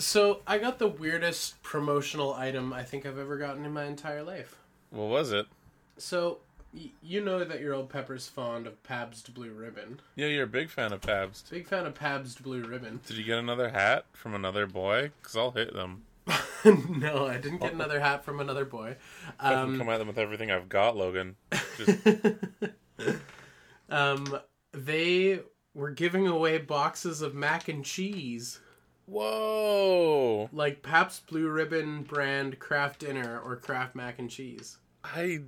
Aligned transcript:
So 0.00 0.40
I 0.46 0.58
got 0.58 0.78
the 0.78 0.88
weirdest 0.88 1.62
promotional 1.62 2.34
item 2.34 2.72
I 2.72 2.82
think 2.82 3.06
I've 3.06 3.18
ever 3.18 3.36
gotten 3.38 3.64
in 3.64 3.72
my 3.72 3.84
entire 3.84 4.22
life. 4.22 4.56
What 4.90 5.08
was 5.08 5.30
it? 5.30 5.46
So 5.98 6.38
y- 6.74 6.90
you 7.02 7.22
know 7.22 7.44
that 7.44 7.60
your 7.60 7.74
old 7.74 7.90
Pepper's 7.90 8.26
fond 8.26 8.66
of 8.66 8.82
Pabst 8.82 9.32
Blue 9.34 9.52
Ribbon. 9.52 10.00
Yeah, 10.16 10.26
you're 10.28 10.44
a 10.44 10.48
big 10.48 10.70
fan 10.70 10.92
of 10.92 11.00
Pabst. 11.02 11.50
Big 11.50 11.66
fan 11.68 11.86
of 11.86 11.94
Pabst 11.94 12.42
Blue 12.42 12.62
Ribbon. 12.64 13.00
Did 13.06 13.18
you 13.18 13.24
get 13.24 13.38
another 13.38 13.68
hat 13.68 14.06
from 14.12 14.34
another 14.34 14.66
boy? 14.66 15.10
Because 15.20 15.36
I'll 15.36 15.50
hit 15.52 15.74
them. 15.74 16.02
no, 16.88 17.26
I 17.26 17.38
didn't 17.38 17.58
get 17.58 17.72
another 17.72 18.00
hat 18.00 18.24
from 18.24 18.40
another 18.40 18.64
boy. 18.64 18.96
I 19.38 19.50
can 19.50 19.58
Um, 19.58 19.78
come 19.78 19.88
at 19.90 19.98
them 19.98 20.06
with 20.08 20.18
everything 20.18 20.50
I've 20.50 20.68
got, 20.68 20.96
Logan. 20.96 21.36
Just 21.76 21.98
um, 23.90 24.38
they 24.72 25.40
were 25.74 25.90
giving 25.90 26.26
away 26.26 26.58
boxes 26.58 27.22
of 27.22 27.34
mac 27.34 27.68
and 27.68 27.84
cheese, 27.84 28.60
whoa! 29.10 30.48
like 30.52 30.82
Pabst 30.82 31.26
Blue 31.26 31.48
Ribbon 31.48 32.02
brand 32.02 32.58
Kraft 32.58 33.00
Dinner 33.00 33.40
or 33.40 33.56
Kraft 33.56 33.94
Mac 33.94 34.18
and 34.18 34.30
Cheese. 34.30 34.78
I 35.04 35.40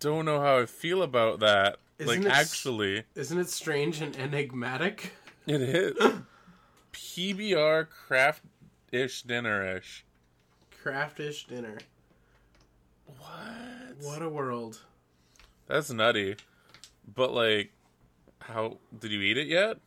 don't 0.00 0.24
know 0.24 0.40
how 0.40 0.58
I 0.58 0.66
feel 0.66 1.02
about 1.02 1.40
that. 1.40 1.76
Isn't 1.98 2.24
like, 2.24 2.26
it 2.26 2.32
actually, 2.32 3.04
Isn't 3.14 3.38
it 3.38 3.48
strange 3.48 4.00
and 4.00 4.16
enigmatic? 4.16 5.12
it 5.46 5.60
is 5.60 5.96
PBR 6.92 7.88
Kraft 7.88 8.42
ish 8.90 9.22
dinner 9.22 9.76
ish. 9.76 10.04
Craftish 10.82 11.46
dinner. 11.46 11.78
What? 13.06 13.96
What 14.00 14.22
a 14.22 14.28
world. 14.28 14.80
That's 15.68 15.90
nutty. 15.92 16.36
But 17.14 17.32
like, 17.32 17.72
how 18.40 18.78
did 18.98 19.12
you 19.12 19.20
eat 19.20 19.38
it 19.38 19.46
yet? 19.46 19.78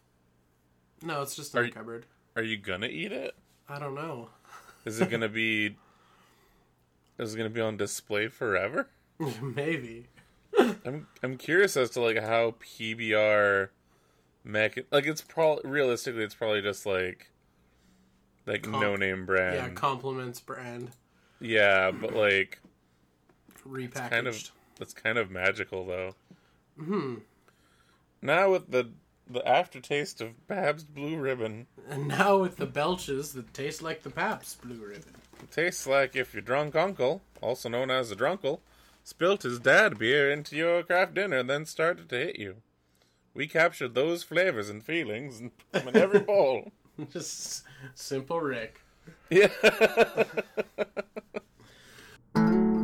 No, 1.01 1.21
it's 1.21 1.35
just 1.35 1.53
in 1.53 1.59
Are 1.59 1.63
the 1.65 1.71
cupboard. 1.71 2.05
Are 2.35 2.43
you 2.43 2.57
gonna 2.57 2.87
eat 2.87 3.11
it? 3.11 3.35
I 3.69 3.79
don't 3.79 3.95
know. 3.95 4.29
Is 4.85 4.99
it 4.99 5.09
gonna 5.09 5.29
be? 5.43 5.77
Is 7.17 7.33
it 7.33 7.37
gonna 7.37 7.49
be 7.49 7.61
on 7.61 7.77
display 7.77 8.27
forever? 8.27 8.89
Maybe. 9.41 10.07
I'm 10.85 11.07
I'm 11.23 11.37
curious 11.37 11.75
as 11.77 11.89
to 11.91 12.01
like 12.01 12.21
how 12.21 12.55
PBR 12.61 13.69
mac 14.43 14.77
like 14.91 15.05
it's 15.05 15.21
probably 15.21 15.69
realistically 15.69 16.23
it's 16.23 16.35
probably 16.35 16.61
just 16.61 16.85
like 16.85 17.31
like 18.45 18.63
Com- 18.63 18.79
no 18.81 18.95
name 18.95 19.25
brand. 19.25 19.55
yeah, 19.55 19.69
compliments 19.69 20.39
brand 20.39 20.91
Yeah, 21.41 21.91
but 21.91 22.13
like 22.13 22.59
repackaged. 23.67 24.09
kind 24.11 24.27
of 24.27 24.51
that's 24.77 24.93
kind 24.93 25.17
of 25.17 25.29
magical 25.31 25.85
though. 25.85 26.15
Hmm. 26.79 27.15
Now 28.21 28.51
with 28.51 28.71
the 28.71 28.91
the 29.27 29.47
aftertaste 29.47 30.21
of 30.21 30.47
Pabst 30.47 30.93
Blue 30.93 31.17
Ribbon, 31.17 31.67
And 31.89 32.07
now 32.07 32.37
with 32.37 32.57
the 32.57 32.65
belches 32.65 33.33
that 33.33 33.53
taste 33.53 33.81
like 33.81 34.03
the 34.03 34.09
Pabst 34.09 34.61
Blue 34.61 34.75
Ribbon. 34.85 35.13
it 35.41 35.51
tastes 35.51 35.87
like 35.87 36.15
if 36.15 36.33
your 36.33 36.41
drunk 36.41 36.75
uncle, 36.75 37.21
also 37.41 37.69
known 37.69 37.89
as 37.91 38.11
a 38.11 38.15
drunkle, 38.15 38.61
spilt 39.03 39.43
his 39.43 39.59
dad 39.59 39.97
beer 39.97 40.31
into 40.31 40.55
your 40.55 40.83
Kraft 40.83 41.13
dinner 41.13 41.37
and 41.37 41.49
then 41.49 41.65
started 41.65 42.09
to 42.09 42.17
hit 42.17 42.39
you. 42.39 42.57
We 43.33 43.47
captured 43.47 43.95
those 43.95 44.23
flavors 44.23 44.69
and 44.69 44.83
feelings 44.83 45.39
and 45.39 45.51
put 45.57 45.83
them 45.85 45.95
in 45.95 45.97
every 46.01 46.19
bowl. 46.31 46.71
Just 47.11 47.63
simple 47.93 48.39
Rick. 48.39 48.81
Yeah. 49.29 49.49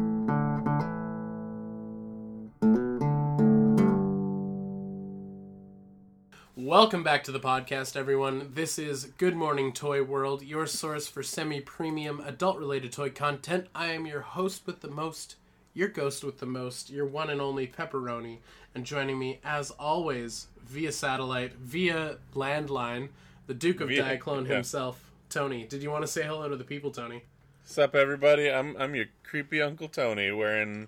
Welcome 6.72 7.04
back 7.04 7.26
to 7.26 7.34
the 7.34 7.40
podcast, 7.42 7.98
everyone. 7.98 8.52
This 8.54 8.80
is 8.80 9.04
Good 9.18 9.36
Morning 9.36 9.74
Toy 9.74 10.04
World, 10.04 10.42
your 10.42 10.66
source 10.66 11.06
for 11.06 11.22
semi 11.22 11.60
premium 11.60 12.22
adult 12.22 12.58
related 12.60 12.94
toy 12.94 13.10
content. 13.10 13.68
I 13.76 13.88
am 13.88 14.06
your 14.06 14.22
host 14.22 14.66
with 14.66 14.80
the 14.80 14.88
most, 14.88 15.36
your 15.74 15.90
ghost 15.90 16.24
with 16.24 16.40
the 16.40 16.46
most, 16.46 16.90
your 16.90 17.06
one 17.06 17.30
and 17.30 17.42
only 17.42 17.68
Pepperoni. 17.68 18.38
And 18.74 18.86
joining 18.86 19.20
me, 19.20 19.42
as 19.44 19.72
always, 19.72 20.48
via 20.66 20.94
satellite, 20.94 21.56
via 21.56 22.20
landline, 22.34 23.10
the 23.48 23.54
Duke 23.54 23.82
of 23.82 23.90
Via- 23.90 24.06
Diaclone 24.06 24.48
yeah. 24.48 24.54
himself, 24.54 25.12
Tony. 25.30 25.66
Did 25.66 25.84
you 25.84 25.92
want 25.92 26.04
to 26.06 26.08
say 26.08 26.24
hello 26.24 26.48
to 26.48 26.56
the 26.56 26.64
people, 26.64 26.92
Tony? 26.92 27.24
Sup, 27.66 27.94
everybody? 27.96 28.50
I'm 28.50 28.78
I'm 28.78 28.96
your 28.96 29.08
creepy 29.24 29.62
Uncle 29.62 29.90
Tony 29.90 30.32
wearing 30.32 30.88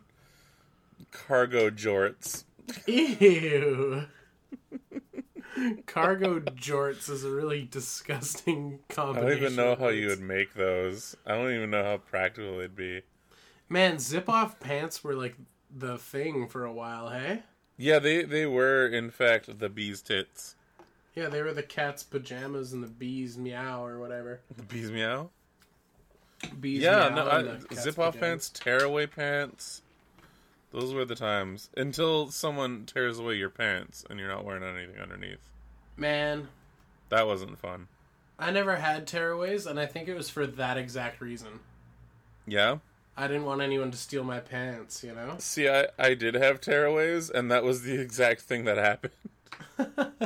cargo 1.12 1.70
jorts. 1.70 2.46
Ew. 2.88 4.06
Cargo 5.86 6.40
jorts 6.40 7.10
is 7.10 7.24
a 7.24 7.30
really 7.30 7.64
disgusting 7.70 8.80
combination. 8.90 9.28
I 9.28 9.30
don't 9.36 9.44
even 9.44 9.56
know 9.56 9.76
how 9.76 9.90
you 9.90 10.08
would 10.08 10.22
make 10.22 10.54
those. 10.54 11.16
I 11.26 11.36
don't 11.36 11.54
even 11.54 11.70
know 11.70 11.84
how 11.84 11.98
practical 11.98 12.60
it'd 12.60 12.76
be. 12.76 13.02
Man, 13.70 14.00
zip 14.00 14.30
off 14.30 14.60
pants 14.60 15.04
were 15.04 15.16
like 15.16 15.36
the 15.76 15.98
thing 15.98 16.48
for 16.48 16.66
a 16.66 16.74
while, 16.74 17.10
hey? 17.10 17.44
Yeah, 17.78 18.00
they 18.00 18.24
they 18.24 18.46
were 18.46 18.88
in 18.88 19.12
fact 19.12 19.60
the 19.60 19.70
bee's 19.70 20.02
tits. 20.02 20.56
Yeah, 21.16 21.30
they 21.30 21.44
were 21.44 21.54
the 21.54 21.64
cat's 21.64 22.04
pajamas 22.04 22.74
and 22.74 22.84
the 22.84 22.88
bees 22.88 23.38
meow 23.38 23.86
or 23.86 24.00
whatever. 24.00 24.42
The 24.56 24.64
bees 24.64 24.92
meow. 24.92 25.30
Bees 26.60 26.82
Yeah, 26.82 27.10
meow 27.10 27.16
no, 27.16 27.30
I, 27.72 27.76
zip 27.76 28.00
off 28.00 28.16
pajamas. 28.16 28.20
pants, 28.20 28.50
tearaway 28.50 29.06
pants. 29.08 29.83
Those 30.74 30.94
were 30.94 31.06
the 31.06 31.16
times 31.16 31.70
until 31.78 32.32
someone 32.32 32.86
tears 32.86 33.20
away 33.20 33.36
your 33.36 33.52
pants 33.52 34.04
and 34.10 34.20
you're 34.20 34.28
not 34.28 34.44
wearing 34.44 34.64
anything 34.64 35.00
underneath. 35.00 35.52
Man, 35.96 36.48
That 37.10 37.28
wasn't 37.28 37.60
fun. 37.60 37.88
I 38.40 38.50
never 38.50 38.78
had 38.78 39.06
tearaways, 39.06 39.68
and 39.68 39.80
I 39.80 39.86
think 39.86 40.08
it 40.08 40.16
was 40.16 40.32
for 40.32 40.48
that 40.48 40.78
exact 40.78 41.22
reason. 41.22 41.60
Yeah. 42.48 42.78
I 43.16 43.28
didn't 43.28 43.46
want 43.46 43.62
anyone 43.62 43.92
to 43.92 43.98
steal 43.98 44.24
my 44.24 44.40
pants, 44.40 45.04
you 45.04 45.14
know? 45.14 45.36
See, 45.38 45.70
I 45.70 45.90
I 46.00 46.16
did 46.16 46.34
have 46.34 46.60
tearaways, 46.60 47.30
and 47.30 47.52
that 47.52 47.64
was 47.64 47.84
the 47.84 48.02
exact 48.02 48.42
thing 48.42 48.66
that 48.66 48.78
happened. 48.78 49.14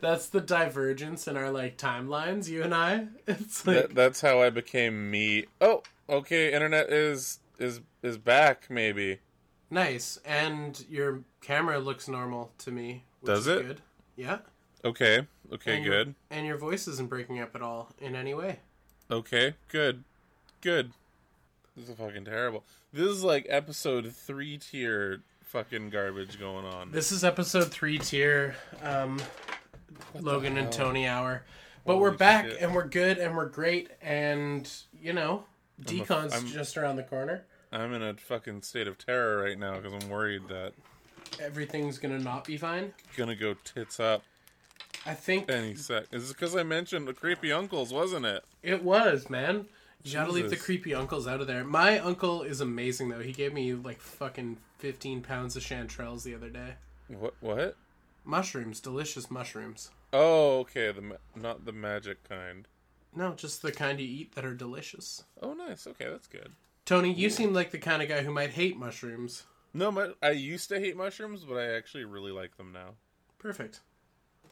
That's 0.00 0.28
the 0.28 0.40
divergence 0.40 1.28
in 1.28 1.36
our 1.36 1.50
like 1.50 1.76
timelines, 1.78 2.48
you 2.48 2.62
and 2.62 2.74
I. 2.74 3.06
It's 3.28 3.66
like 3.66 3.76
That, 3.76 3.94
that's 3.94 4.20
how 4.20 4.42
I 4.42 4.50
became 4.50 5.10
me. 5.10 5.46
Oh, 5.60 5.82
okay. 6.08 6.52
Internet 6.52 6.90
is 6.90 7.38
is 7.58 7.80
is 8.02 8.18
back. 8.18 8.66
Maybe 8.70 9.18
nice, 9.70 10.18
and 10.24 10.84
your 10.88 11.20
camera 11.40 11.78
looks 11.78 12.08
normal 12.08 12.52
to 12.58 12.70
me. 12.70 13.04
Which 13.20 13.28
Does 13.28 13.46
is 13.46 13.58
it? 13.60 13.66
Good. 13.66 13.80
Yeah. 14.16 14.38
okay. 14.84 15.26
Okay, 15.52 15.76
and 15.76 15.84
your- 15.84 16.04
good. 16.04 16.14
and 16.30 16.46
your 16.46 16.56
voice 16.56 16.88
isn't 16.88 17.08
breaking 17.08 17.40
up 17.40 17.54
at 17.54 17.62
all 17.62 17.92
in 18.00 18.16
any 18.16 18.34
way. 18.34 18.60
Okay, 19.10 19.54
good, 19.68 20.02
good. 20.60 20.90
This 21.76 21.88
is 21.88 21.94
fucking 21.96 22.24
terrible. 22.24 22.64
This 22.92 23.08
is 23.08 23.22
like 23.22 23.46
episode 23.48 24.12
three 24.12 24.58
tier 24.58 25.20
fucking 25.44 25.90
garbage 25.90 26.40
going 26.40 26.64
on. 26.64 26.90
This 26.90 27.12
is 27.12 27.22
episode 27.22 27.70
three 27.70 27.98
tier, 27.98 28.56
um, 28.82 29.20
Logan 30.18 30.56
and? 30.58 30.72
Tony 30.72 31.06
hour, 31.06 31.44
but 31.84 31.92
Holy 31.92 32.02
we're 32.02 32.10
back 32.16 32.46
shit. 32.46 32.60
and 32.60 32.74
we're 32.74 32.88
good 32.88 33.18
and 33.18 33.36
we're 33.36 33.46
great 33.48 33.90
and 34.02 34.68
you 35.00 35.12
know, 35.12 35.44
decon's 35.82 36.52
just 36.52 36.76
around 36.76 36.96
the 36.96 37.02
corner. 37.02 37.44
I'm 37.72 37.92
in 37.92 38.02
a 38.02 38.14
fucking 38.14 38.62
state 38.62 38.86
of 38.86 38.98
terror 38.98 39.42
right 39.42 39.58
now 39.58 39.78
because 39.78 39.92
I'm 40.02 40.08
worried 40.08 40.48
that 40.48 40.72
Everything's 41.40 41.98
gonna 41.98 42.18
not 42.18 42.44
be 42.44 42.56
fine. 42.56 42.94
gonna 43.16 43.34
go 43.34 43.54
tits 43.64 43.98
up 43.98 44.22
I 45.04 45.14
think 45.14 45.50
any 45.50 45.76
sec. 45.76 46.06
Is 46.12 46.30
it 46.30 46.34
because 46.36 46.56
I 46.56 46.62
mentioned 46.64 47.06
the 47.06 47.14
creepy 47.14 47.52
uncles, 47.52 47.92
wasn't 47.92 48.26
it? 48.26 48.44
it 48.62 48.82
was 48.82 49.30
man. 49.30 49.66
You 50.02 50.12
gotta 50.12 50.32
leave 50.32 50.50
the 50.50 50.56
creepy 50.56 50.94
uncles 50.94 51.26
out 51.26 51.40
of 51.40 51.46
there. 51.46 51.64
My 51.64 51.98
uncle 51.98 52.42
is 52.42 52.60
amazing 52.60 53.08
though. 53.08 53.20
He 53.20 53.32
gave 53.32 53.52
me 53.52 53.74
like 53.74 54.00
fucking 54.00 54.58
fifteen 54.78 55.20
pounds 55.20 55.56
of 55.56 55.62
chanterelles 55.62 56.22
the 56.22 56.34
other 56.34 56.48
day. 56.48 56.74
What? 57.08 57.34
What? 57.40 57.76
Mushrooms, 58.24 58.80
delicious 58.80 59.30
mushrooms. 59.30 59.90
Oh, 60.12 60.60
okay. 60.60 60.90
The 60.92 61.02
ma- 61.02 61.14
not 61.34 61.64
the 61.64 61.72
magic 61.72 62.28
kind. 62.28 62.66
No, 63.16 63.32
just 63.32 63.62
the 63.62 63.72
kind 63.72 63.98
you 63.98 64.06
eat 64.06 64.34
that 64.34 64.44
are 64.44 64.54
delicious. 64.54 65.24
Oh, 65.42 65.54
nice. 65.54 65.86
Okay, 65.86 66.08
that's 66.08 66.28
good. 66.28 66.52
Tony, 66.84 67.12
you 67.12 67.30
seem 67.30 67.52
like 67.52 67.70
the 67.72 67.78
kind 67.78 68.02
of 68.02 68.08
guy 68.08 68.22
who 68.22 68.30
might 68.30 68.50
hate 68.50 68.76
mushrooms. 68.76 69.44
No, 69.72 69.90
my, 69.90 70.10
I 70.22 70.30
used 70.30 70.68
to 70.68 70.78
hate 70.78 70.96
mushrooms, 70.96 71.44
but 71.44 71.56
I 71.56 71.74
actually 71.74 72.04
really 72.04 72.30
like 72.30 72.56
them 72.56 72.72
now. 72.72 72.90
Perfect. 73.38 73.80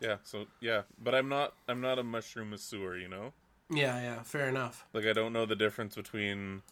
Yeah, 0.00 0.16
so 0.25 0.46
yeah, 0.61 0.82
but 1.02 1.14
I'm 1.14 1.28
not 1.28 1.55
I'm 1.69 1.81
not 1.81 1.99
a 1.99 2.02
mushroom 2.02 2.50
masseur, 2.50 2.96
you 2.96 3.08
know? 3.08 3.32
Yeah, 3.70 4.00
yeah, 4.02 4.22
fair 4.22 4.49
enough. 4.49 4.84
Like 4.93 5.06
I 5.06 5.12
don't 5.12 5.32
know 5.32 5.46
the 5.46 5.56
difference 5.56 5.94
between 5.94 6.62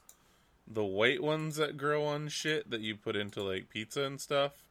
the 0.67 0.85
white 0.85 1.23
ones 1.23 1.57
that 1.57 1.77
grow 1.77 2.05
on 2.05 2.29
shit 2.29 2.71
that 2.71 2.81
you 2.81 2.97
put 2.97 3.17
into 3.17 3.43
like 3.43 3.69
pizza 3.69 4.03
and 4.03 4.21
stuff 4.21 4.65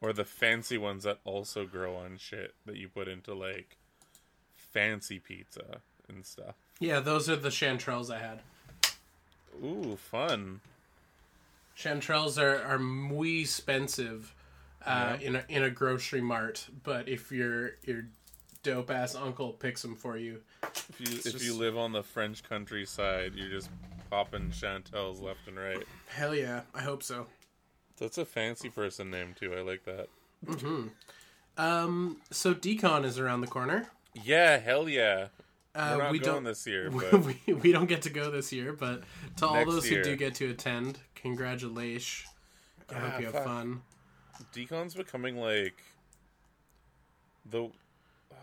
or 0.00 0.12
the 0.12 0.24
fancy 0.24 0.78
ones 0.78 1.04
that 1.04 1.18
also 1.24 1.66
grow 1.66 1.96
on 1.96 2.16
shit 2.16 2.54
that 2.66 2.76
you 2.76 2.88
put 2.88 3.08
into 3.08 3.34
like 3.34 3.76
fancy 4.56 5.18
pizza 5.18 5.80
and 6.10 6.24
stuff. 6.24 6.54
Yeah, 6.78 7.00
those 7.00 7.28
are 7.28 7.36
the 7.36 7.48
chanterelles 7.50 8.10
I 8.14 8.18
had. 8.18 8.40
Ooh, 9.64 9.96
fun. 9.96 10.60
Chanterelles 11.76 12.38
are 12.38 12.62
are 12.62 12.78
muy 12.78 13.40
expensive 13.40 14.34
uh, 14.84 15.16
Yeah. 15.20 15.26
in 15.26 15.36
a 15.36 15.44
in 15.48 15.62
a 15.62 15.70
grocery 15.70 16.20
mart, 16.20 16.66
but 16.82 17.08
if 17.08 17.32
you're 17.32 17.72
you're 17.84 18.06
dope 18.62 18.90
ass 18.90 19.14
uncle 19.14 19.52
picks 19.52 19.82
them 19.82 19.96
for 19.96 20.16
you. 20.16 20.40
If 20.62 21.00
you 21.00 21.18
if 21.24 21.42
you 21.44 21.54
live 21.54 21.76
on 21.78 21.92
the 21.92 22.02
French 22.02 22.42
countryside, 22.42 23.32
you're 23.34 23.48
just 23.48 23.70
popping 24.10 24.50
Chantels 24.50 25.20
left 25.20 25.46
and 25.46 25.58
right. 25.58 25.82
Hell 26.08 26.34
yeah, 26.34 26.62
I 26.74 26.82
hope 26.82 27.02
so. 27.02 27.26
That's 27.98 28.18
a 28.18 28.24
fancy 28.24 28.68
person 28.68 29.10
name 29.10 29.34
too. 29.38 29.54
I 29.54 29.60
like 29.60 29.84
that. 29.84 30.08
Mm-hmm. 30.46 30.88
Um, 31.58 32.16
so 32.30 32.54
Decon 32.54 33.04
is 33.04 33.18
around 33.18 33.42
the 33.42 33.46
corner. 33.46 33.90
Yeah, 34.14 34.58
hell 34.58 34.88
yeah. 34.88 35.28
Uh, 35.74 35.94
We're 35.96 36.02
not 36.02 36.12
we 36.12 36.18
going 36.18 36.34
don't. 36.36 36.44
this 36.44 36.66
year, 36.66 36.90
but 36.92 37.12
we, 37.24 37.40
we 37.54 37.72
don't 37.72 37.86
get 37.86 38.02
to 38.02 38.10
go 38.10 38.30
this 38.30 38.52
year, 38.52 38.72
but 38.72 39.02
to 39.36 39.46
all 39.46 39.54
Next 39.54 39.70
those 39.70 39.90
year. 39.90 39.98
who 39.98 40.04
do 40.04 40.16
get 40.16 40.34
to 40.36 40.50
attend, 40.50 40.98
congratulations. 41.14 42.28
I 42.88 42.94
Yeah, 42.94 43.10
hope 43.10 43.20
you 43.20 43.26
have 43.26 43.34
fuck. 43.34 43.44
fun. 43.44 43.82
Decon's 44.52 44.94
becoming 44.94 45.36
like 45.36 45.80
the 47.48 47.62
oh, 47.62 47.72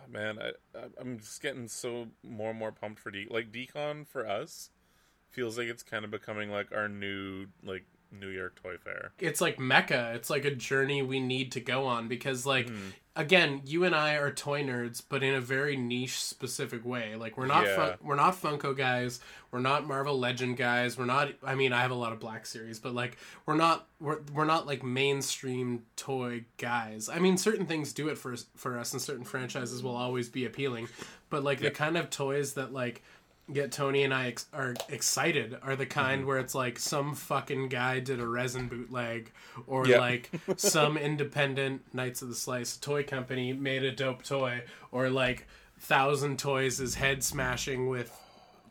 man. 0.09 0.39
I 0.39 0.77
I- 0.77 0.87
I'm 0.99 1.19
just 1.19 1.41
getting 1.41 1.67
so 1.67 2.07
more 2.23 2.51
and 2.51 2.59
more 2.59 2.71
pumped 2.71 2.99
for 2.99 3.11
De 3.11 3.27
like 3.29 3.51
Decon 3.51 4.07
for 4.07 4.27
us 4.27 4.69
feels 5.29 5.57
like 5.57 5.67
it's 5.67 5.83
kind 5.83 6.05
of 6.05 6.11
becoming 6.11 6.49
like 6.49 6.71
our 6.71 6.87
new 6.87 7.47
like 7.63 7.83
New 8.11 8.29
York 8.29 8.61
Toy 8.61 8.77
Fair. 8.77 9.11
It's 9.19 9.41
like 9.41 9.59
Mecca. 9.59 10.11
It's 10.15 10.29
like 10.29 10.45
a 10.45 10.51
journey 10.55 11.01
we 11.01 11.19
need 11.19 11.51
to 11.53 11.59
go 11.59 11.85
on 11.85 12.07
because, 12.07 12.45
like, 12.45 12.67
Mm-hmm. 12.67 12.89
again, 13.15 13.61
you 13.65 13.83
and 13.83 13.93
I 13.95 14.15
are 14.15 14.31
toy 14.31 14.63
nerds, 14.63 15.01
but 15.07 15.23
in 15.23 15.33
a 15.33 15.41
very 15.41 15.75
niche, 15.75 16.19
specific 16.21 16.85
way. 16.85 17.15
Like, 17.15 17.37
we're 17.37 17.45
not 17.47 17.65
Yeah. 17.65 17.75
fun- 17.75 17.97
we're 18.01 18.15
not 18.15 18.39
Funko 18.41 18.75
guys. 18.77 19.19
We're 19.51 19.59
not 19.59 19.87
Marvel 19.87 20.19
Legend 20.19 20.57
guys. 20.57 20.97
We're 20.97 21.05
not. 21.05 21.29
I 21.43 21.55
mean, 21.55 21.71
I 21.73 21.81
have 21.81 21.91
a 21.91 21.95
lot 21.95 22.11
of 22.13 22.19
Black 22.19 22.45
Series, 22.45 22.79
but 22.79 22.93
like, 22.93 23.17
we're 23.45 23.55
not. 23.55 23.87
We're 23.99 24.19
we're 24.33 24.45
not 24.45 24.67
like 24.67 24.83
mainstream 24.83 25.83
toy 25.95 26.45
guys. 26.57 27.09
I 27.09 27.19
mean, 27.19 27.37
certain 27.37 27.65
things 27.65 27.93
do 27.93 28.09
it 28.09 28.17
for 28.17 28.35
for 28.55 28.77
us, 28.77 28.93
and 28.93 29.01
certain 29.01 29.23
franchises 29.25 29.81
will 29.81 29.95
always 29.95 30.29
be 30.29 30.45
appealing. 30.45 30.87
But 31.29 31.43
like 31.43 31.59
the 31.59 31.71
kind 31.71 31.97
of 31.97 32.09
toys 32.09 32.53
that 32.53 32.71
like 32.73 33.03
get 33.51 33.71
Tony 33.71 34.03
and 34.03 34.13
I 34.13 34.27
ex- 34.27 34.45
are 34.53 34.75
excited 34.89 35.57
are 35.63 35.75
the 35.75 35.85
kind 35.85 36.19
Mm-hmm. 36.21 36.27
where 36.27 36.37
it's 36.39 36.53
like 36.55 36.77
some 36.79 37.15
fucking 37.15 37.69
guy 37.69 37.99
did 37.99 38.19
a 38.19 38.27
resin 38.27 38.67
bootleg 38.67 39.31
or 39.67 39.87
Yeah. 39.87 39.99
like 39.99 40.29
some 40.57 40.97
independent 40.97 41.81
Knights 41.93 42.21
of 42.21 42.29
the 42.29 42.35
Slice 42.35 42.75
toy 42.77 43.03
company 43.03 43.53
made 43.53 43.83
a 43.83 43.91
dope 43.91 44.23
toy 44.23 44.63
or 44.91 45.09
like 45.09 45.47
Thousand 45.79 46.39
Toys 46.39 46.79
is 46.79 46.95
head 46.95 47.23
smashing 47.23 47.87
with 47.87 48.11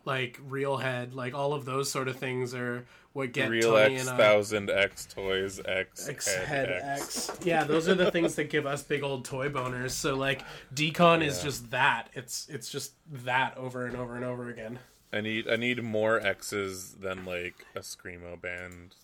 like 0.06 0.38
real 0.49 0.76
head 0.76 1.14
like 1.14 1.35
all 1.35 1.53
of 1.53 1.64
those 1.64 1.91
sort 1.91 2.08
of 2.08 2.17
things 2.17 2.55
are 2.55 2.87
what 3.17 3.32
get 3.32 3.49
Real 3.49 3.73
Tony 3.73 3.97
X 3.97 4.11
thousand 4.11 4.70
X 4.70 5.06
toys 5.06 5.58
X, 5.64 6.06
X 6.08 6.35
head, 6.35 6.47
head 6.47 6.82
X. 6.82 7.31
X. 7.31 7.38
Yeah, 7.44 7.64
those 7.64 7.88
are 7.88 7.94
the 7.94 8.11
things 8.11 8.35
that 8.35 8.50
give 8.50 8.67
us 8.67 8.82
big 8.82 9.03
old 9.03 9.25
toy 9.25 9.49
boners. 9.49 9.93
So 9.93 10.14
like 10.14 10.43
Decon 10.75 11.25
is 11.25 11.43
just 11.43 11.70
that. 11.70 12.11
It's 12.12 12.47
it's 12.50 12.70
just 12.70 12.93
that 13.11 13.56
over 13.56 13.87
and 13.87 13.97
over 13.97 14.17
and 14.17 14.25
over 14.25 14.50
again. 14.50 14.79
I 15.12 15.23
need 15.23 15.49
I 15.49 15.56
need 15.56 15.82
more 15.82 16.20
X's 16.20 16.94
than 17.00 17.25
like 17.25 17.64
a 17.75 17.81
screamo 17.81 18.38
band 18.41 18.94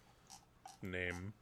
name. 0.82 1.32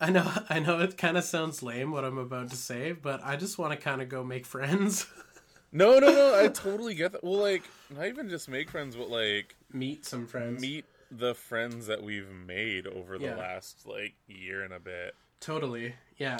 I 0.00 0.10
know 0.10 0.30
I 0.48 0.60
know 0.60 0.80
it 0.80 0.96
kind 0.96 1.18
of 1.18 1.24
sounds 1.24 1.62
lame 1.62 1.90
what 1.90 2.04
I'm 2.04 2.18
about 2.18 2.48
to 2.50 2.56
say, 2.56 2.92
but 2.92 3.20
I 3.22 3.36
just 3.36 3.58
want 3.58 3.72
to 3.72 3.76
kind 3.76 4.00
of 4.00 4.08
go 4.08 4.24
make 4.24 4.46
friends, 4.46 5.06
No, 5.74 5.98
no, 5.98 6.12
no. 6.12 6.40
I 6.42 6.48
totally 6.48 6.94
get 6.94 7.12
that. 7.12 7.22
Well, 7.24 7.38
like 7.40 7.64
not 7.90 8.06
even 8.06 8.28
just 8.30 8.48
make 8.48 8.70
friends, 8.70 8.94
but 8.96 9.10
like 9.10 9.54
meet 9.72 10.06
some 10.06 10.26
friends. 10.26 10.62
meet 10.62 10.84
the 11.10 11.34
friends 11.34 11.86
that 11.88 12.02
we've 12.02 12.30
made 12.30 12.86
over 12.86 13.18
the 13.18 13.26
Yeah. 13.26 13.36
last 13.36 13.84
like 13.86 14.14
year 14.28 14.62
and 14.62 14.72
a 14.72 14.78
bit. 14.80 15.14
Totally. 15.40 15.94
Yeah. 16.16 16.38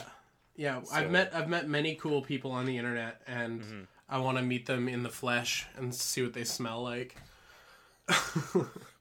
Yeah, 0.56 0.82
So- 0.84 0.94
I've 0.94 1.10
met 1.10 1.34
I've 1.34 1.48
met 1.48 1.68
many 1.68 1.96
cool 1.96 2.22
people 2.22 2.52
on 2.52 2.64
the 2.64 2.78
internet 2.78 3.20
and 3.26 3.60
Mm-hmm. 3.60 3.80
I 4.08 4.18
want 4.18 4.36
to 4.38 4.42
meet 4.44 4.66
them 4.66 4.88
in 4.88 5.02
the 5.02 5.08
flesh 5.10 5.66
and 5.76 5.92
see 5.94 6.22
what 6.22 6.32
they 6.34 6.44
smell 6.44 6.82
like. 6.82 7.16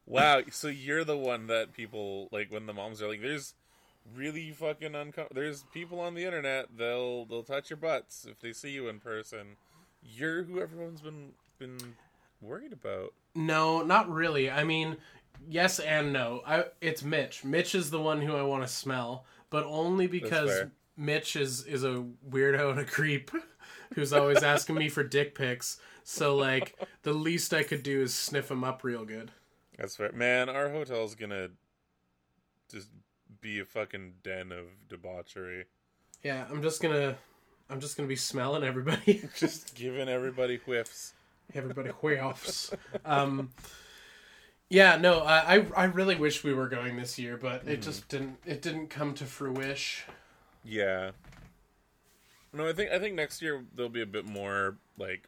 Wow, 0.05 0.41
so 0.51 0.67
you're 0.67 1.05
the 1.05 1.17
one 1.17 1.47
that 1.47 1.73
people 1.73 2.27
like 2.31 2.51
when 2.51 2.65
the 2.65 2.73
moms 2.73 3.01
are 3.01 3.07
like, 3.07 3.21
"There's 3.21 3.53
really 4.13 4.51
fucking 4.51 4.95
uncomfortable." 4.95 5.41
There's 5.41 5.63
people 5.73 6.01
on 6.01 6.13
the 6.13 6.25
internet 6.25 6.67
they'll 6.77 7.25
they'll 7.25 7.43
touch 7.43 7.69
your 7.69 7.77
butts 7.77 8.25
if 8.29 8.39
they 8.39 8.51
see 8.51 8.71
you 8.71 8.89
in 8.89 8.99
person. 8.99 9.55
You're 10.03 10.43
who 10.43 10.59
everyone's 10.59 11.01
been 11.01 11.31
been 11.59 11.77
worried 12.41 12.73
about. 12.73 13.13
No, 13.35 13.81
not 13.81 14.09
really. 14.09 14.49
I 14.49 14.63
mean, 14.63 14.97
yes 15.47 15.79
and 15.79 16.13
no. 16.13 16.41
I 16.45 16.65
it's 16.81 17.03
Mitch. 17.03 17.43
Mitch 17.43 17.75
is 17.75 17.89
the 17.89 18.01
one 18.01 18.21
who 18.21 18.35
I 18.35 18.43
want 18.43 18.63
to 18.63 18.67
smell, 18.67 19.25
but 19.49 19.65
only 19.65 20.07
because. 20.07 20.65
Mitch 20.95 21.35
is 21.35 21.63
is 21.63 21.83
a 21.83 22.05
weirdo 22.29 22.69
and 22.69 22.79
a 22.79 22.85
creep 22.85 23.31
who's 23.95 24.13
always 24.13 24.43
asking 24.43 24.75
me 24.75 24.89
for 24.89 25.03
dick 25.03 25.33
pics. 25.33 25.79
So 26.03 26.35
like 26.35 26.77
the 27.01 27.13
least 27.13 27.51
I 27.51 27.63
could 27.63 27.81
do 27.81 28.03
is 28.03 28.13
sniff 28.13 28.51
him 28.51 28.63
up 28.63 28.83
real 28.83 29.03
good. 29.03 29.31
That's 29.75 29.95
fair, 29.95 30.11
man. 30.11 30.49
Our 30.49 30.69
hotel's 30.69 31.15
gonna 31.15 31.49
just 32.71 32.89
be 33.43 33.59
a 33.59 33.65
fucking 33.65 34.13
den 34.23 34.51
of 34.51 34.65
debauchery. 34.89 35.65
Yeah, 36.23 36.45
I'm 36.49 36.63
just 36.63 36.81
going 36.81 36.95
to 36.95 37.15
I'm 37.73 37.79
just 37.79 37.97
going 37.97 38.07
to 38.07 38.09
be 38.09 38.15
smelling 38.15 38.63
everybody. 38.63 39.27
Just 39.35 39.73
giving 39.73 40.07
everybody 40.07 40.57
whiffs. 40.57 41.13
everybody 41.55 41.89
whiffs. 41.89 42.71
Um 43.03 43.49
yeah, 44.69 44.95
no, 44.97 45.19
I, 45.21 45.55
I 45.57 45.65
I 45.75 45.83
really 45.85 46.15
wish 46.15 46.43
we 46.43 46.53
were 46.53 46.69
going 46.69 46.95
this 46.97 47.17
year, 47.19 47.35
but 47.37 47.67
it 47.67 47.81
just 47.81 48.07
didn't 48.09 48.37
it 48.45 48.61
didn't 48.61 48.87
come 48.89 49.13
to 49.15 49.25
fruition. 49.25 50.13
Yeah. 50.63 51.11
No, 52.53 52.67
I 52.69 52.73
think 52.73 52.91
I 52.91 52.99
think 52.99 53.15
next 53.15 53.41
year 53.41 53.63
there'll 53.75 53.89
be 53.89 54.01
a 54.01 54.05
bit 54.07 54.25
more 54.25 54.77
like 54.97 55.27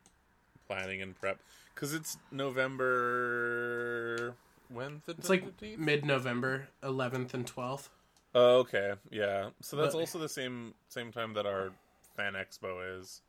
planning 0.68 1.02
and 1.02 1.20
prep 1.20 1.40
because 1.74 1.94
it's 1.96 2.18
November. 2.32 4.36
When 4.70 5.02
the 5.06 5.12
It's 5.14 5.30
like 5.30 5.44
mid-November, 5.78 6.70
11th 6.82 7.36
and 7.36 7.46
12th. 7.46 7.90
Oh, 8.34 8.58
okay, 8.60 8.94
yeah. 9.12 9.50
So 9.62 9.78
that's 9.78 9.94
But- 9.94 10.00
also 10.00 10.18
the 10.20 10.30
same 10.30 10.74
same 10.90 11.12
time 11.12 11.34
that 11.34 11.46
our 11.46 11.72
fan 12.16 12.34
expo 12.34 13.00
is. 13.00 13.22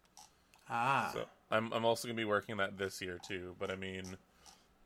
Ah. 0.69 1.11
So 1.13 1.25
I'm 1.51 1.73
I'm 1.73 1.85
also 1.85 2.09
gonna 2.09 2.17
be 2.17 2.25
working 2.25 2.57
that 2.59 2.79
this 2.79 3.01
year 3.01 3.19
too. 3.27 3.55
But 3.59 3.71
I 3.71 3.77
mean, 3.77 4.17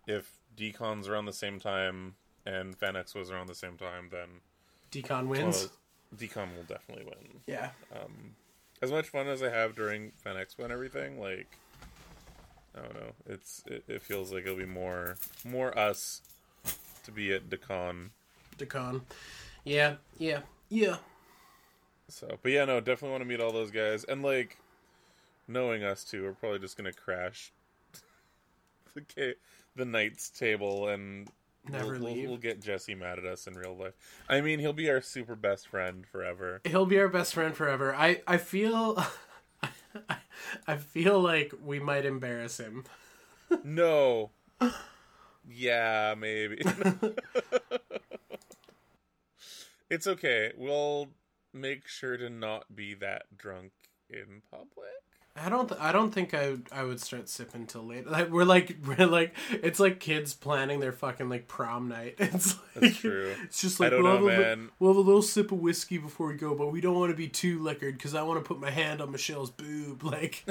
if 0.07 0.31
Decon's 0.57 1.09
around 1.09 1.27
the 1.27 1.33
same 1.33 1.59
time 1.59 2.15
and 2.47 2.77
fan 2.77 2.95
expo's 2.95 3.31
around 3.31 3.49
the 3.49 3.55
same 3.55 3.77
time, 3.77 4.09
then 4.11 4.29
Decon 4.91 5.27
wins. 5.27 5.57
well, 5.57 5.71
Decon 6.17 6.57
will 6.57 6.65
definitely 6.65 7.05
win. 7.05 7.41
yeah. 7.47 7.71
Um, 7.95 8.35
as 8.83 8.91
much 8.91 9.09
fun 9.09 9.29
as 9.29 9.43
I 9.43 9.51
have 9.51 9.75
during 9.77 10.13
Fan 10.17 10.37
Expo 10.37 10.65
and 10.65 10.73
everything, 10.73 11.21
like 11.21 11.59
I 12.77 12.81
don't 12.81 12.95
know, 12.95 13.13
it's 13.27 13.63
it, 13.67 13.85
it 13.89 14.03
feels 14.03 14.33
like 14.33 14.45
it'll 14.45 14.57
be 14.57 14.65
more 14.65 15.17
more 15.45 15.77
us 15.79 16.23
to 17.05 17.13
be 17.13 17.33
at 17.33 17.51
Decon. 17.51 18.11
Decon. 18.59 19.03
Yeah, 19.65 19.97
yeah, 20.19 20.41
yeah. 20.69 20.97
So, 22.11 22.39
but 22.43 22.53
yeah, 22.53 22.65
no, 22.65 22.81
definitely 22.81 23.11
want 23.11 23.23
to 23.23 23.29
meet 23.29 23.41
all 23.41 23.53
those 23.53 23.71
guys, 23.71 24.05
and 24.05 24.23
like 24.23 24.57
knowing 25.49 25.83
us 25.85 26.05
too, 26.05 26.23
we're 26.25 26.33
probably 26.33 26.59
just 26.59 26.77
gonna 26.77 26.93
crash 26.93 27.53
the 28.95 29.03
ca- 29.03 29.35
the 29.77 29.85
Knights 29.85 30.31
table 30.31 30.89
and. 30.89 31.29
Never 31.69 31.93
we'll, 31.93 32.01
we'll- 32.01 32.13
leave. 32.15 32.29
We'll 32.31 32.39
get 32.39 32.63
Jesse 32.63 32.95
mad 32.95 33.19
at 33.19 33.27
us 33.27 33.47
in 33.47 33.53
real 33.53 33.77
life. 33.77 33.93
I 34.31 34.41
mean, 34.41 34.61
he'll 34.61 34.73
be 34.73 34.89
our 34.89 35.03
super 35.03 35.37
best 35.37 35.69
friend 35.69 36.07
forever. 36.07 36.63
He'll 36.65 36.87
be 36.87 36.99
our 36.99 37.09
best 37.09 37.35
friend 37.35 37.55
forever. 37.55 37.95
I 37.95 38.23
I 38.27 38.39
feel 38.39 39.05
I 40.67 40.77
feel 40.79 41.21
like 41.21 41.53
we 41.63 41.79
might 41.79 42.07
embarrass 42.07 42.59
him. 42.59 42.85
No. 43.63 44.31
Yeah, 45.47 46.15
maybe. 46.17 46.63
it's 49.91 50.07
okay. 50.07 50.53
We'll 50.57 51.09
make 51.53 51.87
sure 51.89 52.17
to 52.17 52.31
not 52.31 52.75
be 52.75 52.95
that 52.95 53.37
drunk 53.37 53.73
in 54.09 54.43
public. 54.51 54.69
I 55.37 55.49
don't 55.49 55.69
th- 55.69 55.81
I 55.81 55.93
don't 55.93 56.11
think 56.13 56.35
I 56.35 56.57
I 56.73 56.83
would 56.83 57.01
start 57.01 57.29
sipping 57.29 57.67
till 57.67 57.87
late. 57.87 58.07
Like 58.07 58.31
we're 58.31 58.45
like 58.45 58.77
we're 58.87 59.07
like 59.07 59.35
it's 59.51 59.79
like 59.79 60.01
kids 60.01 60.35
planning 60.35 60.81
their 60.81 60.93
fucking 60.93 61.29
like 61.29 61.47
prom 61.49 61.89
night. 61.89 62.17
It's 62.19 62.57
like 62.57 62.75
That's 62.75 62.97
true. 62.97 63.35
It's 63.45 63.61
just 63.61 63.81
I 63.81 63.85
like 63.85 63.93
don't 63.93 64.03
we'll, 64.03 64.19
know, 64.19 64.29
have 64.29 64.59
li- 64.59 64.69
we'll 64.79 64.91
have 64.91 64.97
a 64.99 65.01
little 65.01 65.23
sip 65.23 65.53
of 65.53 65.61
whiskey 65.61 65.99
before 65.99 66.27
we 66.29 66.35
go, 66.35 66.55
but 66.55 66.73
we 66.73 66.81
don't 66.81 66.97
want 66.97 67.11
to 67.11 67.17
be 67.17 67.29
too 67.29 67.63
liquored 67.63 67.97
because 67.97 68.15
I 68.15 68.23
want 68.23 68.43
to 68.43 68.47
put 68.47 68.61
my 68.61 68.71
hand 68.71 69.01
on 69.01 69.13
Michelle's 69.13 69.51
boob. 69.51 70.03
Like 70.11 70.45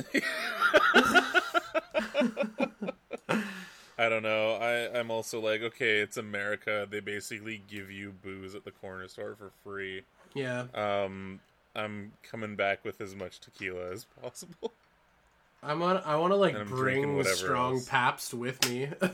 I 3.97 4.07
don't 4.07 4.23
know. 4.23 4.53
I, 4.53 4.97
I'm 4.97 5.11
also 5.11 5.41
like, 5.41 5.61
okay, 5.61 5.99
it's 5.99 6.15
America. 6.15 6.87
They 6.89 7.01
basically 7.01 7.61
give 7.67 7.91
you 7.91 8.13
booze 8.13 8.55
at 8.55 8.63
the 8.63 8.71
corner 8.71 9.09
store 9.09 9.35
for 9.35 9.51
free. 9.61 10.03
Yeah, 10.33 10.65
Um, 10.73 11.39
I'm 11.75 12.11
coming 12.23 12.55
back 12.55 12.83
with 12.83 13.01
as 13.01 13.15
much 13.15 13.39
tequila 13.39 13.91
as 13.91 14.05
possible. 14.21 14.73
I'm 15.63 15.81
on. 15.81 15.97
I 16.05 16.15
want 16.15 16.31
to 16.31 16.37
like 16.37 16.65
bring 16.67 17.21
strong 17.25 17.75
else. 17.75 17.89
Pabst 17.89 18.33
with 18.33 18.69
me. 18.69 18.87
oh, 19.01 19.11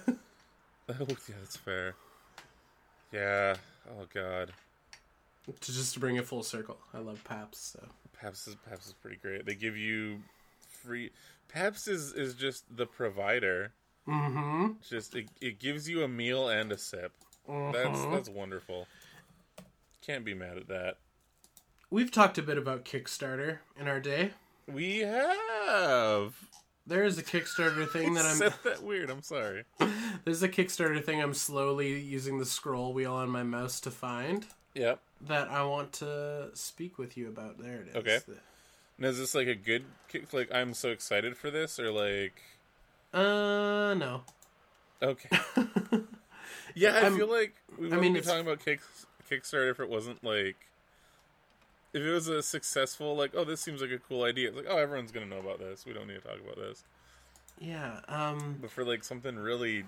yeah, 0.90 1.36
that's 1.40 1.58
fair. 1.58 1.96
Yeah. 3.12 3.56
Oh, 3.90 4.06
God. 4.14 4.52
to 5.46 5.72
just 5.72 5.94
to 5.96 6.00
bring 6.00 6.18
it 6.18 6.26
full 6.26 6.44
circle. 6.44 6.78
I 6.94 7.00
love 7.00 7.24
Pabst. 7.24 7.74
So 7.74 7.84
Pabst 8.20 8.48
is 8.48 8.56
Pabst 8.70 8.88
is 8.88 8.94
pretty 8.94 9.18
great. 9.18 9.46
They 9.46 9.56
give 9.56 9.76
you 9.76 10.20
free 10.70 11.12
Peps 11.48 11.88
is 11.88 12.14
is 12.14 12.34
just 12.34 12.64
the 12.76 12.86
provider. 12.86 13.72
Mm-hmm. 14.08 14.74
Just 14.88 15.16
it, 15.16 15.30
it 15.42 15.60
gives 15.60 15.90
you 15.90 16.04
a 16.04 16.08
meal 16.08 16.50
and 16.50 16.72
a 16.72 16.78
sip. 16.78 17.12
That's 17.48 18.06
that's 18.06 18.30
wonderful. 18.30 18.88
Can't 20.02 20.26
be 20.26 20.34
mad 20.34 20.58
at 20.58 20.68
that. 20.68 20.98
We've 21.96 22.12
talked 22.12 22.38
a 22.38 22.42
bit 22.42 22.58
about 22.58 22.84
Kickstarter 22.84 23.60
in 23.80 23.88
our 23.88 24.02
day. 24.02 24.32
We 24.68 24.98
have. 25.00 26.36
There 26.86 27.06
is 27.06 27.18
a 27.18 27.24
Kickstarter 27.24 27.90
thing 27.94 28.16
that 28.16 28.26
I'm 28.26 28.36
said 28.36 28.54
that 28.66 28.84
weird. 28.84 29.10
I'm 29.10 29.22
sorry. 29.22 29.64
there's 30.26 30.44
a 30.44 30.50
Kickstarter 30.50 31.02
thing 31.02 31.22
I'm 31.24 31.34
slowly 31.34 31.98
using 31.98 32.38
the 32.38 32.46
scroll 32.46 32.92
wheel 32.92 33.14
on 33.14 33.30
my 33.30 33.44
mouse 33.44 33.80
to 33.80 33.92
find 33.92 34.46
Yep. 34.74 35.00
that 35.22 35.48
I 35.48 35.64
want 35.64 35.94
to 35.94 36.50
speak 36.54 36.98
with 36.98 37.16
you 37.16 37.30
about. 37.30 37.60
There 37.60 37.76
it 37.78 37.88
is. 37.88 37.96
Okay. 37.96 38.20
Now, 38.98 39.08
is 39.08 39.18
this 39.18 39.34
like 39.34 39.48
a 39.48 39.56
good 39.56 39.86
kick? 40.10 40.34
Like 40.34 40.54
I'm 40.54 40.74
so 40.74 40.90
excited 40.90 41.38
for 41.38 41.50
this, 41.50 41.80
or 41.80 41.92
like 41.94 42.42
Uh 43.14 43.94
no. 43.98 44.24
okay? 45.02 45.30
yeah, 46.76 46.96
I 46.96 47.00
I'm- 47.04 47.16
feel 47.16 47.30
like 47.32 47.56
we 47.78 47.84
wouldn't 47.86 48.02
mean, 48.02 48.14
be 48.14 48.20
it's- 48.20 48.30
talking 48.30 48.46
about 48.46 48.66
kick, 48.66 48.82
Kickstarter 49.32 49.72
if 49.72 49.80
it 49.80 49.88
wasn't 49.90 50.22
like 50.26 50.58
if 51.96 52.04
it 52.04 52.12
was 52.12 52.28
a 52.28 52.44
successful 52.44 53.16
like 53.16 53.32
oh 53.36 53.44
this 53.46 53.62
seems 53.62 53.82
like 53.82 53.92
a 53.92 53.98
cool 54.00 54.24
idea. 54.24 54.50
It's 54.50 54.58
like 54.58 54.68
oh 54.70 54.78
everyone's 54.78 55.12
gonna 55.12 55.26
know 55.26 55.40
about 55.40 55.60
this. 55.60 55.86
We 55.86 55.94
don't 55.94 56.08
need 56.08 56.22
to 56.22 56.28
talk 56.28 56.40
about 56.44 56.58
this. 56.58 56.84
Yeah. 57.60 58.02
Um 58.08 58.58
But 58.62 58.72
for 58.72 58.84
like 58.84 59.04
something 59.04 59.36
really, 59.38 59.86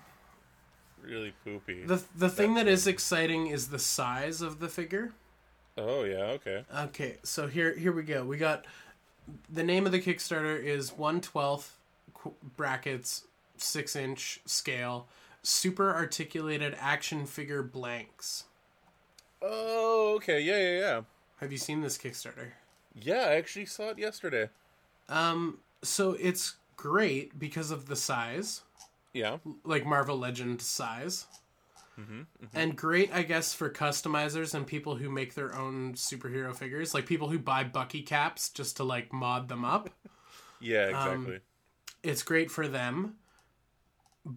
really 1.02 1.34
poopy. 1.44 1.84
the 1.84 2.02
the 2.16 2.28
thing 2.30 2.54
that 2.54 2.66
is 2.66 2.86
exciting 2.86 3.48
is 3.48 3.68
the 3.68 3.78
size 3.78 4.40
of 4.42 4.58
the 4.60 4.68
figure. 4.68 5.12
oh 5.76 6.04
yeah, 6.04 6.24
okay. 6.38 6.64
Okay, 6.76 7.18
so 7.22 7.46
here 7.46 7.76
here 7.76 7.92
we 7.92 8.02
go. 8.02 8.24
We 8.24 8.36
got 8.38 8.64
the 9.48 9.62
name 9.62 9.86
of 9.86 9.92
the 9.92 10.00
Kickstarter 10.00 10.62
is 10.62 10.92
one 10.92 11.20
twelfth 11.20 11.76
brackets 12.56 13.24
six 13.56 13.94
inch 13.96 14.40
scale 14.46 15.08
super 15.42 15.94
articulated 15.94 16.74
action 16.80 17.26
figure 17.26 17.62
blanks. 17.62 18.44
Oh 19.42 20.14
okay, 20.16 20.40
yeah 20.40 20.58
yeah 20.58 20.78
yeah. 20.80 21.00
Have 21.40 21.52
you 21.52 21.58
seen 21.58 21.80
this 21.80 21.96
Kickstarter? 21.98 22.50
Yeah, 22.94 23.26
I 23.28 23.34
actually 23.36 23.66
saw 23.66 23.90
it 23.90 23.98
yesterday. 23.98 24.48
Um, 25.08 25.58
so 25.82 26.12
it's 26.18 26.56
great 26.76 27.38
because 27.38 27.70
of 27.70 27.86
the 27.86 27.96
size, 27.96 28.62
Yeah. 29.12 29.38
like 29.64 29.86
Marvel 29.86 30.18
Legend 30.18 30.60
size. 30.60 31.26
And 32.54 32.76
great, 32.76 33.12
I 33.12 33.22
guess, 33.22 33.52
for 33.54 33.68
customizers 33.68 34.54
and 34.54 34.64
people 34.64 34.94
who 34.94 35.10
make 35.10 35.34
their 35.34 35.52
own 35.56 35.94
superhero 35.94 36.54
figures, 36.54 36.94
like 36.94 37.06
people 37.06 37.28
who 37.28 37.40
buy 37.40 37.64
Bucky 37.64 38.02
caps 38.02 38.50
just 38.50 38.76
to 38.76 38.84
like 38.84 39.12
mod 39.12 39.48
them 39.48 39.64
up. 39.64 39.90
Yeah, 40.60 40.86
exactly. 40.88 41.38
it's 42.02 42.24
great 42.24 42.50
for 42.50 42.66
them. 42.66 43.14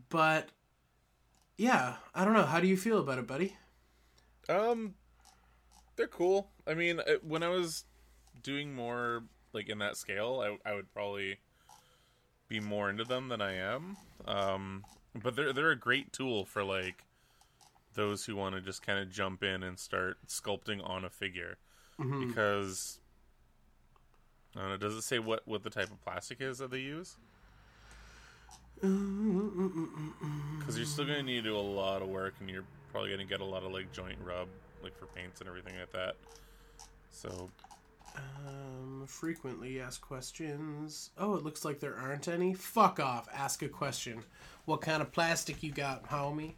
But 0.10 0.50
yeah, 1.58 1.96
I 2.14 2.24
don't 2.26 2.34
know. 2.36 2.46
How 2.46 2.60
do 2.60 2.68
you 2.68 2.78
feel 2.78 3.00
about 3.00 3.18
it, 3.18 3.26
buddy? 3.26 3.58
Um, 4.48 4.94
they're 5.96 6.08
cool. 6.08 6.50
I 6.68 6.74
mean, 6.74 7.02
when 7.22 7.44
I 7.44 7.50
was 7.50 7.86
doing 8.44 8.74
more 8.76 9.24
like 9.54 9.70
in 9.70 9.80
that 9.80 9.98
scale, 9.98 10.42
I 10.44 10.70
I 10.70 10.74
would 10.74 10.94
probably 10.94 11.40
be 12.48 12.60
more 12.60 12.90
into 12.90 13.04
them 13.04 13.30
than 13.30 13.42
I 13.42 13.56
am. 13.56 13.98
Um, 14.26 14.84
but 15.16 15.36
they're 15.36 15.54
they're 15.54 15.72
a 15.72 15.76
great 15.80 16.12
tool 16.14 16.46
for 16.46 16.64
like 16.64 17.06
those 17.94 18.26
who 18.26 18.36
want 18.36 18.56
to 18.56 18.62
just 18.62 18.82
kind 18.86 19.00
of 19.00 19.10
jump 19.12 19.44
in 19.44 19.64
and 19.64 19.78
start 19.78 20.18
sculpting 20.28 20.82
on 20.88 21.06
a 21.06 21.10
figure 21.10 21.58
because. 22.28 22.98
I 24.54 24.60
don't 24.60 24.70
know. 24.72 24.76
Does 24.76 24.96
it 24.96 25.04
say 25.04 25.18
what, 25.18 25.48
what 25.48 25.64
the 25.64 25.70
type 25.70 25.90
of 25.92 26.04
plastic 26.04 26.42
is 26.42 26.58
that 26.58 26.72
they 26.72 26.80
use? 26.80 27.16
Because 28.82 30.76
you're 30.76 30.86
still 30.86 31.06
going 31.06 31.20
to 31.20 31.24
need 31.24 31.44
to 31.44 31.50
do 31.52 31.56
a 31.56 31.60
lot 31.60 32.02
of 32.02 32.10
work, 32.10 32.34
and 32.42 32.50
you're 32.50 32.66
probably 32.92 33.12
going 33.12 33.22
to 33.22 33.26
get 33.26 33.40
a 33.40 33.46
lot 33.46 33.64
of 33.64 33.72
like 33.72 33.94
joint 33.94 34.18
rub, 34.22 34.50
like 34.84 34.98
for 34.98 35.06
paints 35.08 35.40
and 35.42 35.48
everything 35.50 35.74
like 35.80 35.92
that. 35.94 36.16
So 37.10 37.50
Um, 38.16 39.06
frequently 39.08 39.80
asked 39.80 40.02
questions. 40.02 41.12
Oh, 41.18 41.36
it 41.36 41.44
looks 41.44 41.64
like 41.64 41.80
there 41.80 41.96
aren't 41.98 42.28
any. 42.28 42.54
Fuck 42.54 43.00
off. 43.00 43.28
Ask 43.34 43.62
a 43.62 43.70
question. 43.70 44.24
What 44.66 44.82
kind 44.82 45.02
of 45.02 45.12
plastic 45.12 45.64
you 45.64 45.72
got, 45.72 46.10
homie? 46.10 46.54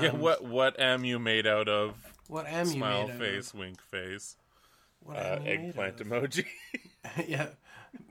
yeah, 0.00 0.12
what 0.12 0.42
what 0.44 0.78
am 0.80 1.04
you 1.04 1.18
made 1.18 1.46
out 1.46 1.68
of? 1.68 1.94
What 2.28 2.46
am 2.46 2.66
you 2.66 2.72
Smile 2.72 3.06
made 3.08 3.12
out 3.14 3.18
face, 3.18 3.52
of? 3.52 3.58
wink 3.60 3.82
face, 3.82 4.36
What 5.00 5.16
uh, 5.16 5.20
am 5.20 5.42
you 5.42 5.44
made 5.44 5.68
eggplant 5.68 5.96
emoji. 5.98 6.46
yeah, 7.28 7.48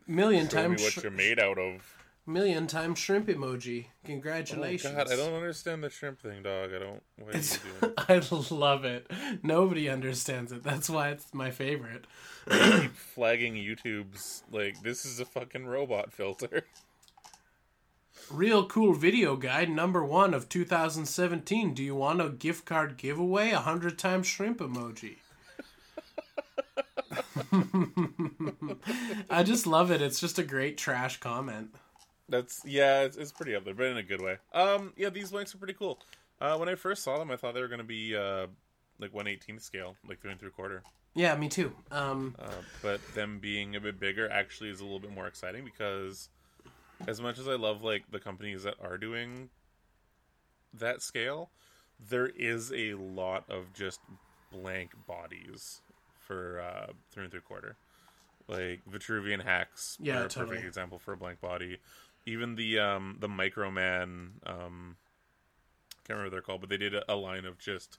million 0.07 0.47
Show 0.47 0.57
me 0.57 0.63
times, 0.77 0.83
what 0.83 0.93
sh- 0.93 1.03
you're 1.03 1.11
made 1.11 1.39
out 1.39 1.57
of. 1.57 1.81
Million 2.25 2.67
times 2.67 2.99
shrimp 2.99 3.27
emoji. 3.27 3.87
Congratulations. 4.05 4.93
Oh. 4.93 4.97
God, 4.97 5.11
I 5.11 5.15
don't 5.15 5.33
understand 5.33 5.83
the 5.83 5.89
shrimp 5.89 6.21
thing, 6.21 6.43
dog. 6.43 6.71
I 6.73 6.79
don't. 6.79 7.03
What 7.17 7.35
are 7.35 7.37
It's, 7.37 7.59
you 7.63 7.71
doing? 7.81 7.93
I 8.51 8.53
love 8.53 8.85
it. 8.85 9.09
Nobody 9.41 9.89
understands 9.89 10.51
it. 10.51 10.63
That's 10.63 10.89
why 10.89 11.09
it's 11.09 11.33
my 11.33 11.51
favorite. 11.51 12.05
Keep 12.49 12.95
flagging 12.95 13.55
YouTube's 13.55 14.43
like 14.51 14.81
this 14.81 15.05
is 15.05 15.19
a 15.19 15.25
fucking 15.25 15.65
robot 15.65 16.13
filter. 16.13 16.63
Real 18.31 18.65
cool 18.65 18.93
video 18.93 19.35
guide 19.35 19.69
number 19.69 20.03
one 20.03 20.33
of 20.33 20.47
2017. 20.47 21.73
Do 21.73 21.83
you 21.83 21.95
want 21.95 22.21
a 22.21 22.29
gift 22.29 22.65
card 22.65 22.97
giveaway? 22.97 23.51
A 23.51 23.59
hundred 23.59 23.99
times 23.99 24.27
shrimp 24.27 24.59
emoji. 24.59 25.17
I 29.29 29.43
just 29.43 29.67
love 29.67 29.91
it. 29.91 30.01
It's 30.01 30.19
just 30.19 30.39
a 30.39 30.43
great 30.43 30.77
trash 30.77 31.19
comment. 31.19 31.75
That's 32.29 32.61
yeah, 32.65 33.01
it's, 33.01 33.17
it's 33.17 33.31
pretty 33.31 33.55
up 33.55 33.65
there, 33.65 33.73
but 33.73 33.85
in 33.87 33.97
a 33.97 34.03
good 34.03 34.21
way. 34.21 34.37
Um, 34.53 34.93
yeah, 34.95 35.09
these 35.09 35.31
blanks 35.31 35.53
are 35.53 35.57
pretty 35.57 35.73
cool. 35.73 35.99
Uh, 36.39 36.57
when 36.57 36.69
I 36.69 36.75
first 36.75 37.03
saw 37.03 37.17
them, 37.19 37.31
I 37.31 37.35
thought 37.35 37.53
they 37.53 37.61
were 37.61 37.67
going 37.67 37.79
to 37.79 37.83
be 37.85 38.15
uh, 38.15 38.47
like 38.99 39.13
one 39.13 39.27
eighteenth 39.27 39.61
scale, 39.61 39.95
like 40.07 40.21
three 40.21 40.31
and 40.31 40.39
three 40.39 40.49
quarter. 40.49 40.83
Yeah, 41.15 41.35
me 41.35 41.47
too. 41.47 41.73
Um, 41.91 42.35
Uh, 42.39 42.49
but 42.81 42.99
them 43.13 43.39
being 43.39 43.75
a 43.75 43.79
bit 43.81 43.99
bigger 43.99 44.29
actually 44.31 44.69
is 44.71 44.79
a 44.79 44.83
little 44.83 44.99
bit 44.99 45.11
more 45.13 45.27
exciting 45.27 45.63
because, 45.63 46.29
as 47.07 47.21
much 47.21 47.37
as 47.37 47.47
I 47.47 47.53
love 47.55 47.83
like 47.83 48.09
the 48.09 48.19
companies 48.19 48.63
that 48.63 48.75
are 48.81 48.97
doing 48.97 49.49
that 50.73 51.01
scale, 51.01 51.51
there 51.99 52.27
is 52.27 52.71
a 52.73 52.95
lot 52.95 53.43
of 53.49 53.73
just 53.73 53.99
blank 54.51 54.91
bodies 55.07 55.81
for 56.19 56.61
uh, 56.61 56.93
three 57.11 57.23
and 57.23 57.31
three 57.31 57.41
quarter. 57.41 57.75
Like 58.47 58.81
Vitruvian 58.91 59.41
hacks 59.43 59.97
Yeah, 60.01 60.15
are 60.21 60.25
a 60.25 60.27
totally. 60.29 60.47
perfect 60.55 60.67
example 60.67 60.99
for 60.99 61.13
a 61.13 61.17
blank 61.17 61.39
body. 61.41 61.77
Even 62.25 62.55
the 62.55 62.79
um, 62.79 63.17
the 63.19 63.27
Microman, 63.27 64.29
um, 64.45 64.95
can't 66.05 66.17
remember 66.17 66.25
what 66.25 66.31
they're 66.31 66.41
called, 66.41 66.61
but 66.61 66.69
they 66.69 66.77
did 66.77 66.93
a, 66.95 67.11
a 67.11 67.15
line 67.15 67.45
of 67.45 67.59
just 67.59 67.97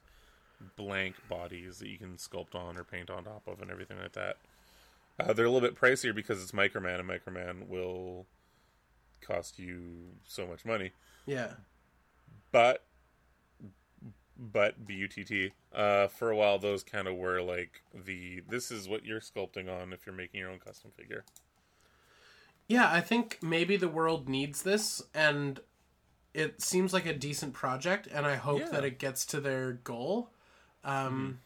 blank 0.77 1.17
bodies 1.29 1.79
that 1.79 1.89
you 1.89 1.99
can 1.99 2.17
sculpt 2.17 2.55
on 2.55 2.77
or 2.77 2.85
paint 2.85 3.11
on 3.11 3.25
top 3.25 3.43
of 3.47 3.61
and 3.61 3.71
everything 3.71 3.99
like 3.99 4.13
that. 4.13 4.37
Uh, 5.19 5.33
they're 5.33 5.47
a 5.47 5.51
little 5.51 5.67
bit 5.67 5.79
pricier 5.79 6.15
because 6.15 6.43
it's 6.43 6.53
Microman, 6.53 7.01
and 7.01 7.09
Microman 7.09 7.69
will 7.69 8.27
cost 9.21 9.59
you 9.59 10.11
so 10.27 10.47
much 10.47 10.65
money. 10.65 10.93
yeah. 11.27 11.53
But, 12.53 12.85
but 14.39 14.87
BUTT, 14.87 15.53
uh, 15.75 16.07
for 16.09 16.31
a 16.31 16.37
while 16.37 16.59
those 16.59 16.85
kind 16.85 17.09
of 17.09 17.17
were 17.17 17.41
like 17.41 17.83
the 17.93 18.43
this 18.49 18.71
is 18.71 18.89
what 18.89 19.05
you're 19.05 19.21
sculpting 19.21 19.69
on 19.69 19.93
if 19.93 20.07
you're 20.07 20.15
making 20.15 20.41
your 20.41 20.51
own 20.51 20.61
custom 20.61 20.93
figure. 20.97 21.25
Yeah, 22.67 22.91
I 22.91 23.01
think 23.01 23.39
maybe 23.43 23.77
the 23.77 23.89
world 23.89 24.29
needs 24.29 24.63
this, 24.63 25.03
and 25.15 25.61
it 26.33 26.63
seems 26.63 26.93
like 26.93 27.07
a 27.07 27.13
decent 27.15 27.53
project, 27.53 28.07
and 28.07 28.27
I 28.27 28.37
hope 28.37 28.61
Yeah. 28.61 28.69
that 28.71 28.85
it 28.85 28.99
gets 28.99 29.27
to 29.27 29.41
their 29.41 29.73
goal. 29.73 30.31
Um, 30.83 31.41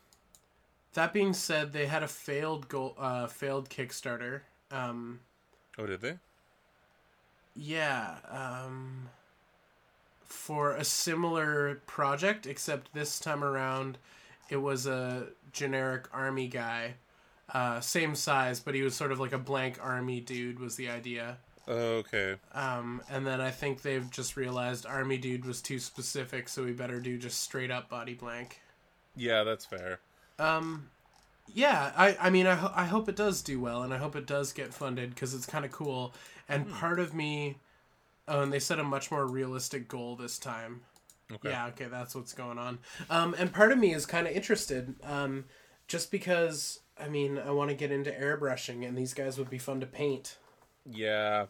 That 0.95 1.13
being 1.13 1.33
said, 1.35 1.73
they 1.73 1.87
had 1.87 2.03
a 2.03 2.09
failed 2.09 2.69
goal, 2.69 2.95
uh, 2.99 3.27
failed 3.29 3.69
Kickstarter. 3.69 4.41
Um, 4.71 5.21
Oh, 5.77 5.87
did 5.87 6.01
they? 6.01 6.19
yeah, 7.55 8.19
um, 8.29 9.11
for 10.25 10.73
a 10.73 10.85
similar 10.85 11.77
project, 11.87 12.47
except 12.47 12.95
this 12.95 13.19
time 13.21 13.45
around, 13.45 13.99
it 14.49 14.57
was 14.57 14.87
a 14.87 15.29
generic 15.53 16.07
army 16.13 16.49
guy, 16.49 16.95
uh, 17.53 17.81
same 17.81 18.15
size, 18.15 18.61
but 18.61 18.75
he 18.75 18.83
was 18.83 18.95
sort 18.95 19.13
of 19.13 19.21
like 19.21 19.33
a 19.33 19.39
blank 19.39 19.79
army 19.83 20.21
dude. 20.21 20.61
Was 20.61 20.77
the 20.77 20.89
idea. 20.89 21.39
Okay. 21.69 22.37
Um, 22.55 23.03
and 23.11 23.27
then 23.27 23.41
I 23.43 23.51
think 23.51 23.83
they've 23.83 24.11
just 24.11 24.37
realized 24.37 24.87
Army 24.87 25.19
Dude 25.19 25.45
was 25.45 25.61
too 25.61 25.79
specific, 25.79 26.49
so 26.49 26.65
we 26.65 26.73
better 26.73 26.99
do 26.99 27.19
just 27.19 27.43
straight 27.43 27.71
up 27.71 27.91
body 27.91 28.15
blank. 28.15 28.61
Yeah, 29.15 29.45
that's 29.45 29.67
fair. 29.67 30.01
Um, 30.39 30.89
yeah, 31.53 31.93
I, 31.95 32.17
I 32.21 32.31
mean, 32.31 32.47
I, 32.47 32.55
ho- 32.55 32.73
I 32.75 32.87
hope 32.87 33.09
it 33.09 33.17
does 33.17 33.43
do 33.43 33.61
well, 33.61 33.83
and 33.83 33.93
I 33.93 33.99
hope 33.99 34.17
it 34.17 34.27
does 34.27 34.53
get 34.55 34.73
funded 34.73 35.11
because 35.11 35.35
it's 35.35 35.45
kind 35.45 35.67
of 35.67 35.71
cool. 35.71 36.15
And 36.49 36.71
part 36.71 36.99
of 36.99 37.13
me, 37.13 37.59
oh, 38.27 38.41
and 38.41 38.51
they 38.53 38.61
set 38.61 38.79
a 38.79 38.85
much 38.85 39.11
more 39.11 39.27
realistic 39.27 39.89
goal 39.89 40.17
this 40.17 40.39
time. 40.39 40.81
Okay. 41.31 41.51
Yeah, 41.51 41.67
okay, 41.67 41.87
that's 41.87 42.15
what's 42.15 42.33
going 42.33 42.57
on. 42.57 42.79
Um, 43.11 43.35
and 43.39 43.53
part 43.53 43.73
of 43.73 43.79
me 43.79 43.93
is 43.93 44.07
kind 44.07 44.27
of 44.27 44.33
interested, 44.33 44.95
um, 45.03 45.45
just 45.87 46.11
because 46.11 46.81
I 47.01 47.09
mean, 47.09 47.39
I 47.39 47.51
want 47.51 47.71
to 47.71 47.77
get 47.77 47.93
into 47.93 48.11
airbrushing, 48.11 48.87
and 48.87 48.97
these 48.97 49.15
guys 49.15 49.39
would 49.39 49.51
be 49.51 49.59
fun 49.59 49.81
to 49.81 49.87
paint. 49.87 50.37
Yeah. 50.85 51.47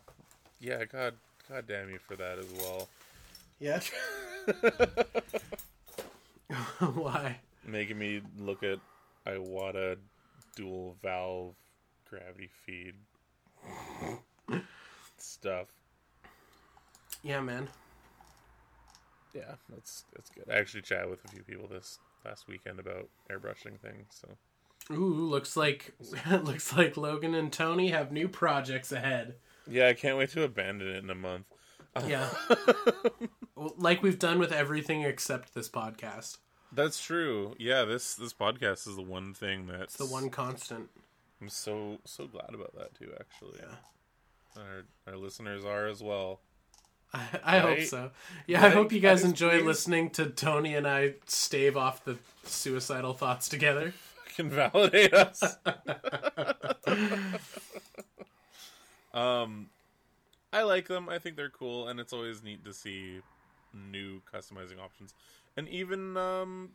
Yeah, 0.61 0.85
god, 0.85 1.15
god 1.49 1.67
damn 1.67 1.91
you 1.91 1.99
for 1.99 2.17
that 2.17 2.39
as 2.39 2.47
well. 2.59 2.89
Yeah. 3.61 3.81
Why? 6.95 7.39
Making 7.65 7.99
me 7.99 8.23
look 8.39 8.63
at 8.63 8.79
Iwata 9.27 9.97
dual 10.57 10.97
valve 11.03 11.55
gravity 12.09 12.49
feed 12.65 12.95
stuff. 15.19 15.69
Yeah, 17.23 17.41
man. 17.41 17.69
Yeah, 19.35 19.55
that's 19.69 20.05
that's 20.15 20.31
good. 20.31 20.45
I 20.51 20.59
actually 20.59 20.83
chatted 20.83 21.11
with 21.11 21.25
a 21.25 21.29
few 21.29 21.43
people 21.43 21.69
this 21.69 21.99
last 22.25 22.49
weekend 22.49 22.79
about 22.79 23.09
airbrushing 23.31 23.79
things. 23.79 24.07
So 24.11 24.29
Ooh, 24.91 25.29
looks 25.29 25.57
like 25.57 25.95
looks 26.31 26.75
like 26.77 26.97
Logan 26.97 27.35
and 27.35 27.53
Tony 27.53 27.89
have 27.91 28.11
new 28.13 28.29
projects 28.29 28.91
ahead. 28.93 29.35
yeah, 29.69 29.89
I 29.89 29.93
can't 29.95 30.17
wait 30.19 30.31
to 30.31 30.43
abandon 30.45 30.89
it 30.89 31.03
in 31.05 31.11
a 31.11 31.15
month. 31.15 31.47
Yeah. 32.07 32.29
Like 33.77 34.05
we've 34.05 34.21
done 34.21 34.39
with 34.39 34.53
everything 34.53 35.03
except 35.03 35.53
this 35.53 35.69
podcast. 35.69 36.39
That's 36.73 37.03
true. 37.05 37.57
Yeah, 37.59 37.85
this 37.85 38.15
this 38.15 38.33
podcast 38.33 38.87
is 38.87 38.95
the 38.95 39.03
one 39.03 39.35
thing 39.35 39.67
that's 39.67 39.95
It's 39.95 39.97
the 39.97 40.07
one 40.07 40.31
constant. 40.31 40.89
I'm 41.41 41.49
so 41.49 41.99
so 42.05 42.29
glad 42.29 42.51
about 42.55 42.77
that 42.77 42.95
too. 42.95 43.11
Actually, 43.19 43.59
Yeah. 43.59 44.63
our 44.63 44.85
our 45.09 45.17
listeners 45.17 45.65
are 45.65 45.89
as 45.89 46.03
well. 46.05 46.41
I, 47.13 47.25
I 47.43 47.59
hope 47.59 47.81
so. 47.81 48.11
Yeah, 48.47 48.65
I 48.65 48.69
hope 48.69 48.93
you 48.93 49.01
guys 49.01 49.25
enjoy 49.25 49.61
listening 49.65 50.11
to 50.11 50.27
Tony 50.27 50.75
and 50.77 50.87
I 50.87 51.15
stave 51.27 51.77
off 51.77 52.05
the 52.05 52.19
suicidal 52.45 53.15
thoughts 53.15 53.49
together. 53.49 53.93
Can 54.39 54.51
validate 54.51 55.13
us. 55.13 55.43
um, 59.13 59.69
I 60.53 60.63
like 60.63 60.87
them. 60.87 61.09
I 61.09 61.19
think 61.19 61.35
they're 61.35 61.51
cool, 61.51 61.89
and 61.89 61.99
it's 61.99 62.13
always 62.13 62.41
neat 62.41 62.65
to 62.65 62.73
see 62.73 63.19
new 63.75 64.23
customizing 64.33 64.79
options. 64.81 65.13
And 65.57 65.69
even 65.69 66.17
um, 66.17 66.69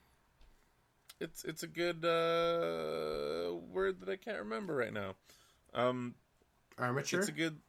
it's 1.21 1.45
it's 1.45 1.63
a 1.63 1.67
good 1.67 2.03
uh 2.03 3.55
word 3.55 4.01
that 4.01 4.09
I 4.09 4.17
can't 4.17 4.39
remember 4.39 4.75
right 4.75 4.91
now. 4.91 5.15
Um, 5.73 6.15
Armature? 6.77 7.21
it's 7.21 7.29
a 7.29 7.31
good 7.31 7.59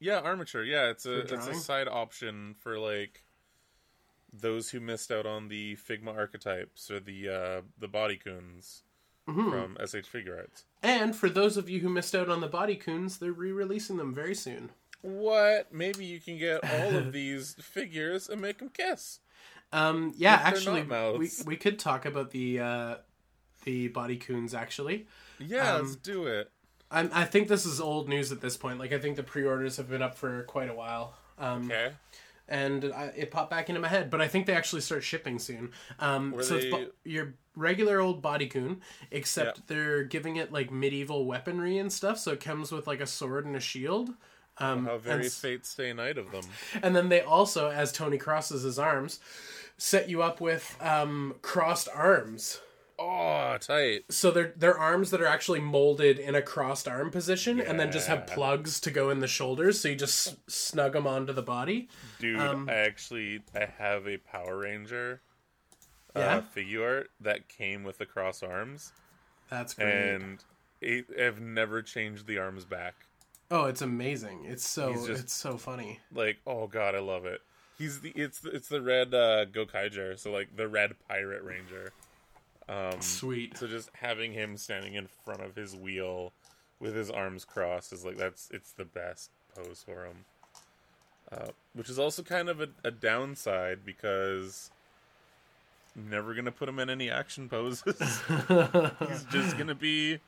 yeah 0.00 0.18
armature 0.18 0.64
yeah 0.64 0.90
it's 0.90 1.06
a 1.06 1.20
it's 1.20 1.46
a 1.46 1.54
side 1.54 1.86
option 1.88 2.56
for 2.58 2.80
like 2.80 3.22
those 4.32 4.70
who 4.70 4.80
missed 4.80 5.12
out 5.12 5.24
on 5.24 5.46
the 5.48 5.76
figma 5.76 6.14
archetypes 6.14 6.90
or 6.90 6.98
the 6.98 7.28
uh 7.28 7.60
the 7.78 7.86
body 7.86 8.16
Mhm. 9.28 9.50
from 9.50 9.76
sh 9.86 10.06
figure 10.06 10.36
arts 10.36 10.64
And 10.82 11.14
for 11.16 11.28
those 11.28 11.56
of 11.56 11.68
you 11.68 11.80
who 11.80 11.88
missed 11.88 12.14
out 12.14 12.28
on 12.28 12.40
the 12.40 12.46
Body 12.48 12.76
Kuns, 12.76 13.18
they're 13.18 13.32
re-releasing 13.32 13.96
them 13.96 14.14
very 14.14 14.34
soon. 14.34 14.70
what 15.02 15.72
maybe 15.72 16.04
you 16.04 16.20
can 16.20 16.38
get 16.38 16.64
all 16.64 16.96
of 16.96 17.12
these 17.12 17.54
figures 17.60 18.28
and 18.28 18.40
make 18.40 18.58
them 18.58 18.68
kiss 18.70 19.20
Um, 19.72 20.12
yeah, 20.16 20.40
actually, 20.42 20.82
we, 21.18 21.30
we 21.44 21.56
could 21.56 21.78
talk 21.78 22.04
about 22.06 22.30
the 22.30 22.60
uh, 22.60 22.94
the 23.64 23.88
Body 23.88 24.16
Kuns. 24.18 24.54
Actually, 24.54 25.06
yeah 25.38 25.74
Um, 25.74 25.82
let's 25.82 25.96
do 25.96 26.26
it 26.26 26.50
I, 26.90 27.08
I 27.12 27.24
think 27.24 27.48
this 27.48 27.66
is 27.66 27.80
old 27.80 28.08
news 28.08 28.30
at 28.30 28.40
this 28.40 28.56
point. 28.56 28.78
Like, 28.78 28.92
I 28.92 28.98
think 29.00 29.16
the 29.16 29.24
pre-orders 29.24 29.76
have 29.76 29.90
been 29.90 30.02
up 30.02 30.14
for 30.16 30.44
quite 30.44 30.70
a 30.70 30.74
while. 30.74 31.14
Um, 31.36 31.64
okay 31.66 31.92
and 32.48 32.84
I, 32.94 33.12
it 33.16 33.30
popped 33.30 33.50
back 33.50 33.68
into 33.68 33.80
my 33.80 33.88
head. 33.88 34.10
But 34.10 34.20
I 34.20 34.28
think 34.28 34.46
they 34.46 34.54
actually 34.54 34.82
start 34.82 35.02
shipping 35.02 35.38
soon. 35.38 35.70
Um, 35.98 36.32
Were 36.32 36.42
so 36.42 36.56
it's 36.56 36.66
bo- 36.66 36.90
your 37.04 37.34
regular 37.54 38.00
old 38.00 38.22
Body 38.22 38.46
Kun, 38.46 38.80
except 39.10 39.58
Yeah. 39.58 39.62
they're 39.66 40.04
giving 40.04 40.36
it 40.36 40.52
like 40.52 40.70
medieval 40.70 41.24
weaponry 41.24 41.78
and 41.78 41.92
stuff. 41.92 42.18
So 42.18 42.32
it 42.32 42.40
comes 42.40 42.70
with 42.72 42.86
like 42.86 43.00
a 43.00 43.06
sword 43.06 43.46
and 43.46 43.56
a 43.56 43.60
shield. 43.60 44.10
Um, 44.58 44.86
how 44.86 44.96
very 44.96 45.26
s- 45.26 45.38
fate 45.38 45.66
stay 45.66 45.92
night 45.92 46.16
of 46.16 46.30
them 46.32 46.44
and 46.82 46.96
then 46.96 47.10
they 47.10 47.20
also, 47.20 47.70
as 47.70 47.92
Tony 47.92 48.16
crosses 48.16 48.62
his 48.62 48.78
arms, 48.78 49.20
set 49.76 50.08
you 50.08 50.22
up 50.22 50.40
with 50.40 50.76
um, 50.80 51.34
crossed 51.42 51.88
arms. 51.94 52.60
Oh 52.98 53.56
tight 53.60 54.04
So 54.10 54.30
they're 54.30 54.54
they're 54.56 54.78
arms 54.78 55.10
that 55.10 55.20
are 55.20 55.26
actually 55.26 55.60
molded 55.60 56.18
in 56.18 56.34
a 56.34 56.40
crossed 56.42 56.88
arm 56.88 57.10
position, 57.10 57.60
and 57.60 57.78
then 57.78 57.92
just 57.92 58.08
have 58.08 58.26
plugs 58.26 58.80
to 58.80 58.90
go 58.90 59.10
in 59.10 59.18
the 59.20 59.26
shoulders. 59.28 59.80
So 59.80 59.88
you 59.88 59.96
just 59.96 60.50
snug 60.50 60.94
them 60.94 61.06
onto 61.06 61.32
the 61.32 61.42
body. 61.42 61.88
dude 62.18 62.40
Um, 62.40 62.68
i 62.70 62.74
actually 62.74 63.42
i 63.54 63.66
have 63.78 64.06
a 64.06 64.16
power 64.16 64.56
ranger 64.58 65.20
Yeah? 66.16 66.36
uh, 66.38 66.42
Figuart 66.54 67.06
that 67.20 67.48
came 67.48 67.84
with 67.84 67.98
the 67.98 68.06
cross 68.06 68.42
arms 68.42 68.92
That's 69.50 69.74
great. 69.74 69.88
and 70.14 70.44
it, 70.80 71.06
I've 71.20 71.40
never 71.40 71.82
changed 71.82 72.26
the 72.26 72.38
arms 72.38 72.64
back. 72.66 72.94
Oh, 73.50 73.64
it's 73.64 73.80
amazing. 73.82 74.44
It's 74.44 74.66
so 74.68 74.92
just- 75.06 75.22
it's 75.22 75.34
so 75.34 75.56
funny. 75.56 76.00
Like, 76.12 76.38
oh 76.46 76.66
god, 76.66 76.94
I 76.94 77.00
love 77.00 77.26
it. 77.26 77.40
He's 77.78 78.00
the 78.00 78.10
it's 78.16 78.40
the, 78.40 78.50
it's 78.50 78.68
the 78.68 78.80
red 78.80 79.12
uh, 79.14 79.44
Gokaiger, 79.46 80.18
so 80.18 80.30
like 80.32 80.56
the 80.56 80.66
red 80.66 80.94
pirate 81.08 81.42
ranger. 81.42 81.92
Um, 82.68 83.00
Sweet. 83.00 83.56
so 83.56 83.66
just 83.68 83.90
having 83.94 84.32
him 84.32 84.56
standing 84.56 84.94
in 84.94 85.08
front 85.24 85.40
of 85.42 85.54
his 85.54 85.76
wheel 85.76 86.32
with 86.80 86.94
his 86.94 87.10
arms 87.10 87.44
crossed 87.44 87.92
is 87.92 88.04
like 88.04 88.16
that's 88.16 88.48
it's 88.52 88.72
the 88.72 88.84
best 88.84 89.30
pose 89.54 89.84
for 89.86 90.04
him. 90.04 90.24
Uh, 91.30 91.48
which 91.74 91.88
is 91.90 91.98
also 91.98 92.22
kind 92.22 92.48
of 92.48 92.60
a, 92.60 92.68
a 92.84 92.90
downside 92.90 93.84
because 93.84 94.70
I'm 95.96 96.08
never 96.10 96.34
gonna 96.34 96.52
put 96.52 96.68
him 96.68 96.78
in 96.78 96.90
any 96.90 97.10
action 97.10 97.48
poses. 97.48 97.82
He's 99.08 99.24
just 99.30 99.56
gonna 99.58 99.74
be 99.74 100.18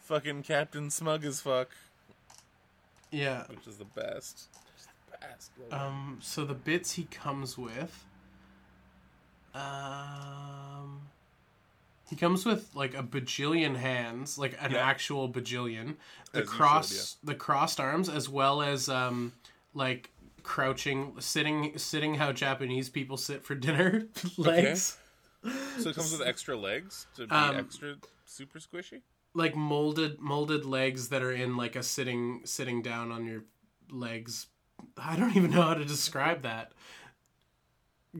fucking 0.00 0.42
Captain 0.42 0.90
Smug 0.90 1.24
as 1.24 1.40
fuck, 1.40 1.70
yeah. 3.10 3.44
which 3.48 3.66
is 3.66 3.76
the 3.76 3.84
best. 3.84 4.48
Just 4.76 4.88
the 5.10 5.18
best. 5.20 5.50
Um 5.72 6.18
so 6.20 6.44
the 6.44 6.54
bits 6.54 6.92
he 6.92 7.04
comes 7.04 7.58
with 7.58 8.04
um 9.54 11.02
he 12.08 12.16
comes 12.16 12.44
with 12.44 12.70
like 12.74 12.94
a 12.94 13.02
bajillion 13.02 13.76
hands, 13.76 14.36
like 14.38 14.56
an 14.60 14.72
Yeah. 14.72 14.78
actual 14.86 15.28
bajillion. 15.28 15.96
The 16.32 16.40
As 16.40 16.44
you 16.44 16.46
should, 16.46 16.48
cross 16.48 17.16
the 17.24 17.34
crossed 17.34 17.80
arms 17.80 18.08
as 18.08 18.28
well 18.28 18.62
as 18.62 18.88
um 18.88 19.32
like 19.74 20.10
crouching 20.42 21.14
sitting 21.20 21.76
sitting 21.78 22.14
how 22.16 22.32
Japanese 22.32 22.88
people 22.88 23.16
sit 23.16 23.44
for 23.44 23.54
dinner 23.54 24.06
legs. 24.36 24.98
so 25.78 25.88
it 25.90 25.94
comes 25.96 26.12
with 26.12 26.26
extra 26.26 26.56
legs 26.56 27.06
to 27.16 27.26
be 27.26 27.34
Um, 27.34 27.56
extra 27.56 27.96
super 28.26 28.58
squishy. 28.58 29.00
like 29.34 29.54
molded 29.56 30.20
molded 30.20 30.64
legs 30.64 31.08
that 31.08 31.22
are 31.22 31.32
in 31.32 31.56
like 31.56 31.76
a 31.76 31.82
sitting 31.82 32.42
sitting 32.44 32.82
down 32.82 33.10
on 33.12 33.26
your 33.26 33.44
legs 33.90 34.46
i 34.98 35.16
don't 35.16 35.36
even 35.36 35.50
know 35.50 35.62
how 35.62 35.74
to 35.74 35.84
describe 35.84 36.42
that 36.42 36.72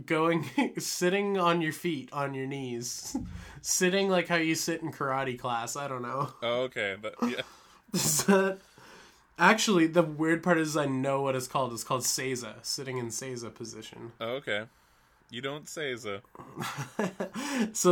going 0.06 0.44
sitting 0.78 1.38
on 1.38 1.60
your 1.60 1.72
feet 1.72 2.08
on 2.12 2.34
your 2.34 2.46
knees 2.46 3.16
sitting 3.62 4.08
like 4.08 4.28
how 4.28 4.36
you 4.36 4.54
sit 4.54 4.82
in 4.82 4.90
karate 4.92 5.38
class 5.38 5.76
i 5.76 5.86
don't 5.88 6.02
know 6.02 6.32
Oh, 6.42 6.62
okay. 6.62 6.96
But, 7.00 7.14
yeah. 7.22 7.42
That- 7.92 8.58
actually 9.38 9.86
the 9.88 10.02
weird 10.02 10.42
part 10.42 10.58
is 10.58 10.76
i 10.76 10.86
know 10.86 11.22
what 11.22 11.34
it's 11.34 11.48
called 11.48 11.72
it's 11.72 11.82
called 11.84 12.02
seiza 12.02 12.54
sitting 12.62 12.98
in 12.98 13.08
seiza 13.08 13.52
position 13.52 14.12
Oh, 14.20 14.34
okay. 14.34 14.64
You 15.30 15.40
don't 15.40 15.68
say 15.68 15.96
so. 15.96 16.20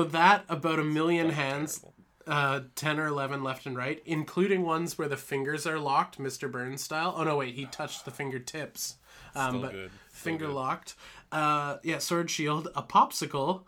that 0.05 0.45
about 0.49 0.79
a 0.79 0.85
million 0.85 1.31
hands 1.31 1.85
uh, 2.27 2.61
10 2.77 3.01
or 3.01 3.07
11 3.07 3.43
left 3.43 3.67
and 3.67 3.77
right, 3.77 4.01
including 4.07 4.62
ones 4.62 4.97
where 4.97 5.09
the 5.09 5.17
fingers 5.17 5.67
are 5.67 5.79
locked, 5.79 6.19
Mr. 6.19 6.51
Burns 6.51 6.83
style. 6.83 7.15
Oh, 7.17 7.25
no, 7.25 7.37
wait, 7.38 7.55
he 7.55 7.67
touched 7.67 8.05
the 8.05 8.11
fingertips. 8.11 8.97
Um, 9.35 9.61
but 9.62 9.73
good. 9.73 9.91
Finger 10.12 10.49
locked. 10.49 10.95
Uh, 11.33 11.79
yeah, 11.83 11.99
sword 11.99 12.31
shield, 12.31 12.68
a 12.77 12.83
popsicle, 12.83 13.62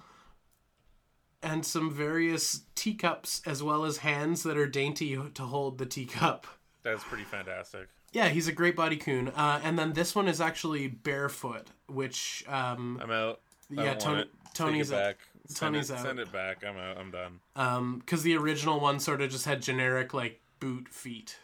and 1.42 1.64
some 1.64 1.90
various 1.90 2.62
teacups, 2.74 3.42
as 3.46 3.62
well 3.62 3.84
as 3.84 3.98
hands 3.98 4.42
that 4.44 4.56
are 4.56 4.66
dainty 4.66 5.18
to 5.34 5.42
hold 5.42 5.78
the 5.78 5.86
teacup. 5.86 6.46
That's 6.82 7.02
pretty 7.02 7.24
fantastic. 7.24 7.88
Yeah, 8.12 8.28
he's 8.28 8.46
a 8.46 8.52
great 8.52 8.76
Body 8.76 8.96
Kun. 8.96 9.28
Uh, 9.28 9.60
and 9.64 9.78
then 9.78 9.94
this 9.94 10.14
one 10.14 10.28
is 10.28 10.40
actually 10.40 10.86
barefoot, 10.86 11.68
which 11.88 12.44
um, 12.46 13.00
I'm 13.02 13.10
out. 13.10 13.40
I 13.76 13.82
Yeah, 13.84 13.94
Tony- 13.94 14.30
Tony's 14.52 14.90
Take 14.90 14.98
it 14.98 15.00
out. 15.00 15.06
back. 15.06 15.16
Send 15.46 15.58
Tony's 15.74 15.90
it, 15.90 15.94
out. 15.96 16.02
Send 16.04 16.18
it 16.20 16.30
back. 16.32 16.64
I'm 16.64 16.76
out. 16.76 16.96
I'm 16.98 17.10
done. 17.10 17.40
um, 17.56 17.98
because 17.98 18.22
the 18.22 18.36
original 18.36 18.78
one 18.78 19.00
sort 19.00 19.20
of 19.20 19.30
just 19.30 19.46
had 19.46 19.62
generic 19.62 20.14
like 20.14 20.40
boot 20.60 20.88
feet. 20.88 21.38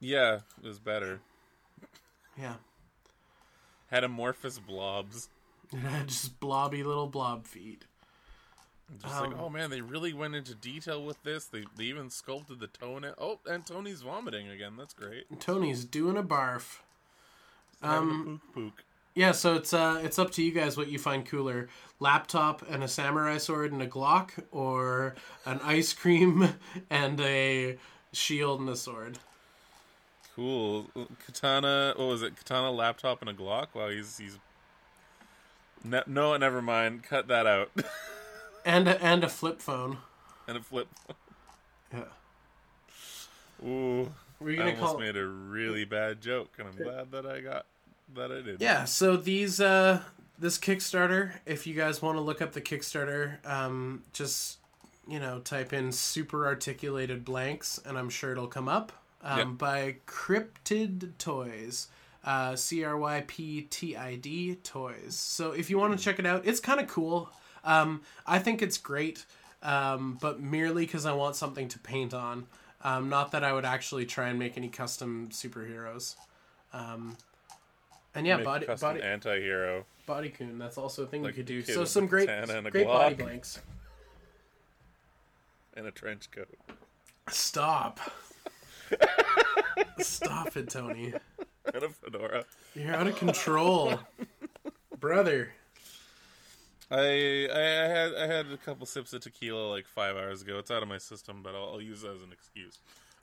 Yeah, 0.00 0.40
it 0.62 0.66
was 0.66 0.78
better. 0.78 1.20
Yeah. 2.38 2.54
Had 3.90 4.04
amorphous 4.04 4.58
blobs. 4.58 5.28
Just 6.06 6.40
blobby 6.40 6.82
little 6.82 7.06
blob 7.06 7.46
feet. 7.46 7.84
Just 9.02 9.14
Um, 9.14 9.30
like, 9.30 9.40
oh 9.40 9.48
man, 9.48 9.70
they 9.70 9.80
really 9.80 10.12
went 10.12 10.34
into 10.34 10.54
detail 10.54 11.04
with 11.04 11.22
this. 11.22 11.44
They, 11.44 11.64
they 11.76 11.84
even 11.84 12.10
sculpted 12.10 12.58
the 12.58 12.66
tone. 12.66 13.06
Oh, 13.18 13.38
and 13.46 13.64
Tony's 13.64 14.02
vomiting 14.02 14.48
again. 14.48 14.74
That's 14.76 14.94
great. 14.94 15.24
Tony's 15.40 15.84
doing 15.84 16.16
a 16.16 16.22
barf. 16.22 16.78
Um, 17.82 18.40
a 18.54 18.54
pook 18.54 18.54
pook. 18.74 18.84
Yeah, 19.14 19.32
so 19.32 19.54
it's 19.54 19.72
uh 19.72 20.00
it's 20.04 20.18
up 20.18 20.30
to 20.32 20.42
you 20.42 20.52
guys 20.52 20.76
what 20.76 20.88
you 20.88 20.98
find 20.98 21.24
cooler. 21.26 21.68
Laptop 21.98 22.68
and 22.68 22.82
a 22.82 22.88
samurai 22.88 23.38
sword 23.38 23.72
and 23.72 23.82
a 23.82 23.86
Glock 23.86 24.30
or 24.50 25.14
an 25.46 25.60
ice 25.62 25.92
cream 25.92 26.54
and 26.90 27.20
a 27.20 27.76
shield 28.12 28.60
and 28.60 28.68
a 28.68 28.76
sword. 28.76 29.18
Cool. 30.34 30.86
Katana. 31.26 31.94
What 31.96 32.06
was 32.06 32.22
it? 32.22 32.36
Katana 32.36 32.70
laptop 32.70 33.20
and 33.20 33.30
a 33.30 33.34
Glock. 33.34 33.68
Wow, 33.74 33.88
he's 33.88 34.18
he's. 34.18 34.38
Ne- 35.84 36.02
no, 36.06 36.36
never 36.36 36.60
mind. 36.62 37.02
Cut 37.02 37.28
that 37.28 37.46
out. 37.46 37.70
And 38.62 38.86
a, 38.88 39.02
and 39.02 39.24
a 39.24 39.28
flip 39.30 39.62
phone. 39.62 39.96
and 40.46 40.58
a 40.58 40.60
flip. 40.60 40.86
Yeah. 41.94 42.04
Ooh, 43.66 44.12
Were 44.38 44.50
you 44.50 44.56
I 44.56 44.58
gonna 44.58 44.70
almost 44.76 44.92
call? 44.92 44.98
made 45.00 45.16
a 45.16 45.26
really 45.26 45.86
bad 45.86 46.20
joke, 46.20 46.50
and 46.58 46.68
I'm 46.68 46.76
glad 46.76 47.10
that 47.12 47.24
I 47.26 47.40
got 47.40 47.64
that 48.14 48.30
I 48.30 48.42
did. 48.42 48.60
Yeah. 48.60 48.84
So 48.84 49.16
these 49.16 49.60
uh 49.60 50.02
this 50.38 50.58
Kickstarter, 50.58 51.32
if 51.46 51.66
you 51.66 51.74
guys 51.74 52.00
want 52.02 52.16
to 52.16 52.20
look 52.22 52.40
up 52.42 52.52
the 52.52 52.60
Kickstarter, 52.60 53.44
um, 53.46 54.02
just 54.12 54.58
you 55.08 55.18
know 55.18 55.38
type 55.40 55.72
in 55.72 55.90
super 55.90 56.46
articulated 56.46 57.24
blanks, 57.24 57.80
and 57.86 57.96
I'm 57.98 58.10
sure 58.10 58.32
it'll 58.32 58.46
come 58.46 58.68
up. 58.68 58.92
Um, 59.22 59.38
Yeah. 59.38 59.44
by 59.44 59.96
Cryptid 60.06 61.16
Toys. 61.18 61.88
Uh, 62.24 62.54
C 62.54 62.84
R 62.84 62.96
Y 62.98 63.24
P 63.26 63.62
T 63.62 63.96
I 63.96 64.16
D 64.16 64.56
Toys. 64.56 65.14
So 65.14 65.52
if 65.52 65.70
you 65.70 65.78
want 65.78 65.96
to 65.96 66.02
check 66.04 66.18
it 66.18 66.26
out, 66.26 66.46
it's 66.46 66.60
kind 66.60 66.78
of 66.80 66.86
cool. 66.86 67.30
Um, 67.64 68.02
I 68.26 68.38
think 68.38 68.60
it's 68.62 68.76
great, 68.78 69.24
um, 69.62 70.18
but 70.20 70.40
merely 70.40 70.84
because 70.84 71.06
I 71.06 71.12
want 71.12 71.36
something 71.36 71.68
to 71.68 71.78
paint 71.78 72.12
on. 72.14 72.46
Um, 72.82 73.08
not 73.08 73.32
that 73.32 73.44
I 73.44 73.52
would 73.52 73.64
actually 73.64 74.06
try 74.06 74.28
and 74.28 74.38
make 74.38 74.56
any 74.56 74.68
custom 74.68 75.28
superheroes. 75.30 76.16
Um, 76.72 77.16
and 78.14 78.26
yeah, 78.26 78.36
Make 78.36 78.44
body 78.44 78.66
body 78.66 79.02
anti-hero. 79.02 79.84
Body 80.06 80.30
Kun. 80.30 80.58
That's 80.58 80.76
also 80.78 81.04
a 81.04 81.06
thing 81.06 81.22
Like 81.22 81.36
you 81.36 81.44
could 81.44 81.46
do. 81.46 81.62
So 81.62 81.84
some 81.84 82.06
great, 82.06 82.28
katana 82.28 82.58
and 82.58 82.66
a 82.66 82.70
great 82.70 82.86
body 82.86 83.14
blanks. 83.14 83.60
and 85.74 85.86
a 85.86 85.90
trench 85.90 86.30
coat. 86.30 86.48
Stop. 87.28 88.00
Stop 90.00 90.56
it, 90.56 90.68
Tony. 90.68 91.14
And 91.72 91.82
a 91.84 91.88
fedora. 91.88 92.44
You're 92.74 92.94
out 92.94 93.06
of 93.06 93.16
control, 93.16 93.98
brother. 94.98 95.52
I, 96.90 96.96
I 97.52 97.60
I 97.60 97.88
had 97.88 98.14
I 98.14 98.26
had 98.26 98.46
a 98.46 98.56
couple 98.56 98.84
sips 98.86 99.12
of 99.12 99.22
tequila 99.22 99.68
like 99.70 99.86
five 99.86 100.16
hours 100.16 100.42
ago. 100.42 100.58
It's 100.58 100.70
out 100.70 100.82
of 100.82 100.88
my 100.88 100.98
system, 100.98 101.40
but 101.42 101.54
I'll, 101.54 101.74
I'll 101.74 101.80
use 101.80 102.02
that 102.02 102.14
as 102.16 102.22
an 102.22 102.32
excuse. 102.32 102.78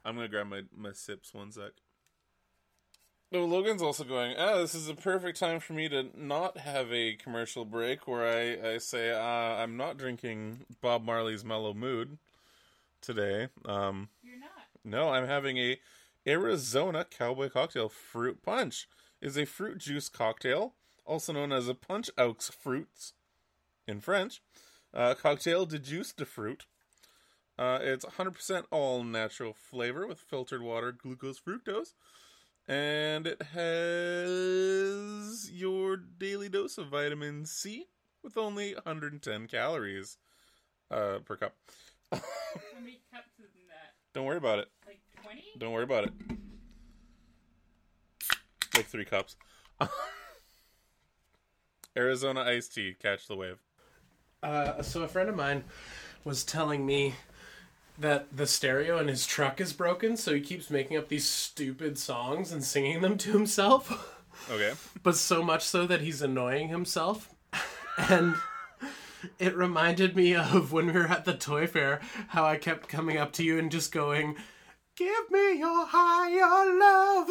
I'm 0.06 0.16
gonna 0.16 0.30
grab 0.30 0.48
my 0.48 0.62
my 0.76 0.94
sips 0.94 1.34
one 1.34 1.52
sec. 1.52 1.72
Oh, 3.34 3.44
Logan's 3.44 3.82
also 3.82 4.06
going. 4.06 4.36
Ah, 4.38 4.56
this 4.60 4.74
is 4.74 4.88
a 4.88 4.96
perfect 4.96 5.38
time 5.38 5.60
for 5.60 5.74
me 5.74 5.90
to 5.90 6.06
not 6.16 6.60
have 6.60 6.94
a 6.94 7.16
commercial 7.16 7.66
break 7.66 8.08
where 8.08 8.26
I 8.26 8.76
I 8.76 8.78
say 8.78 9.12
uh, 9.12 9.20
I'm 9.20 9.76
not 9.76 9.98
drinking 9.98 10.60
Bob 10.82 11.04
Marley's 11.04 11.44
Mellow 11.44 11.74
Mood 11.74 12.18
today. 13.02 13.50
Um, 13.66 14.08
You're 14.24 14.40
not. 14.40 14.50
no, 14.86 15.10
I'm 15.10 15.28
having 15.28 15.58
a 15.58 15.78
Arizona 16.28 17.06
Cowboy 17.06 17.50
Cocktail 17.50 17.90
Fruit 17.90 18.42
Punch. 18.44 18.88
Is 19.20 19.38
a 19.38 19.46
fruit 19.46 19.80
juice 19.80 20.10
cocktail, 20.10 20.76
also 21.04 21.34
known 21.34 21.52
as 21.52 21.68
a 21.68 21.74
punch 21.74 22.12
aux 22.20 22.36
fruits 22.52 23.13
in 23.88 24.00
French. 24.00 24.44
Uh, 24.94 25.16
cocktail 25.16 25.66
de 25.66 25.80
juice 25.80 26.13
de 26.13 26.24
fruit. 26.24 26.68
Uh, 27.58 27.80
it's 27.82 28.06
100% 28.06 28.66
all 28.70 29.04
natural 29.04 29.54
flavor 29.54 30.06
with 30.06 30.20
filtered 30.20 30.62
water, 30.62 30.92
glucose, 30.92 31.40
fructose, 31.40 31.94
and 32.68 33.26
it 33.26 33.42
has 33.54 35.50
your 35.52 35.98
daily 35.98 36.50
dose 36.50 36.78
of 36.78 36.90
vitamin 36.90 37.48
C 37.48 37.88
with 38.24 38.38
only 38.38 38.76
110 38.76 39.48
calories 39.48 40.18
uh, 40.92 41.18
per 41.26 41.38
cup. 41.38 41.56
How 42.12 42.20
many 42.80 43.00
cups 43.12 43.40
is 43.40 43.56
in 43.56 43.68
that? 43.70 43.96
Don't 44.13 44.26
worry 44.26 44.38
about 44.38 44.60
it. 44.60 44.70
Like 45.58 45.60
20? 45.60 45.65
Don't 45.65 45.74
worry 45.74 45.84
about 45.84 46.04
it. 46.06 46.13
Like 48.76 48.86
three 48.86 49.06
cups. 49.06 49.36
Arizona 51.98 52.41
iced 52.41 52.76
tea. 52.76 52.96
Catch 53.02 53.28
the 53.28 53.36
wave. 53.36 53.60
Uh, 54.43 54.82
so 54.84 55.02
a 55.02 55.08
friend 55.08 55.30
of 55.30 55.36
mine 55.36 55.63
was 56.24 56.43
telling 56.43 56.86
me 56.86 57.15
that 57.98 58.36
the 58.36 58.46
stereo 58.46 59.00
in 59.00 59.08
his 59.08 59.26
truck 59.26 59.60
is 59.60 59.74
broken, 59.74 60.15
so 60.15 60.34
he 60.34 60.41
keeps 60.41 60.70
making 60.70 60.98
up 60.98 61.08
these 61.08 61.28
stupid 61.28 61.98
songs 61.98 62.52
and 62.52 62.63
singing 62.63 63.02
them 63.02 63.17
to 63.20 63.32
himself. 63.32 64.13
Okay. 64.52 64.74
but 65.02 65.15
so 65.15 65.41
much 65.41 65.63
so 65.63 65.88
that 65.88 66.02
he's 66.02 66.22
annoying 66.22 66.67
himself. 66.67 67.34
and 67.98 68.36
it 69.39 69.58
reminded 69.58 70.15
me 70.15 70.36
of 70.36 70.72
when 70.72 70.86
we 70.86 70.91
were 70.93 71.08
at 71.08 71.26
the 71.26 71.34
toy 71.34 71.65
fair, 71.65 72.02
how 72.28 72.46
I 72.46 72.58
kept 72.58 72.88
coming 72.88 73.17
up 73.17 73.34
to 73.34 73.43
you 73.43 73.58
and 73.58 73.72
just 73.72 73.91
going, 73.91 74.36
Give 74.98 75.32
me 75.32 75.60
your 75.60 75.86
higher 75.88 76.80
love. 76.80 77.30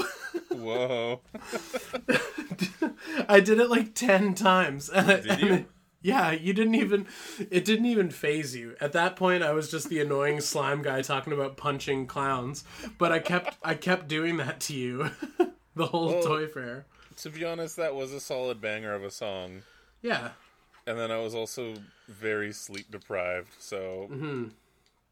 Whoa. 0.50 1.20
I 3.28 3.40
did 3.40 3.58
it 3.58 3.70
like 3.70 3.94
10 3.94 4.34
times. 4.34 4.88
And 4.88 5.22
Did 5.22 5.40
you? 5.40 5.52
it- 5.54 5.66
yeah, 6.02 6.30
you 6.30 6.52
didn't 6.52 6.76
even, 6.76 7.06
it 7.50 7.64
didn't 7.64 7.86
even 7.86 8.10
phase 8.10 8.54
you. 8.54 8.76
At 8.80 8.92
that 8.92 9.16
point, 9.16 9.42
I 9.42 9.52
was 9.52 9.68
just 9.68 9.88
the 9.88 10.00
annoying 10.00 10.40
slime 10.40 10.82
guy 10.82 11.02
talking 11.02 11.32
about 11.32 11.56
punching 11.56 12.06
clowns. 12.06 12.62
But 12.98 13.10
I 13.10 13.18
kept, 13.18 13.56
I 13.64 13.74
kept 13.74 14.06
doing 14.06 14.36
that 14.36 14.60
to 14.60 14.74
you 14.74 15.10
the 15.74 15.86
whole 15.86 16.08
Well- 16.10 16.22
toy 16.22 16.46
fair. 16.46 16.84
To 17.22 17.30
be 17.30 17.44
honest, 17.44 17.76
that 17.76 17.94
was 17.96 18.12
a 18.12 18.20
solid 18.20 18.60
banger 18.60 18.92
of 18.92 19.02
a 19.02 19.10
song. 19.10 19.62
Yeah. 20.02 20.30
And 20.86 20.96
then 20.98 21.10
I 21.10 21.18
was 21.18 21.34
also 21.34 21.74
very 22.06 22.52
sleep 22.52 22.88
deprived, 22.90 23.54
so 23.58 24.06
hmm 24.08 24.44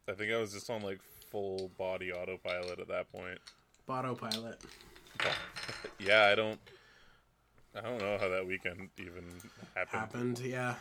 I 0.07 0.11
think 0.13 0.31
I 0.31 0.37
was 0.39 0.53
just 0.53 0.69
on 0.69 0.83
like 0.83 0.99
full 1.35 1.69
body 1.77 2.13
autopilot 2.13 2.79
at 2.79 2.87
that 2.87 3.11
point. 3.11 3.39
Autopilot. 3.89 4.61
Yeah, 5.99 6.27
I 6.31 6.35
don't 6.35 6.59
I 7.75 7.81
don't 7.81 7.99
know 7.99 8.17
how 8.19 8.27
that 8.29 8.45
weekend 8.45 8.89
even 8.97 9.23
happened. 9.75 9.99
happened. 9.99 10.39
Yeah. 10.39 10.75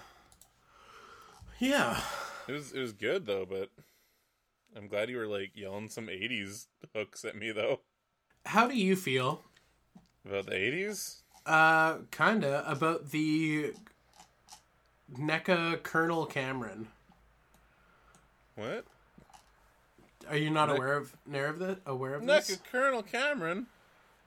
Yeah. 1.59 2.01
It 2.49 2.53
was 2.53 2.73
it 2.73 2.81
was 2.81 2.93
good 2.93 3.27
though, 3.27 3.45
but 3.45 3.71
I'm 4.77 4.87
glad 4.89 5.09
you 5.11 5.17
were 5.17 5.27
like 5.27 5.53
yelling 5.55 5.89
some 5.89 6.07
80s 6.07 6.67
hooks 6.95 7.25
at 7.25 7.37
me 7.37 7.53
though. 7.53 7.81
How 8.47 8.67
do 8.69 8.77
you 8.77 8.97
feel? 8.97 9.43
About 10.25 10.47
the 10.47 10.53
80s? 10.53 11.23
Uh, 11.47 11.99
kinda 12.11 12.65
about 12.71 13.11
the 13.11 13.73
NECA 15.17 15.83
Colonel 15.83 16.27
Cameron. 16.27 16.89
What? 18.57 18.85
Are 20.29 20.37
you 20.37 20.51
not 20.51 20.69
Nec- 20.69 20.77
aware 20.79 20.97
of 20.97 21.17
aware 21.29 21.47
of 21.49 21.59
that? 21.61 21.79
Aware 21.87 22.15
of 22.15 22.23
NECA 22.23 22.47
this? 22.47 22.59
Colonel 22.71 23.03
Cameron. 23.03 23.67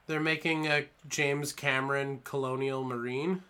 They're 0.08 0.20
making 0.20 0.68
a 0.68 0.86
James 1.10 1.52
Cameron 1.52 2.22
Colonial 2.24 2.84
Marine. 2.84 3.44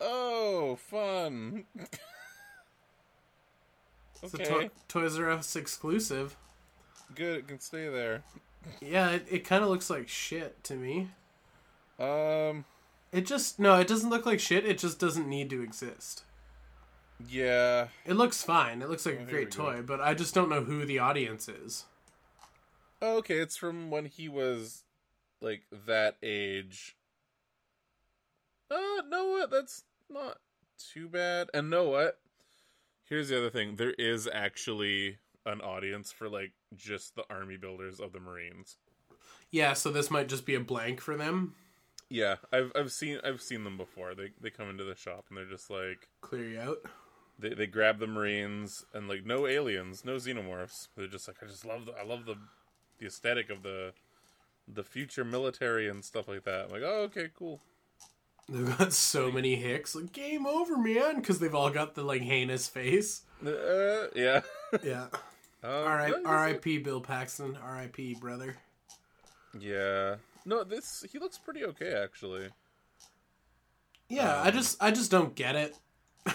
Oh, 0.00 0.76
fun. 0.76 1.64
It's 4.22 4.34
a 4.34 4.42
okay, 4.42 4.64
to- 4.68 4.70
Toys 4.88 5.18
R 5.18 5.30
Us 5.30 5.56
exclusive. 5.56 6.36
good. 7.14 7.38
It 7.38 7.48
can 7.48 7.60
stay 7.60 7.88
there. 7.88 8.22
Yeah, 8.80 9.10
it, 9.10 9.26
it 9.30 9.44
kind 9.44 9.62
of 9.62 9.70
looks 9.70 9.88
like 9.90 10.08
shit 10.08 10.62
to 10.64 10.74
me. 10.74 11.08
Um, 12.00 12.64
It 13.12 13.26
just 13.26 13.58
no, 13.58 13.78
it 13.78 13.86
doesn't 13.86 14.10
look 14.10 14.26
like 14.26 14.40
shit. 14.40 14.64
It 14.66 14.78
just 14.78 14.98
doesn't 14.98 15.28
need 15.28 15.50
to 15.50 15.62
exist. 15.62 16.24
Yeah. 17.28 17.88
It 18.04 18.14
looks 18.14 18.42
fine. 18.42 18.82
It 18.82 18.88
looks 18.88 19.06
like 19.06 19.18
Oh, 19.20 19.24
a 19.24 19.30
great 19.30 19.50
toy, 19.50 19.82
but 19.82 20.00
I 20.00 20.14
just 20.14 20.34
don't 20.34 20.48
know 20.48 20.62
who 20.64 20.84
the 20.84 20.98
audience 20.98 21.48
is. 21.48 21.84
Oh, 23.02 23.18
okay, 23.18 23.38
it's 23.38 23.56
from 23.56 23.90
when 23.90 24.06
he 24.06 24.28
was 24.28 24.84
like 25.40 25.62
that 25.86 26.16
age. 26.22 26.96
Uh, 28.70 29.02
no 29.08 29.26
what? 29.28 29.50
That's 29.50 29.84
not 30.10 30.38
too 30.92 31.08
bad. 31.08 31.48
And 31.54 31.70
know 31.70 31.88
what? 31.88 32.18
Here's 33.08 33.28
the 33.28 33.38
other 33.38 33.50
thing. 33.50 33.76
There 33.76 33.94
is 33.98 34.28
actually 34.32 35.18
an 35.44 35.60
audience 35.60 36.10
for 36.10 36.28
like 36.28 36.52
just 36.74 37.14
the 37.14 37.24
army 37.30 37.56
builders 37.56 38.00
of 38.00 38.12
the 38.12 38.18
Marines. 38.20 38.76
Yeah, 39.52 39.74
so 39.74 39.92
this 39.92 40.10
might 40.10 40.28
just 40.28 40.44
be 40.44 40.54
a 40.56 40.60
blank 40.60 41.00
for 41.00 41.16
them. 41.16 41.54
Yeah, 42.08 42.36
I've 42.52 42.72
I've 42.74 42.92
seen 42.92 43.20
I've 43.24 43.42
seen 43.42 43.64
them 43.64 43.76
before. 43.76 44.14
They 44.14 44.30
they 44.40 44.50
come 44.50 44.68
into 44.70 44.84
the 44.84 44.96
shop 44.96 45.26
and 45.28 45.36
they're 45.38 45.44
just 45.44 45.70
like 45.70 46.08
Clear 46.20 46.48
you 46.48 46.60
out. 46.60 46.78
They 47.38 47.50
they 47.50 47.66
grab 47.66 47.98
the 47.98 48.06
Marines 48.06 48.84
and 48.94 49.08
like 49.08 49.24
no 49.24 49.46
aliens, 49.46 50.04
no 50.04 50.16
xenomorphs. 50.16 50.88
They're 50.96 51.06
just 51.06 51.28
like 51.28 51.36
I 51.42 51.46
just 51.46 51.64
love 51.64 51.86
the 51.86 51.92
I 51.92 52.04
love 52.04 52.24
the 52.26 52.36
the 52.98 53.06
aesthetic 53.06 53.50
of 53.50 53.62
the 53.62 53.92
the 54.68 54.82
future 54.82 55.24
military 55.24 55.88
and 55.88 56.04
stuff 56.04 56.28
like 56.28 56.44
that. 56.44 56.66
I'm 56.66 56.70
like, 56.72 56.82
oh 56.84 57.02
okay, 57.04 57.28
cool. 57.38 57.60
They've 58.48 58.78
got 58.78 58.92
so 58.92 59.30
many 59.32 59.56
hicks. 59.56 59.94
Like 59.94 60.12
game 60.12 60.46
over, 60.46 60.76
man, 60.76 61.16
because 61.16 61.40
they've 61.40 61.54
all 61.54 61.70
got 61.70 61.94
the 61.94 62.02
like 62.02 62.22
heinous 62.22 62.68
face. 62.68 63.22
Uh, 63.44 64.06
yeah. 64.14 64.40
Yeah. 64.82 65.06
Um, 65.64 65.70
All 65.72 65.84
right. 65.86 66.12
R.I.P. 66.24 66.78
Bill 66.78 67.00
Paxton. 67.00 67.56
R.I.P. 67.60 68.16
Brother. 68.20 68.56
Yeah. 69.58 70.16
No, 70.44 70.62
this 70.62 71.04
he 71.10 71.18
looks 71.18 71.38
pretty 71.38 71.64
okay 71.64 71.92
actually. 71.92 72.50
Yeah, 74.08 74.40
I 74.42 74.48
Um, 74.48 74.54
just 74.54 74.80
I 74.82 74.90
just 74.92 75.10
don't 75.10 75.34
get 75.34 75.56
it. 75.56 75.76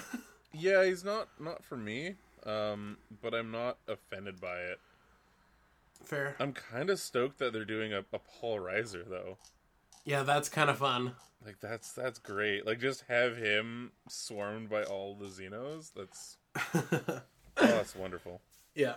Yeah, 0.54 0.86
he's 0.86 1.04
not 1.04 1.30
not 1.40 1.64
for 1.64 1.78
me. 1.78 2.16
Um, 2.46 2.98
but 3.22 3.34
I'm 3.34 3.52
not 3.52 3.78
offended 3.88 4.42
by 4.42 4.58
it. 4.58 4.80
Fair. 6.04 6.36
I'm 6.40 6.54
kind 6.54 6.90
of 6.90 7.00
stoked 7.00 7.38
that 7.40 7.54
they're 7.54 7.66
doing 7.66 7.94
a, 7.94 8.00
a 8.12 8.20
Paul 8.20 8.60
Reiser 8.60 9.08
though. 9.08 9.38
Yeah, 10.04 10.24
that's 10.24 10.50
kind 10.50 10.70
of 10.70 10.80
fun. 10.80 11.14
Like 11.46 11.60
that's 11.60 11.92
that's 11.94 12.20
great. 12.20 12.66
Like 12.66 12.80
just 12.80 13.04
have 13.08 13.38
him 13.38 13.92
swarmed 14.10 14.70
by 14.70 14.84
all 14.84 15.16
the 15.16 15.26
Xenos. 15.26 15.92
That's 15.96 16.38
oh, 16.76 17.22
that's 17.58 17.96
wonderful. 17.96 18.42
yeah. 18.76 18.96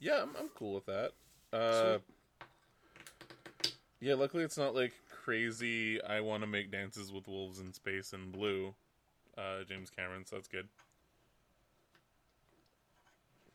Yeah, 0.00 0.22
I'm 0.22 0.30
I'm 0.38 0.48
cool 0.54 0.74
with 0.74 0.86
that. 0.86 1.12
Uh, 1.52 1.98
yeah, 4.00 4.14
luckily 4.14 4.44
it's 4.44 4.58
not 4.58 4.74
like 4.74 4.92
crazy. 5.10 6.00
I 6.02 6.20
want 6.20 6.42
to 6.42 6.46
make 6.46 6.70
dances 6.70 7.12
with 7.12 7.26
wolves 7.26 7.58
in 7.58 7.72
space 7.72 8.12
and 8.12 8.30
blue. 8.32 8.74
Uh, 9.38 9.62
James 9.68 9.88
Cameron, 9.90 10.26
so 10.26 10.34
that's 10.36 10.48
good. 10.48 10.66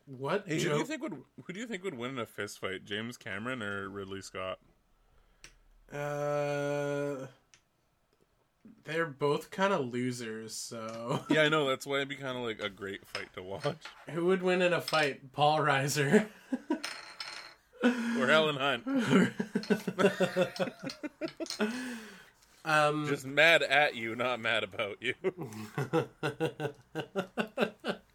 What 0.06 0.44
Hey, 0.46 0.60
who 0.62 0.70
do 0.70 0.76
you 0.78 0.84
think 0.84 1.02
would 1.02 1.16
who 1.44 1.52
do 1.52 1.60
you 1.60 1.66
think 1.66 1.84
would 1.84 1.94
win 1.96 2.10
in 2.12 2.18
a 2.18 2.26
fist 2.26 2.58
fight, 2.58 2.84
James 2.84 3.16
Cameron 3.16 3.62
or 3.62 3.88
Ridley 3.88 4.22
Scott? 4.22 4.58
Uh, 5.92 7.26
they're 8.84 9.06
both 9.06 9.50
kind 9.50 9.72
of 9.72 9.92
losers. 9.92 10.54
So 10.54 11.20
Yeah, 11.30 11.42
I 11.42 11.48
know. 11.48 11.68
That's 11.68 11.86
why 11.86 11.96
it'd 11.96 12.08
be 12.08 12.16
kind 12.16 12.36
of 12.36 12.44
like 12.44 12.60
a 12.60 12.68
great 12.68 13.06
fight 13.06 13.32
to 13.34 13.42
watch. 13.42 13.76
who 14.10 14.26
would 14.26 14.42
win 14.42 14.62
in 14.62 14.72
a 14.72 14.80
fight? 14.80 15.32
Paul 15.32 15.58
Reiser. 15.60 16.26
Or 17.82 18.26
Helen 18.28 18.56
Hunt, 18.56 18.84
um. 22.64 23.06
just 23.08 23.26
mad 23.26 23.62
at 23.62 23.94
you, 23.94 24.14
not 24.16 24.40
mad 24.40 24.64
about 24.64 24.96
you, 25.00 25.14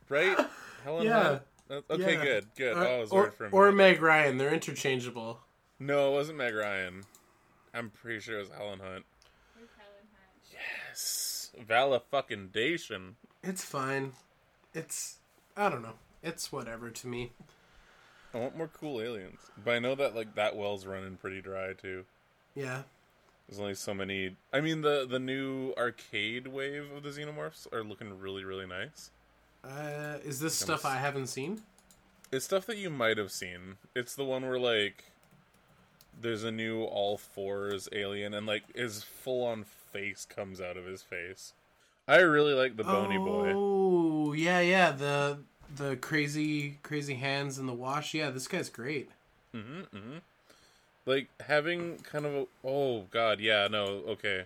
right? 0.10 0.38
Helen 0.84 1.06
Yeah. 1.06 1.24
Hunt. 1.24 1.42
That- 1.68 1.84
Okay, 1.92 2.14
Yeah. 2.16 2.24
good, 2.24 2.48
good. 2.56 2.78
Uh, 2.78 2.80
oh, 2.82 3.08
or 3.12 3.34
or. 3.52 3.72
Meg 3.72 4.02
Ryan. 4.02 4.38
They're 4.38 4.54
interchangeable. 4.54 5.42
No, 5.80 6.10
it 6.10 6.14
wasn't 6.14 6.40
Meg 6.40 6.56
Ryan. 6.56 7.04
I'm 7.76 7.92
pretty 7.92 8.20
sure 8.22 8.38
it 8.38 8.42
was 8.42 8.50
Helen 8.50 8.80
Hunt. 8.80 9.06
Where's 9.56 9.70
Helen 9.78 10.08
Hunt? 10.12 10.52
Yes, 10.52 11.52
Vala 11.68 12.00
fucking 12.00 12.50
Dation. 12.50 13.14
It's 13.44 13.64
fine. 13.64 14.14
It's 14.74 15.18
I 15.56 15.70
don't 15.70 15.84
know. 15.84 15.94
It's 16.24 16.52
whatever 16.52 16.90
to 16.90 17.08
me. 17.08 17.32
I 18.34 18.40
want 18.40 18.58
more 18.58 18.68
cool 18.68 19.00
aliens, 19.02 19.40
but 19.64 19.76
I 19.76 19.80
know 19.80 19.94
that 19.96 20.16
like 20.16 20.34
that 20.36 20.56
well's 20.56 20.86
running 20.88 21.18
pretty 21.18 21.42
dry 21.42 21.74
too. 21.74 22.06
Yeah. 22.56 22.82
There's 23.50 23.60
only 23.60 23.74
so 23.74 23.96
many. 23.96 24.36
I 24.54 24.62
mean, 24.62 24.82
the 24.82 25.08
the 25.10 25.18
new 25.18 25.74
arcade 25.76 26.48
wave 26.48 26.92
of 26.96 27.02
the 27.02 27.10
xenomorphs 27.10 27.72
are 27.74 27.84
looking 27.84 28.20
really 28.20 28.44
really 28.44 28.68
nice. 28.68 29.10
Uh, 29.64 30.20
is 30.24 30.40
this 30.40 30.56
stuff 30.56 30.86
I 30.86 30.98
haven't 30.98 31.28
seen? 31.28 31.64
It's 32.32 32.46
stuff 32.46 32.68
that 32.68 32.78
you 32.78 32.92
might 32.92 33.18
have 33.18 33.32
seen. 33.32 33.78
It's 33.96 34.14
the 34.14 34.24
one 34.24 34.48
where 34.48 34.60
like 34.60 35.06
there's 36.22 36.44
a 36.44 36.52
new 36.52 36.84
all 36.84 37.18
fours 37.18 37.90
alien 37.92 38.36
and 38.36 38.46
like 38.46 38.76
his 38.76 39.04
full 39.04 39.46
on 39.46 39.64
face 39.64 40.26
comes 40.26 40.62
out 40.62 40.78
of 40.78 40.86
his 40.86 41.02
face. 41.02 41.54
I 42.08 42.18
really 42.18 42.54
like 42.54 42.78
the 42.78 42.84
bony 42.84 43.18
boy. 43.18 43.54
Oh 43.56 44.34
yeah, 44.34 44.60
yeah. 44.60 44.92
The 44.92 45.40
the 45.76 45.96
crazy 45.96 46.78
crazy 46.84 47.16
hands 47.16 47.58
in 47.58 47.66
the 47.66 47.74
wash. 47.74 48.14
Yeah, 48.14 48.30
this 48.30 48.48
guy's 48.48 48.70
great. 48.70 49.10
Like 51.06 51.30
having 51.40 51.98
kind 51.98 52.26
of 52.26 52.34
a 52.36 52.46
oh 52.64 53.02
god, 53.12 53.40
yeah, 53.40 53.68
no, 53.70 53.84
okay. 54.08 54.46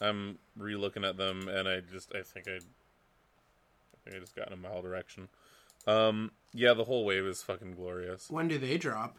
I'm 0.00 0.38
re-looking 0.56 1.04
at 1.04 1.16
them 1.16 1.48
and 1.48 1.68
I 1.68 1.80
just 1.80 2.14
I 2.14 2.22
think 2.22 2.48
I 2.48 2.56
I 2.56 2.60
think 4.04 4.16
I 4.16 4.18
just 4.18 4.34
got 4.34 4.48
in 4.48 4.52
a 4.52 4.56
mild 4.56 4.84
direction. 4.84 5.28
Um 5.86 6.32
yeah, 6.52 6.74
the 6.74 6.84
whole 6.84 7.04
wave 7.04 7.24
is 7.24 7.42
fucking 7.42 7.74
glorious. 7.74 8.30
When 8.30 8.48
do 8.48 8.58
they 8.58 8.78
drop? 8.78 9.18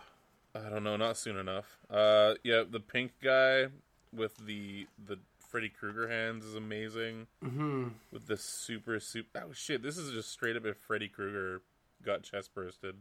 I 0.56 0.70
don't 0.70 0.84
know, 0.84 0.96
not 0.96 1.18
soon 1.18 1.36
enough. 1.38 1.78
Uh, 1.90 2.36
yeah, 2.44 2.64
the 2.70 2.80
pink 2.80 3.12
guy 3.22 3.68
with 4.14 4.38
the 4.46 4.88
the 5.06 5.20
Freddy 5.50 5.70
Krueger 5.70 6.08
hands 6.08 6.46
is 6.46 6.56
amazing. 6.56 7.28
hmm 7.44 7.90
With 8.12 8.28
the 8.28 8.38
super 8.38 9.00
super 9.00 9.44
oh 9.46 9.54
shit, 9.54 9.84
this 9.84 9.98
is 9.98 10.12
just 10.14 10.32
straight 10.32 10.56
up 10.56 10.66
if 10.66 10.78
Freddy 10.78 11.10
Krueger 11.10 11.62
got 12.04 12.24
chest 12.24 12.54
bursted. 12.56 12.96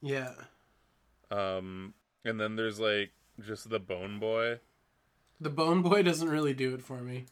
Yeah. 0.00 0.32
Um, 1.30 1.94
and 2.24 2.40
then 2.40 2.56
there's 2.56 2.80
like 2.80 3.10
just 3.44 3.70
the 3.70 3.80
Bone 3.80 4.18
Boy. 4.18 4.60
The 5.40 5.50
Bone 5.50 5.82
Boy 5.82 6.02
doesn't 6.02 6.28
really 6.28 6.54
do 6.54 6.74
it 6.74 6.82
for 6.82 6.98
me. 6.98 7.26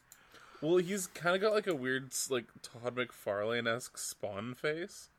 Well, 0.61 0.77
he's 0.77 1.07
kind 1.07 1.35
of 1.35 1.41
got 1.41 1.53
like 1.53 1.67
a 1.67 1.75
weird 1.75 2.13
like 2.29 2.45
Todd 2.61 2.95
McFarlane 2.95 3.67
esque 3.67 3.97
Spawn 3.97 4.53
face 4.53 5.09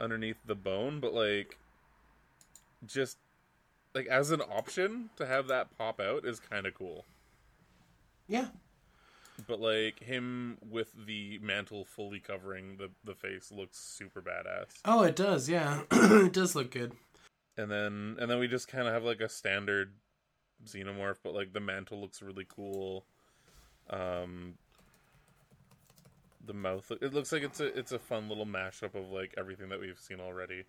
underneath 0.00 0.38
the 0.44 0.54
bone, 0.54 1.00
but 1.00 1.14
like 1.14 1.58
just 2.84 3.18
like 3.94 4.06
as 4.06 4.30
an 4.30 4.40
option 4.40 5.10
to 5.16 5.26
have 5.26 5.48
that 5.48 5.76
pop 5.76 6.00
out 6.00 6.24
is 6.24 6.40
kind 6.40 6.66
of 6.66 6.74
cool. 6.74 7.04
Yeah. 8.26 8.48
But 9.46 9.60
like 9.60 10.00
him 10.00 10.58
with 10.68 10.92
the 11.06 11.38
mantle 11.42 11.84
fully 11.84 12.18
covering 12.18 12.78
the 12.78 12.90
the 13.04 13.14
face 13.14 13.52
looks 13.52 13.78
super 13.78 14.20
badass. 14.22 14.80
Oh, 14.84 15.02
it 15.02 15.14
does. 15.14 15.48
Yeah, 15.48 15.82
it 15.92 16.32
does 16.32 16.54
look 16.54 16.70
good. 16.70 16.92
And 17.58 17.70
then 17.70 18.16
and 18.20 18.30
then 18.30 18.38
we 18.38 18.48
just 18.48 18.68
kind 18.68 18.86
of 18.86 18.92
have 18.94 19.02
like 19.04 19.20
a 19.20 19.28
standard 19.28 19.92
xenomorph, 20.66 21.16
but 21.22 21.34
like 21.34 21.52
the 21.52 21.60
mantle 21.60 22.00
looks 22.00 22.20
really 22.22 22.46
cool. 22.48 23.04
Um, 23.88 24.54
the 26.46 26.52
mouth 26.54 26.90
it 27.00 27.12
looks 27.14 27.32
like 27.32 27.42
it's 27.42 27.60
a 27.60 27.66
it's 27.78 27.92
a 27.92 27.98
fun 27.98 28.28
little 28.28 28.46
mashup 28.46 28.94
of 28.94 29.10
like 29.10 29.34
everything 29.38 29.68
that 29.70 29.80
we've 29.80 29.98
seen 29.98 30.20
already. 30.20 30.64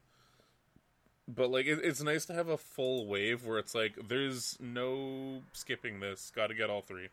But 1.28 1.52
like 1.52 1.66
it, 1.66 1.80
it's 1.84 2.02
nice 2.02 2.26
to 2.28 2.34
have 2.34 2.48
a 2.48 2.58
full 2.58 3.06
wave 3.06 3.46
where 3.46 3.60
it's 3.60 3.76
like 3.76 4.08
there's 4.08 4.58
no 4.62 5.42
skipping 5.52 6.00
this. 6.00 6.32
Got 6.34 6.48
to 6.48 6.54
get 6.54 6.70
all 6.70 6.82
three. 6.82 7.10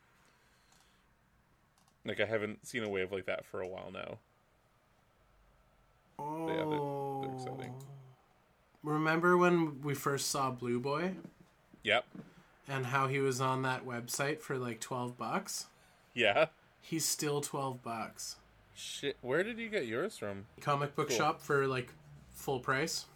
Like 2.07 2.21
I 2.21 2.27
haven't 2.27 2.67
seen 2.67 2.85
a 2.85 2.89
wave 2.89 3.11
like 3.11 3.27
that 3.27 3.45
for 3.45 3.61
a 3.61 3.67
while 3.67 3.91
now. 3.93 4.19
Oh. 6.19 6.49
Yeah, 6.49 6.65
they're- 6.65 7.29
they're 7.29 7.35
exciting. 7.57 7.74
Remember 8.85 9.37
when 9.37 9.81
we 9.83 9.95
first 9.95 10.29
saw 10.31 10.51
Blue 10.51 10.79
Boy 10.79 11.15
Yep. 11.83 12.05
and 12.69 12.87
how 12.87 13.07
he 13.09 13.19
was 13.19 13.41
on 13.41 13.63
that 13.63 13.85
website 13.87 14.41
for 14.41 14.59
like 14.59 14.81
twelve 14.81 15.17
bucks? 15.19 15.67
Yeah. 16.13 16.47
He's 16.81 17.05
still 17.05 17.41
twelve 17.41 17.83
bucks. 17.83 18.37
Shit. 18.75 19.17
Where 19.23 19.43
did 19.43 19.59
you 19.59 19.69
get 19.69 19.87
yours 19.87 20.19
from? 20.19 20.47
Comic 20.61 20.95
book 20.95 21.09
Cool. 21.09 21.17
shop 21.17 21.41
for 21.41 21.67
like 21.67 21.93
full 22.35 22.61
price, 22.61 23.07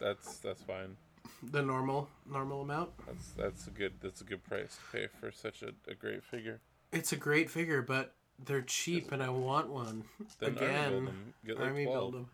That's 0.00 0.38
that's 0.38 0.62
fine. 0.62 0.96
the 1.42 1.60
normal 1.62 2.08
normal 2.30 2.62
amount. 2.62 2.90
That's 3.06 3.28
that's 3.36 3.66
a 3.66 3.70
good 3.70 3.92
that's 4.00 4.20
a 4.22 4.24
good 4.24 4.42
price 4.44 4.76
to 4.92 4.96
pay 4.98 5.06
for 5.20 5.30
such 5.30 5.62
a, 5.62 5.72
a 5.90 5.94
great 5.94 6.22
figure. 6.24 6.60
It's 6.90 7.12
a 7.12 7.16
great 7.16 7.50
figure, 7.50 7.82
but 7.82 8.14
they're 8.44 8.62
cheap, 8.62 9.12
and 9.12 9.22
I 9.22 9.28
want 9.30 9.68
one 9.68 10.04
Then 10.38 10.56
army 10.58 10.66
build 10.90 11.06
them. 11.06 11.34
Get 11.46 11.58
like 11.58 11.66
Army 11.68 11.84
12. 11.84 11.94
build 12.12 12.14
'em. 12.14 12.26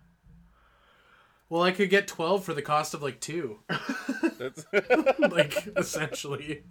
Well, 1.51 1.63
I 1.63 1.71
could 1.71 1.91
get 1.91 2.07
twelve 2.07 2.45
for 2.45 2.53
the 2.55 2.63
cost 2.63 2.93
of 2.95 3.03
like 3.03 3.21
two, 3.21 3.61
That's 4.39 4.67
like 5.19 5.69
essentially. 5.77 6.63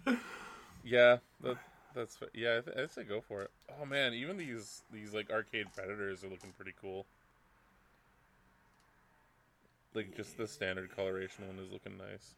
yeah. 0.84 1.18
That 1.42 1.56
that's 1.94 2.18
yeah. 2.32 2.58
I 2.58 2.60
th- 2.60 2.76
I'd 2.76 2.90
say 2.92 3.02
go 3.04 3.20
for 3.20 3.42
it. 3.42 3.50
Oh 3.80 3.84
man, 3.84 4.14
even 4.14 4.36
these 4.36 4.82
these 4.92 5.12
like 5.12 5.30
arcade 5.30 5.66
predators 5.74 6.22
are 6.22 6.28
looking 6.28 6.52
pretty 6.52 6.74
cool. 6.80 7.06
Like 9.94 10.16
just 10.16 10.36
the 10.36 10.46
standard 10.46 10.94
coloration 10.94 11.46
one 11.46 11.58
is 11.58 11.72
looking 11.72 11.96
nice. 11.98 12.34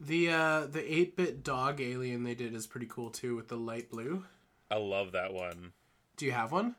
The 0.00 0.30
uh 0.30 0.66
the 0.66 0.92
eight 0.92 1.16
bit 1.16 1.44
dog 1.44 1.80
alien 1.80 2.24
they 2.24 2.34
did 2.34 2.54
is 2.54 2.66
pretty 2.66 2.86
cool 2.88 3.10
too 3.10 3.36
with 3.36 3.48
the 3.48 3.56
light 3.56 3.90
blue. 3.90 4.24
I 4.70 4.76
love 4.76 5.12
that 5.12 5.32
one. 5.32 5.72
Do 6.16 6.26
you 6.26 6.32
have 6.32 6.50
one? 6.52 6.74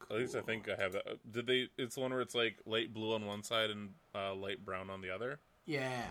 Yep. 0.00 0.10
At 0.10 0.16
least 0.18 0.36
I 0.36 0.40
think 0.40 0.68
I 0.68 0.80
have 0.80 0.92
that. 0.92 1.06
Uh, 1.06 1.14
Did 1.30 1.46
they? 1.46 1.68
It's 1.76 1.94
the 1.96 2.00
one 2.00 2.10
where 2.12 2.20
it's 2.20 2.34
like 2.34 2.56
light 2.66 2.92
blue 2.94 3.14
on 3.14 3.26
one 3.26 3.42
side 3.42 3.70
and 3.70 3.90
uh, 4.14 4.34
light 4.34 4.64
brown 4.64 4.90
on 4.90 5.00
the 5.00 5.10
other. 5.10 5.38
Yeah, 5.66 6.02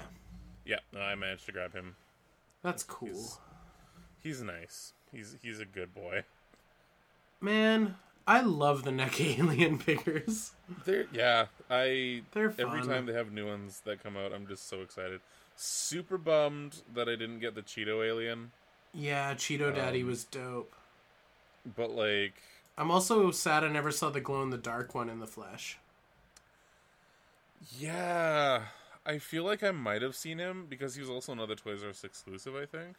Yeah, 0.66 0.80
no, 0.94 1.00
I 1.02 1.16
managed 1.16 1.46
to 1.48 1.52
grab 1.52 1.74
him. 1.74 1.96
that's 2.62 2.84
cool. 2.84 3.08
He's- 3.10 3.40
He's 4.22 4.42
nice. 4.42 4.94
He's 5.12 5.36
he's 5.42 5.60
a 5.60 5.66
good 5.66 5.94
boy. 5.96 6.24
Man, 7.40 7.96
I 8.28 8.42
love 8.42 8.84
the 8.84 8.92
NECA 8.92 9.40
alien 9.40 9.78
figures. 9.78 10.52
They're 10.86 11.06
yeah. 11.14 11.46
I 11.70 12.24
They're 12.32 12.54
every 12.60 12.82
time 12.84 13.06
they 13.06 13.14
have 13.14 13.32
new 13.32 13.48
ones 13.48 13.82
that 13.86 14.04
come 14.04 14.18
out, 14.18 14.34
I'm 14.34 14.48
just 14.48 14.68
so 14.68 14.82
excited. 14.82 15.22
Super 15.56 16.18
bummed 16.18 16.82
that 16.94 17.08
I 17.08 17.16
didn't 17.16 17.40
get 17.40 17.56
the 17.56 17.62
Cheeto 17.62 18.06
alien, 18.06 18.52
Yeah, 18.94 19.34
Cheeto 19.34 19.74
Daddy 19.74 20.02
Um, 20.02 20.08
was 20.08 20.24
dope. 20.24 20.76
but 21.76 21.92
like 21.92 22.36
I'm 22.78 22.92
also 22.92 23.32
sad 23.32 23.64
I 23.64 23.70
never 23.70 23.92
saw 23.92 24.10
the 24.10 24.22
glow 24.22 24.44
in 24.44 24.50
the 24.52 24.58
dark 24.58 24.94
one 24.94 25.10
in 25.10 25.20
the 25.20 25.28
flesh. 25.28 25.78
yeah, 27.80 28.66
I 29.06 29.18
feel 29.18 29.44
like 29.44 29.64
I 29.64 29.72
might 29.72 30.02
have 30.02 30.16
seen 30.16 30.38
him 30.38 30.68
because 30.70 30.96
he 30.96 31.02
was 31.02 31.10
also 31.10 31.32
another 31.32 31.56
Toys 31.56 31.84
R 31.84 31.90
Us 31.90 32.04
exclusive. 32.04 32.56
I 32.56 32.66
think. 32.66 32.96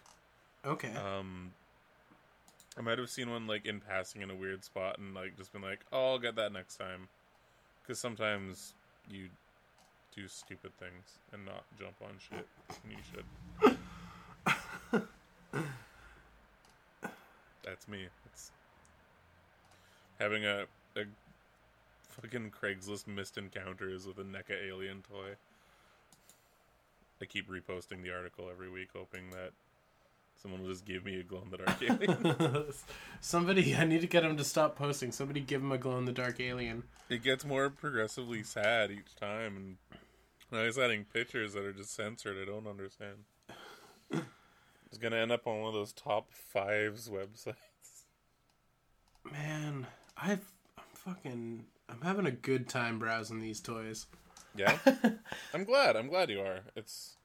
Okay. 0.67 0.93
Um, 0.95 1.53
I 2.77 2.81
might 2.81 2.99
have 2.99 3.11
seen 3.11 3.31
one 3.31 3.47
like 3.47 3.67
in 3.67 3.81
passing 3.81 4.23
in 4.23 4.31
a 4.31 4.35
weird 4.35 4.65
spot 4.65 4.99
and 4.99 5.15
like 5.15 5.37
just 5.37 5.53
been 5.53 5.63
like, 5.63 5.81
"Oh, 5.93 6.13
I'll 6.13 6.19
get 6.19 6.35
that 6.37 6.53
next 6.53 6.77
time," 6.77 7.09
because 7.83 7.99
sometimes 8.01 8.75
you 9.11 9.29
do 10.15 10.27
stupid 10.29 10.73
things 10.79 11.19
and 11.33 11.45
not 11.45 11.65
jump 11.79 11.95
on 12.03 12.19
shit. 12.19 12.47
And 12.83 12.93
you 12.93 12.99
should. 13.13 13.25
That's 17.65 17.87
me. 17.87 18.09
Having 20.19 20.45
a 20.45 20.67
a 20.97 21.05
fucking 22.09 22.51
Craigslist 22.51 23.07
missed 23.07 23.39
encounters 23.39 24.07
with 24.07 24.19
a 24.19 24.25
NECA 24.25 24.69
alien 24.69 25.03
toy. 25.09 25.37
I 27.21 27.25
keep 27.25 27.49
reposting 27.49 28.03
the 28.03 28.13
article 28.13 28.49
every 28.51 28.71
week, 28.71 28.89
hoping 28.95 29.31
that 29.31 29.51
someone 30.41 30.63
will 30.63 30.71
just 30.71 30.85
give 30.85 31.05
me 31.05 31.19
a 31.19 31.23
glow 31.23 31.43
in 31.43 31.51
the 31.51 31.59
dark 31.59 31.83
alien. 31.83 32.73
Somebody, 33.21 33.75
I 33.75 33.85
need 33.85 34.01
to 34.03 34.07
get 34.07 34.25
him 34.25 34.37
to 34.37 34.45
stop 34.45 34.77
posting. 34.77 35.11
Somebody 35.13 35.41
give 35.41 35.61
him 35.63 35.73
a 35.73 35.79
glow 35.79 35.99
in 35.99 36.05
the 36.05 36.13
dark 36.13 36.41
alien. 36.41 36.85
it 37.09 37.23
gets 37.23 37.45
more 37.45 37.71
progressively 37.71 38.43
sad 38.43 38.91
each 38.91 39.17
time, 39.19 39.57
and 39.57 39.77
now 40.53 40.65
he's 40.65 40.79
adding 40.79 41.05
pictures 41.13 41.55
that 41.55 41.65
are 41.65 41.73
just 41.73 41.95
censored. 41.95 42.37
I 42.41 42.45
don't 42.45 42.67
understand. 42.67 43.17
It's 44.91 44.99
gonna 44.99 45.17
end 45.17 45.33
up 45.33 45.47
on 45.47 45.61
one 45.61 45.69
of 45.69 45.75
those 45.75 45.93
top 45.93 46.31
fives 46.33 47.09
websites. 47.11 47.55
Man, 49.31 49.87
I've, 50.21 50.51
I'm 50.77 50.85
fucking, 50.95 51.65
I'm 51.89 52.01
having 52.03 52.27
a 52.27 52.31
good 52.31 52.69
time 52.69 52.99
browsing 52.99 53.41
these 53.41 53.61
toys. 53.61 54.07
Yeah, 54.57 54.77
I'm 55.55 55.65
glad. 55.65 55.95
I'm 55.97 56.09
glad 56.09 56.31
you 56.31 56.41
are. 56.41 56.61
It's 56.75 57.17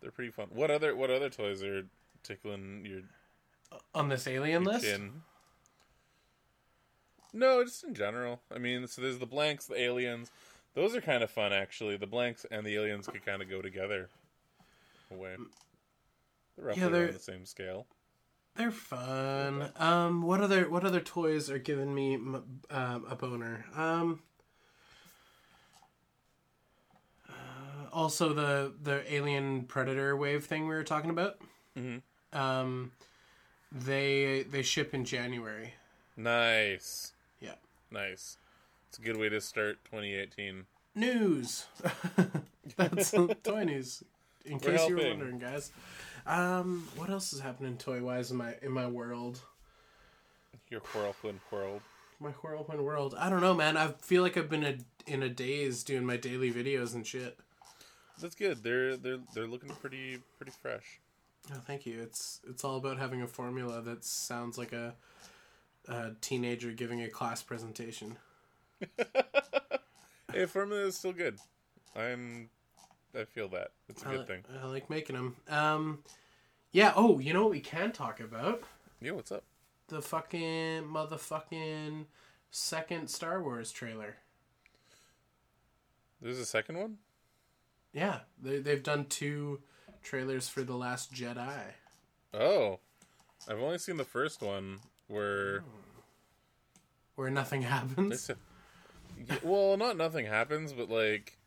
they're 0.00 0.10
pretty 0.12 0.30
fun. 0.30 0.46
What 0.50 0.70
other 0.70 0.94
what 0.94 1.10
other 1.10 1.28
toys 1.30 1.62
are 1.64 1.84
tickling 2.22 2.84
your, 2.86 3.00
On 3.94 4.08
this 4.08 4.26
alien 4.28 4.62
your 4.62 4.72
list, 4.74 4.84
chin? 4.84 5.22
No, 7.32 7.64
just 7.64 7.84
in 7.84 7.94
general. 7.94 8.40
I 8.54 8.58
mean, 8.58 8.86
so 8.86 9.02
there's 9.02 9.18
the 9.18 9.26
blanks, 9.26 9.66
the 9.66 9.80
aliens. 9.80 10.30
Those 10.74 10.94
are 10.94 11.00
kind 11.00 11.22
of 11.22 11.30
fun, 11.30 11.52
actually. 11.52 11.96
The 11.96 12.06
blanks 12.06 12.46
and 12.50 12.64
the 12.64 12.76
aliens 12.76 13.06
could 13.06 13.24
kind 13.24 13.42
of 13.42 13.50
go 13.50 13.60
together. 13.60 14.08
Away. 15.10 15.36
They're 16.56 16.66
roughly 16.66 16.82
Yeah, 16.82 16.88
they're- 16.88 17.04
around 17.06 17.14
the 17.14 17.18
same 17.20 17.44
scale. 17.46 17.86
They're 18.58 18.70
fun. 18.70 19.70
Um, 19.76 20.20
what 20.22 20.40
other, 20.42 20.68
what 20.68 20.84
other 20.84 21.00
toys 21.00 21.48
are 21.50 21.58
giving 21.58 21.94
me 21.94 22.16
um, 22.16 23.06
a 23.08 23.16
boner? 23.16 23.64
Um. 23.74 24.20
uh, 27.28 27.32
Also, 27.92 28.32
the 28.32 28.72
the 28.82 29.02
alien 29.12 29.64
predator 29.64 30.16
wave 30.16 30.44
thing 30.44 30.62
we 30.68 30.74
were 30.74 30.84
talking 30.84 31.10
about. 31.10 31.38
Mhm. 31.76 32.02
Um, 32.32 32.92
they 33.72 34.42
they 34.50 34.62
ship 34.62 34.94
in 34.94 35.04
January. 35.04 35.74
Nice. 36.16 37.12
Yeah. 37.40 37.54
Nice. 37.90 38.38
It's 38.88 38.98
a 38.98 39.02
good 39.02 39.16
way 39.16 39.28
to 39.28 39.40
start 39.40 39.84
2018. 39.84 40.66
News. 40.94 41.66
That's 42.76 43.10
toy 43.42 43.64
news. 43.64 44.02
In 44.44 44.54
We're 44.54 44.58
case 44.72 44.88
you 44.88 44.96
were 44.96 45.02
helping. 45.02 45.18
wondering, 45.20 45.38
guys. 45.38 45.70
Um, 46.26 46.88
what 46.96 47.10
else 47.10 47.32
is 47.32 47.40
happening 47.40 47.76
toy 47.76 48.02
wise 48.02 48.30
in 48.30 48.36
my 48.36 48.54
in 48.62 48.72
my 48.72 48.86
world? 48.86 49.40
Your 50.70 50.80
whirlwind 50.94 51.40
world. 51.50 51.80
My 52.20 52.30
whirlwind 52.30 52.84
world. 52.84 53.14
I 53.18 53.30
don't 53.30 53.40
know, 53.40 53.54
man. 53.54 53.76
I 53.76 53.88
feel 54.00 54.22
like 54.22 54.36
I've 54.36 54.50
been 54.50 54.64
a, 54.64 54.76
in 55.06 55.22
a 55.22 55.28
daze 55.28 55.84
doing 55.84 56.04
my 56.04 56.16
daily 56.16 56.52
videos 56.52 56.94
and 56.94 57.06
shit. 57.06 57.38
That's 58.20 58.34
good. 58.34 58.62
They're 58.62 58.96
they're 58.96 59.20
they're 59.34 59.46
looking 59.46 59.70
pretty 59.70 60.18
pretty 60.36 60.52
fresh. 60.60 61.00
Oh, 61.52 61.60
thank 61.66 61.86
you. 61.86 62.00
It's 62.00 62.40
it's 62.48 62.64
all 62.64 62.76
about 62.76 62.98
having 62.98 63.22
a 63.22 63.28
formula 63.28 63.80
that 63.82 64.04
sounds 64.04 64.58
like 64.58 64.72
a, 64.72 64.94
a 65.88 66.12
teenager 66.20 66.72
giving 66.72 67.02
a 67.02 67.08
class 67.08 67.42
presentation. 67.42 68.18
Hey, 70.30 70.44
formula 70.44 70.82
is 70.82 70.96
still 70.96 71.14
good. 71.14 71.38
I'm. 71.96 72.50
I 73.18 73.24
feel 73.24 73.48
that 73.48 73.72
it's 73.88 74.02
a 74.04 74.08
I, 74.08 74.10
good 74.12 74.20
li- 74.20 74.26
thing. 74.26 74.44
I 74.62 74.66
like 74.66 74.88
making 74.90 75.16
them. 75.16 75.36
Um, 75.48 75.98
yeah. 76.72 76.92
Oh, 76.96 77.18
you 77.18 77.32
know 77.32 77.42
what 77.42 77.50
we 77.50 77.60
can 77.60 77.92
talk 77.92 78.20
about? 78.20 78.62
Yeah, 79.00 79.12
what's 79.12 79.32
up? 79.32 79.44
The 79.88 80.02
fucking 80.02 80.84
motherfucking 80.84 82.04
second 82.50 83.08
Star 83.08 83.42
Wars 83.42 83.72
trailer. 83.72 84.16
There's 86.20 86.38
a 86.38 86.46
second 86.46 86.78
one. 86.78 86.96
Yeah, 87.92 88.20
they 88.42 88.58
they've 88.58 88.82
done 88.82 89.06
two 89.06 89.60
trailers 90.02 90.48
for 90.48 90.62
the 90.62 90.74
Last 90.74 91.12
Jedi. 91.12 91.62
Oh, 92.34 92.80
I've 93.48 93.58
only 93.60 93.78
seen 93.78 93.96
the 93.96 94.04
first 94.04 94.42
one 94.42 94.78
where 95.06 95.62
Where 97.14 97.30
nothing 97.30 97.62
happens. 97.74 98.20
said, 98.22 98.36
well, 99.42 99.76
not 99.76 99.96
nothing 99.96 100.26
happens, 100.26 100.72
but 100.72 100.90
like, 100.90 101.37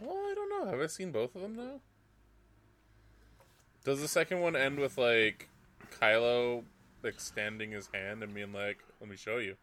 well, 0.00 0.16
I 0.16 0.34
don't 0.34 0.48
know. 0.50 0.70
Have 0.70 0.80
I 0.80 0.86
seen 0.86 1.10
both 1.12 1.34
of 1.34 1.42
them 1.42 1.56
now? 1.56 1.80
Does 3.84 4.00
the 4.00 4.08
second 4.08 4.40
one 4.40 4.56
end 4.56 4.78
with 4.78 4.96
like 4.98 5.48
Kylo 6.00 6.64
extending 7.02 7.70
his 7.72 7.88
hand 7.92 8.22
and 8.22 8.32
being 8.34 8.52
like, 8.52 8.78
"Let 9.00 9.10
me 9.10 9.16
show 9.16 9.36
you," 9.38 9.56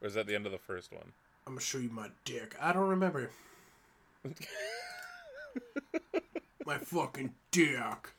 or 0.00 0.06
is 0.08 0.14
that 0.14 0.26
the 0.26 0.34
end 0.34 0.46
of 0.46 0.52
the 0.52 0.58
first 0.58 0.92
one? 0.92 1.12
I'm 1.46 1.54
gonna 1.54 1.60
show 1.60 1.78
you 1.78 1.88
my 1.90 2.10
dick. 2.24 2.54
I 2.60 2.72
don't 2.72 2.88
remember. 2.88 3.30
my 6.64 6.78
fucking 6.78 7.34
dick. 7.50 8.10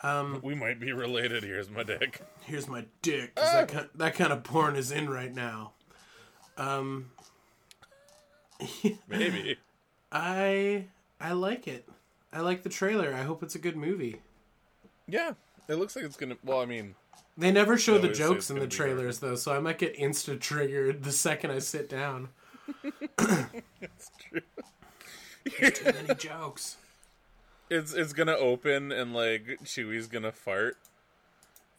Um, 0.00 0.40
We 0.42 0.54
might 0.54 0.78
be 0.80 0.92
related. 0.92 1.42
Here's 1.42 1.68
my 1.70 1.82
dick. 1.82 2.20
here's 2.42 2.68
my 2.68 2.84
dick. 3.02 3.34
'cause 3.34 3.52
that, 3.52 3.68
kind, 3.68 3.88
that 3.96 4.14
kind 4.14 4.32
of 4.32 4.44
porn 4.44 4.76
is 4.76 4.90
in 4.92 5.10
right 5.10 5.34
now. 5.34 5.72
Um, 6.56 7.10
Maybe. 9.08 9.58
I 10.10 10.86
I 11.20 11.32
like 11.32 11.66
it. 11.66 11.88
I 12.32 12.40
like 12.40 12.62
the 12.62 12.68
trailer. 12.68 13.14
I 13.14 13.22
hope 13.22 13.42
it's 13.42 13.54
a 13.54 13.58
good 13.58 13.76
movie. 13.76 14.20
Yeah, 15.06 15.32
it 15.68 15.74
looks 15.74 15.96
like 15.96 16.04
it's 16.04 16.16
gonna. 16.16 16.36
Well, 16.44 16.60
I 16.60 16.66
mean, 16.66 16.94
They 17.36 17.50
never 17.50 17.78
show 17.78 17.98
the 17.98 18.08
jokes 18.08 18.50
in 18.50 18.56
the 18.56 18.60
gonna 18.60 18.70
trailers 18.70 19.18
though, 19.20 19.34
so 19.36 19.54
I 19.54 19.58
might 19.60 19.78
get 19.78 19.96
insta 19.96 20.38
triggered 20.38 21.02
the 21.04 21.12
second 21.12 21.50
I 21.50 21.58
sit 21.60 21.88
down. 21.88 22.28
it's 23.18 24.10
true. 24.18 24.40
Too 25.70 25.84
many 25.84 26.14
jokes. 26.16 26.76
It's 27.70 27.92
it's 27.94 28.12
gonna 28.12 28.36
open 28.36 28.92
and 28.92 29.14
like 29.14 29.58
Chewie's 29.64 30.06
gonna 30.06 30.32
fart, 30.32 30.76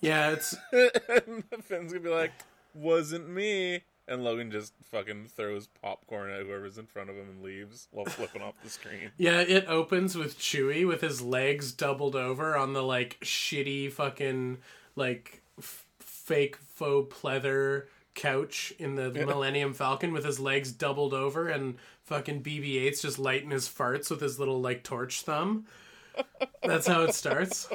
Yeah, 0.02 0.32
it's 0.32 0.56
and 0.72 1.44
Finn's 1.64 1.92
gonna 1.94 2.04
be 2.04 2.10
like, 2.10 2.32
"Wasn't 2.74 3.30
me." 3.30 3.84
And 4.10 4.24
Logan 4.24 4.50
just 4.52 4.74
fucking 4.92 5.28
throws 5.28 5.68
popcorn 5.68 6.32
at 6.32 6.42
whoever's 6.42 6.78
in 6.78 6.88
front 6.88 7.10
of 7.10 7.16
him 7.16 7.30
and 7.30 7.44
leaves 7.44 7.88
while 7.92 8.06
flipping 8.06 8.42
off 8.42 8.56
the 8.64 8.70
screen. 8.70 9.12
yeah. 9.18 9.42
It 9.42 9.66
opens 9.68 10.16
with 10.16 10.40
Chewie 10.40 10.88
with 10.88 11.02
his 11.02 11.22
legs 11.22 11.72
doubled 11.72 12.16
over 12.16 12.58
on 12.58 12.74
the 12.74 12.82
like 12.84 13.20
shitty 13.22 13.92
fucking 13.92 14.58
like 14.96 15.44
f- 15.60 15.86
fake 16.00 16.58
faux 16.58 17.16
pleather 17.16 17.86
couch 18.16 18.74
in 18.80 18.96
the 18.96 19.12
Millennium 19.12 19.74
Falcon 19.74 20.12
with 20.12 20.26
his 20.26 20.40
legs 20.40 20.72
doubled 20.72 21.14
over 21.14 21.48
and 21.48 21.78
fucking 22.04 22.44
BB-8's 22.44 23.02
just 23.02 23.20
lighting 23.20 23.52
his 23.52 23.70
farts 23.70 24.10
with 24.10 24.20
his 24.20 24.40
little 24.40 24.60
like 24.60 24.84
torch 24.84 25.22
thumb. 25.22 25.66
That's 26.64 26.88
how 26.88 27.04
it 27.04 27.14
starts. 27.14 27.70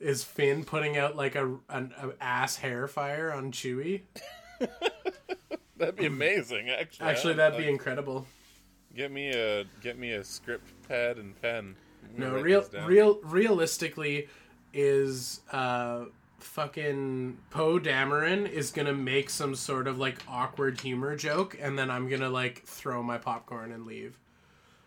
Is 0.00 0.24
Finn 0.24 0.64
putting 0.64 0.96
out 0.96 1.14
like 1.16 1.36
a 1.36 1.56
an 1.68 1.94
a 2.00 2.10
ass 2.20 2.56
hair 2.56 2.88
fire 2.88 3.32
on 3.32 3.52
Chewie? 3.52 4.02
That'd 5.76 5.96
be 5.96 6.06
amazing, 6.06 6.70
actually. 6.70 7.06
Actually, 7.06 7.34
that'd 7.34 7.58
be 7.58 7.68
incredible. 7.68 8.26
Get 8.94 9.10
me 9.10 9.30
a 9.30 9.64
get 9.82 9.98
me 9.98 10.12
a 10.12 10.22
script 10.22 10.70
pad 10.88 11.16
and 11.16 11.40
pen. 11.42 11.74
No, 12.16 12.34
real, 12.34 12.64
real, 12.86 13.18
realistically, 13.24 14.28
is 14.72 15.40
uh, 15.50 16.04
fucking 16.38 17.38
Poe 17.50 17.80
Dameron 17.80 18.48
is 18.48 18.70
gonna 18.70 18.92
make 18.92 19.30
some 19.30 19.56
sort 19.56 19.88
of 19.88 19.98
like 19.98 20.18
awkward 20.28 20.80
humor 20.80 21.16
joke, 21.16 21.58
and 21.60 21.76
then 21.76 21.90
I'm 21.90 22.08
gonna 22.08 22.30
like 22.30 22.62
throw 22.64 23.02
my 23.02 23.18
popcorn 23.18 23.72
and 23.72 23.84
leave. 23.84 24.18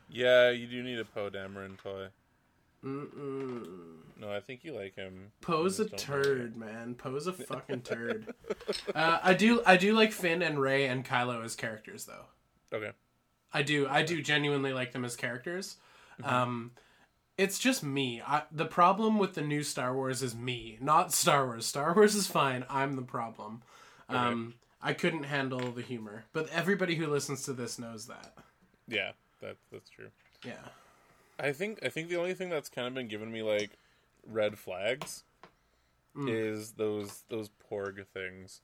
Yeah, 0.10 0.52
you 0.52 0.68
do 0.68 0.82
need 0.84 1.00
a 1.00 1.06
Poe 1.06 1.30
Dameron 1.30 1.78
toy. 1.78 2.08
Mm-mm. 2.84 3.68
No, 4.20 4.32
I 4.32 4.40
think 4.40 4.64
you 4.64 4.74
like 4.74 4.96
him. 4.96 5.32
Poe's 5.42 5.80
a 5.80 5.84
You 5.84 5.90
just 5.90 6.08
don't 6.08 6.18
know 6.18 6.24
turd, 6.24 6.58
man. 6.58 6.96
Poe's 6.96 7.28
a 7.28 7.34
fucking 7.34 7.82
turd. 7.82 8.34
uh, 8.96 9.20
I 9.22 9.34
do, 9.34 9.62
I 9.66 9.78
do 9.78 9.94
like 9.94 10.12
Finn 10.12 10.42
and 10.42 10.60
Rey 10.60 10.86
and 10.88 11.06
Kylo 11.06 11.44
as 11.44 11.56
characters, 11.56 12.06
though. 12.06 12.26
Okay. 12.76 12.92
I 13.54 13.62
do. 13.64 13.88
I 13.88 14.04
do 14.04 14.22
genuinely 14.22 14.74
like 14.74 14.92
them 14.92 15.06
as 15.06 15.16
characters. 15.16 15.78
Um, 16.24 16.72
it's 17.38 17.60
just 17.60 17.84
me. 17.84 18.22
I, 18.26 18.44
the 18.52 18.66
problem 18.66 19.20
with 19.20 19.36
the 19.36 19.42
new 19.42 19.64
Star 19.64 19.94
Wars 19.96 20.22
is 20.22 20.36
me, 20.36 20.78
not 20.82 21.14
Star 21.14 21.46
Wars. 21.46 21.66
Star 21.66 21.94
Wars 21.94 22.16
is 22.16 22.28
fine. 22.28 22.66
I'm 22.70 22.96
the 22.96 23.04
problem. 23.04 23.62
Um, 24.10 24.56
I 24.82 24.94
couldn't 24.94 25.24
handle 25.24 25.72
the 25.72 25.82
humor, 25.82 26.26
but 26.34 26.50
everybody 26.50 26.96
who 26.96 27.08
listens 27.08 27.44
to 27.44 27.54
this 27.54 27.78
knows 27.80 28.08
that. 28.08 28.34
Yeah, 28.88 29.12
that 29.42 29.58
that's 29.72 29.90
true. 29.90 30.10
Yeah. 30.44 30.54
I 31.40 31.52
think 31.52 31.80
I 31.84 31.90
think 31.90 32.10
the 32.10 32.18
only 32.18 32.34
thing 32.34 32.50
that's 32.50 32.70
kind 32.70 32.88
of 32.88 32.94
been 32.94 33.08
giving 33.08 33.32
me 33.32 33.44
like 33.44 33.72
red 34.26 34.58
flags 34.58 35.24
Hmm. 36.18 36.30
is 36.30 36.72
those 36.72 37.24
those 37.30 37.50
porg 37.70 38.06
things. 38.08 38.62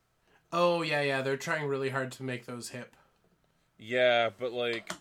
Oh 0.51 0.81
yeah, 0.81 1.01
yeah. 1.01 1.21
They're 1.21 1.37
trying 1.37 1.67
really 1.67 1.89
hard 1.89 2.11
to 2.13 2.23
make 2.23 2.45
those 2.47 2.69
hip. 2.69 2.95
Yeah, 3.77 4.29
but 4.39 4.51
like 4.51 4.91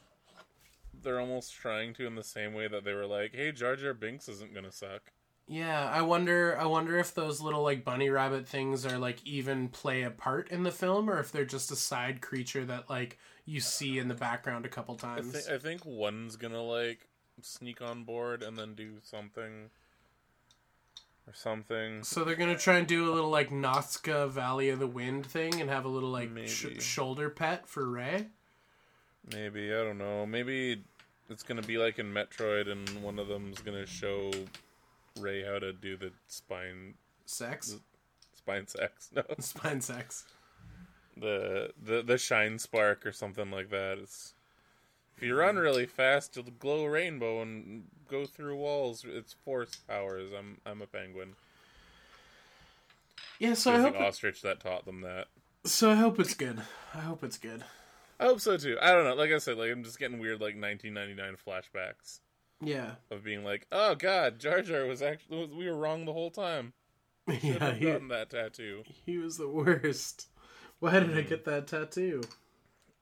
they're 1.02 1.18
almost 1.20 1.54
trying 1.54 1.94
to 1.94 2.06
in 2.06 2.14
the 2.14 2.22
same 2.22 2.52
way 2.52 2.68
that 2.68 2.84
they 2.84 2.92
were 2.92 3.06
like, 3.06 3.34
"Hey, 3.34 3.52
Jar 3.52 3.74
Jar 3.76 3.94
Binks 3.94 4.28
isn't 4.28 4.54
gonna 4.54 4.72
suck." 4.72 5.12
Yeah, 5.48 5.90
I 5.90 6.02
wonder. 6.02 6.58
I 6.58 6.66
wonder 6.66 6.98
if 6.98 7.14
those 7.14 7.40
little 7.40 7.62
like 7.62 7.84
bunny 7.84 8.10
rabbit 8.10 8.46
things 8.46 8.84
are 8.86 8.98
like 8.98 9.24
even 9.26 9.68
play 9.68 10.02
a 10.02 10.10
part 10.10 10.50
in 10.50 10.62
the 10.62 10.70
film, 10.70 11.08
or 11.08 11.18
if 11.20 11.32
they're 11.32 11.44
just 11.44 11.70
a 11.70 11.76
side 11.76 12.20
creature 12.20 12.64
that 12.66 12.88
like 12.90 13.18
you 13.44 13.60
see 13.60 13.98
in 13.98 14.08
the 14.08 14.14
background 14.14 14.64
a 14.66 14.68
couple 14.68 14.94
I, 14.96 14.98
times. 14.98 15.48
I 15.48 15.58
think 15.58 15.84
one's 15.84 16.36
gonna 16.36 16.62
like 16.62 17.08
sneak 17.40 17.80
on 17.80 18.04
board 18.04 18.42
and 18.42 18.56
then 18.56 18.74
do 18.74 18.94
something 19.02 19.70
or 21.26 21.32
something. 21.34 22.02
So 22.02 22.24
they're 22.24 22.36
gonna 22.36 22.58
try 22.58 22.78
and 22.78 22.86
do 22.86 23.10
a 23.10 23.14
little 23.14 23.30
like 23.30 23.50
Nausicaä 23.50 24.28
Valley 24.30 24.68
of 24.68 24.78
the 24.78 24.86
Wind 24.86 25.26
thing 25.26 25.60
and 25.60 25.70
have 25.70 25.84
a 25.84 25.88
little 25.88 26.10
like 26.10 26.30
sh- 26.46 26.80
shoulder 26.80 27.30
pet 27.30 27.68
for 27.68 27.88
Rey. 27.88 28.26
Maybe 29.32 29.72
I 29.72 29.78
don't 29.84 29.98
know. 29.98 30.26
Maybe 30.26 30.82
it's 31.30 31.42
gonna 31.42 31.62
be 31.62 31.78
like 31.78 31.98
in 31.98 32.12
Metroid, 32.12 32.70
and 32.70 32.88
one 33.02 33.18
of 33.18 33.28
them's 33.28 33.60
gonna 33.60 33.86
show 33.86 34.30
Rey 35.20 35.44
how 35.44 35.58
to 35.58 35.72
do 35.72 35.96
the 35.96 36.10
spine 36.28 36.94
Sex, 37.24 37.76
spine 38.34 38.66
sex. 38.66 39.10
No, 39.14 39.22
spine 39.38 39.80
sex. 39.80 40.24
the 41.16 41.70
the 41.80 42.02
the 42.02 42.18
shine 42.18 42.58
spark 42.58 43.06
or 43.06 43.12
something 43.12 43.50
like 43.50 43.70
that. 43.70 43.98
It's 43.98 44.34
if 45.16 45.22
you 45.22 45.34
run 45.36 45.56
really 45.56 45.86
fast, 45.86 46.36
you'll 46.36 46.44
glow 46.46 46.84
rainbow 46.86 47.42
and 47.42 47.84
go 48.08 48.26
through 48.26 48.56
walls. 48.56 49.04
It's 49.06 49.32
force 49.32 49.76
powers. 49.76 50.30
I'm 50.36 50.60
I'm 50.66 50.82
a 50.82 50.86
penguin. 50.86 51.36
Yeah, 53.38 53.54
so 53.54 53.70
So 53.70 53.74
I 53.74 53.78
the 53.78 53.92
hope. 53.92 53.96
ostrich 53.96 54.42
that 54.42 54.60
taught 54.60 54.84
them 54.86 55.00
that. 55.02 55.28
So 55.64 55.90
I 55.90 55.94
hope 55.96 56.20
it's 56.20 56.34
good. 56.34 56.62
I 56.94 57.00
hope 57.00 57.24
it's 57.24 57.38
good. 57.38 57.64
I 58.20 58.24
hope 58.24 58.40
so 58.40 58.56
too. 58.56 58.78
I 58.80 58.92
don't 58.92 59.04
know. 59.04 59.14
Like 59.14 59.32
I 59.32 59.38
said, 59.38 59.58
like 59.58 59.70
I'm 59.70 59.84
just 59.84 59.98
getting 59.98 60.18
weird 60.18 60.40
like 60.40 60.54
1999 60.60 61.36
flashbacks 61.36 62.20
Yeah, 62.60 62.94
of 63.10 63.24
being 63.24 63.44
like, 63.44 63.66
oh 63.72 63.94
god, 63.94 64.38
Jar 64.40 64.62
Jar 64.62 64.86
was 64.86 65.02
actually 65.02 65.46
we 65.46 65.68
were 65.68 65.76
wrong 65.76 66.04
the 66.04 66.12
whole 66.12 66.30
time. 66.30 66.72
Should 67.28 67.62
yeah. 67.62 67.64
have 67.64 67.78
He, 67.78 67.84
gotten 67.84 68.08
that 68.08 68.30
tattoo. 68.30 68.84
he 68.84 69.18
was 69.18 69.36
the 69.38 69.48
worst. 69.48 70.28
Why 70.80 71.00
did 71.00 71.16
I 71.16 71.22
mm-hmm. 71.22 71.28
get 71.28 71.44
that 71.46 71.66
tattoo? 71.66 72.28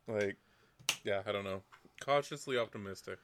Like, 0.07 0.37
yeah, 1.05 1.23
I 1.27 1.33
don't 1.33 1.45
know. 1.45 1.63
Cautiously 2.01 2.59
optimistic, 2.59 3.19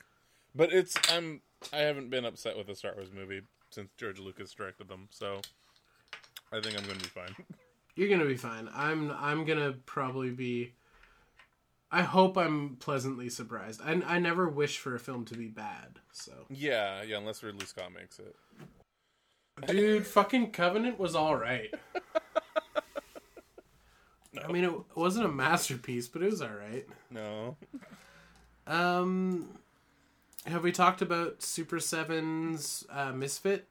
but 0.55 0.73
it's 0.73 0.95
I'm 1.11 1.41
I 1.73 1.79
haven't 1.79 2.11
been 2.11 2.25
upset 2.25 2.57
with 2.57 2.69
a 2.69 2.75
Star 2.75 2.95
Wars 2.95 3.13
movie 3.13 3.43
since 3.71 3.91
George 3.97 4.19
Lucas 4.19 4.53
directed 4.53 4.89
them, 4.89 5.09
so 5.11 5.41
I 6.53 6.61
think 6.61 6.79
I'm 6.79 6.87
gonna 6.87 6.99
be 6.99 7.07
fine. 7.07 7.35
You're 7.97 8.11
gonna 8.11 8.29
be 8.29 8.37
fine. 8.37 8.69
I'm. 8.75 9.11
I'm 9.11 9.45
gonna 9.45 9.75
probably 9.87 10.31
be. 10.31 10.75
I 11.91 12.03
hope 12.03 12.37
I'm 12.37 12.77
pleasantly 12.77 13.31
surprised. 13.31 13.81
I, 13.83 14.03
I 14.07 14.19
never 14.19 14.49
wish 14.49 14.79
for 14.79 14.95
a 14.95 14.99
film 14.99 15.25
to 15.27 15.35
be 15.35 15.47
bad. 15.47 16.01
So, 16.13 16.33
yeah, 16.51 17.03
yeah, 17.03 17.17
unless 17.17 17.43
Ridley 17.43 17.65
Scott 17.65 17.93
makes 17.95 18.19
it. 18.19 18.35
dude, 19.67 20.07
fucking 20.07 20.51
Covenant 20.51 20.99
was 20.99 21.15
all 21.15 21.37
right. 21.37 21.73
I 24.45 24.53
mean, 24.53 24.65
it 24.65 24.73
wasn't 24.95 25.27
a 25.27 25.31
masterpiece, 25.31 26.09
but 26.09 26.23
it 26.23 26.31
was 26.31 26.43
all 26.43 26.49
right. 26.49 26.87
No, 27.11 27.57
Um, 28.67 29.49
have 30.47 30.63
we 30.63 30.73
talked 30.73 31.03
about 31.03 31.43
Super 31.43 31.81
Seven's 31.81 32.85
uh, 32.91 33.13
Misfit? 33.13 33.67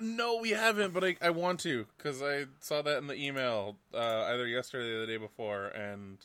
no, 0.00 0.38
we 0.40 0.50
haven't, 0.50 0.92
but 0.92 1.04
I 1.04 1.16
I 1.22 1.30
want 1.30 1.60
to 1.60 1.86
because 1.96 2.20
I 2.22 2.46
saw 2.60 2.82
that 2.82 2.98
in 2.98 3.06
the 3.06 3.14
email 3.14 3.76
uh, 3.94 4.24
either 4.32 4.46
yesterday 4.46 4.90
or 4.90 5.00
the 5.00 5.06
day 5.06 5.16
before, 5.18 5.66
and 5.66 6.18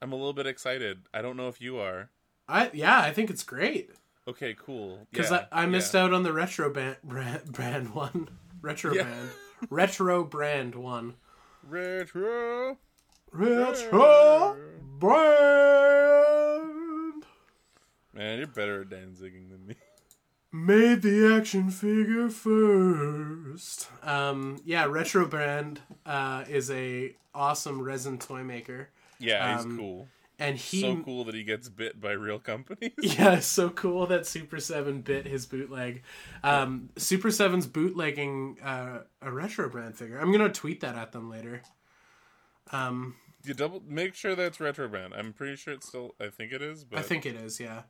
I'm 0.00 0.12
a 0.12 0.16
little 0.16 0.32
bit 0.32 0.46
excited. 0.46 1.00
I 1.12 1.20
don't 1.20 1.36
know 1.36 1.48
if 1.48 1.60
you 1.60 1.78
are. 1.78 2.10
I 2.48 2.70
yeah, 2.72 3.00
I 3.00 3.12
think 3.12 3.28
it's 3.30 3.42
great 3.42 3.90
Okay, 4.28 4.54
cool. 4.56 5.06
because 5.10 5.30
Yeah, 5.32 5.46
I, 5.50 5.62
I 5.62 5.66
missed 5.66 5.94
yeah. 5.94 6.02
out 6.04 6.12
on 6.12 6.22
the 6.22 6.32
retro 6.32 6.70
band 6.72 6.96
brand, 7.02 7.44
brand 7.52 7.92
one, 7.94 8.28
retro 8.62 8.94
Yeah. 8.94 9.02
band, 9.04 9.30
retro 9.68 10.22
brand 10.24 10.74
one. 10.76 11.14
Retro. 11.68 12.78
Retro 13.32 14.56
brand 14.98 16.49
Man, 18.20 18.36
you're 18.36 18.46
better 18.48 18.82
at 18.82 18.90
danziging 18.90 19.48
than 19.48 19.66
me. 19.66 19.76
made 20.52 21.00
the 21.00 21.34
action 21.34 21.70
figure 21.70 22.28
first. 22.28 23.88
Um, 24.02 24.58
yeah, 24.62 24.84
retro 24.84 25.26
brand 25.26 25.80
uh, 26.04 26.44
is 26.46 26.70
a 26.70 27.16
awesome 27.34 27.80
resin 27.80 28.18
toy 28.18 28.42
maker, 28.42 28.90
Yeah, 29.18 29.56
he's 29.56 29.64
Um, 29.64 29.78
cool. 29.78 30.08
and 30.38 30.58
he 30.58 30.82
so 30.82 30.96
cool 31.02 31.24
that 31.24 31.34
he 31.34 31.44
gets 31.44 31.70
bit 31.70 31.98
by 31.98 32.12
real 32.12 32.38
companies. 32.38 32.92
Yeah, 33.00 33.38
so 33.40 33.70
cool 33.70 34.06
that 34.08 34.26
Super 34.26 34.60
Seven 34.60 35.00
bit 35.00 35.26
his 35.26 35.46
bootleg. 35.46 36.02
Um, 36.42 36.90
Super 36.98 37.30
Seven's 37.30 37.66
bootlegging 37.66 38.58
uh, 38.62 39.04
a 39.22 39.32
retro 39.32 39.70
brand 39.70 39.96
figure. 39.96 40.18
I'm 40.18 40.30
gonna 40.30 40.50
tweet 40.50 40.82
that 40.82 40.94
at 40.94 41.12
them 41.12 41.30
later. 41.30 41.62
Um, 42.70 43.14
you 43.44 43.54
double 43.54 43.82
make 43.88 44.14
sure 44.14 44.34
that's 44.34 44.58
retroband. 44.58 45.18
I'm 45.18 45.32
pretty 45.32 45.56
sure 45.56 45.72
it's 45.72 45.88
still. 45.88 46.14
I 46.20 46.28
think 46.28 46.52
it 46.52 46.60
is, 46.60 46.84
but 46.84 46.98
I 46.98 47.02
think 47.02 47.24
it 47.24 47.34
is. 47.36 47.58
Yeah. 47.58 47.84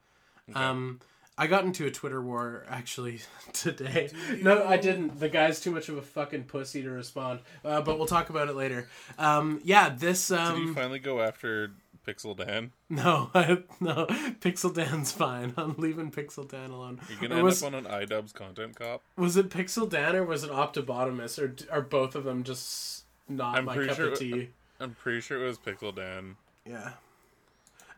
Um, 0.54 1.00
I 1.38 1.46
got 1.46 1.64
into 1.64 1.86
a 1.86 1.90
Twitter 1.90 2.20
war 2.20 2.64
actually 2.68 3.20
today. 3.54 4.10
No, 4.42 4.66
I 4.66 4.76
didn't. 4.76 5.18
The 5.20 5.28
guy's 5.28 5.60
too 5.60 5.70
much 5.70 5.88
of 5.88 5.96
a 5.96 6.02
fucking 6.02 6.44
pussy 6.44 6.82
to 6.82 6.90
respond. 6.90 7.40
Uh, 7.64 7.80
but 7.80 7.96
we'll 7.98 8.06
talk 8.06 8.28
about 8.30 8.48
it 8.48 8.56
later. 8.56 8.88
Um, 9.18 9.60
yeah, 9.64 9.88
this. 9.88 10.28
did 10.28 10.34
you 10.38 10.40
Um, 10.44 10.74
finally 10.74 10.98
go 10.98 11.20
after 11.22 11.72
Pixel 12.06 12.36
Dan? 12.36 12.72
no, 12.90 13.30
no. 13.80 14.06
Pixel 14.40 14.74
Dan's 14.74 15.12
fine. 15.12 15.54
I'm 15.58 15.74
leaving 15.78 16.10
Pixel 16.10 16.46
Dan 16.48 16.70
alone. 16.70 17.00
You're 17.08 17.20
gonna 17.20 17.34
Or 17.36 17.38
end 17.38 17.44
was- 17.46 17.62
up 17.62 17.72
on 17.72 17.74
an 17.74 17.84
iDubbbz 17.86 18.34
content 18.34 18.76
cop. 18.76 19.02
Was 19.16 19.36
it 19.38 19.48
Pixel 19.48 19.88
Dan 19.88 20.16
or 20.16 20.24
was 20.24 20.44
it 20.44 20.50
Optibotimus 20.50 21.38
or 21.38 21.54
are 21.74 21.82
both 21.82 22.14
of 22.14 22.24
them 22.24 22.42
just 22.44 23.04
not 23.28 23.56
I'm 23.56 23.64
my 23.64 23.76
cup 23.86 23.96
sure- 23.96 24.12
of 24.12 24.18
tea? 24.18 24.50
I'm 24.78 24.94
pretty 24.94 25.20
sure 25.20 25.42
it 25.42 25.46
was 25.46 25.58
Pixel 25.58 25.94
Dan. 25.94 26.36
Yeah. 26.66 26.92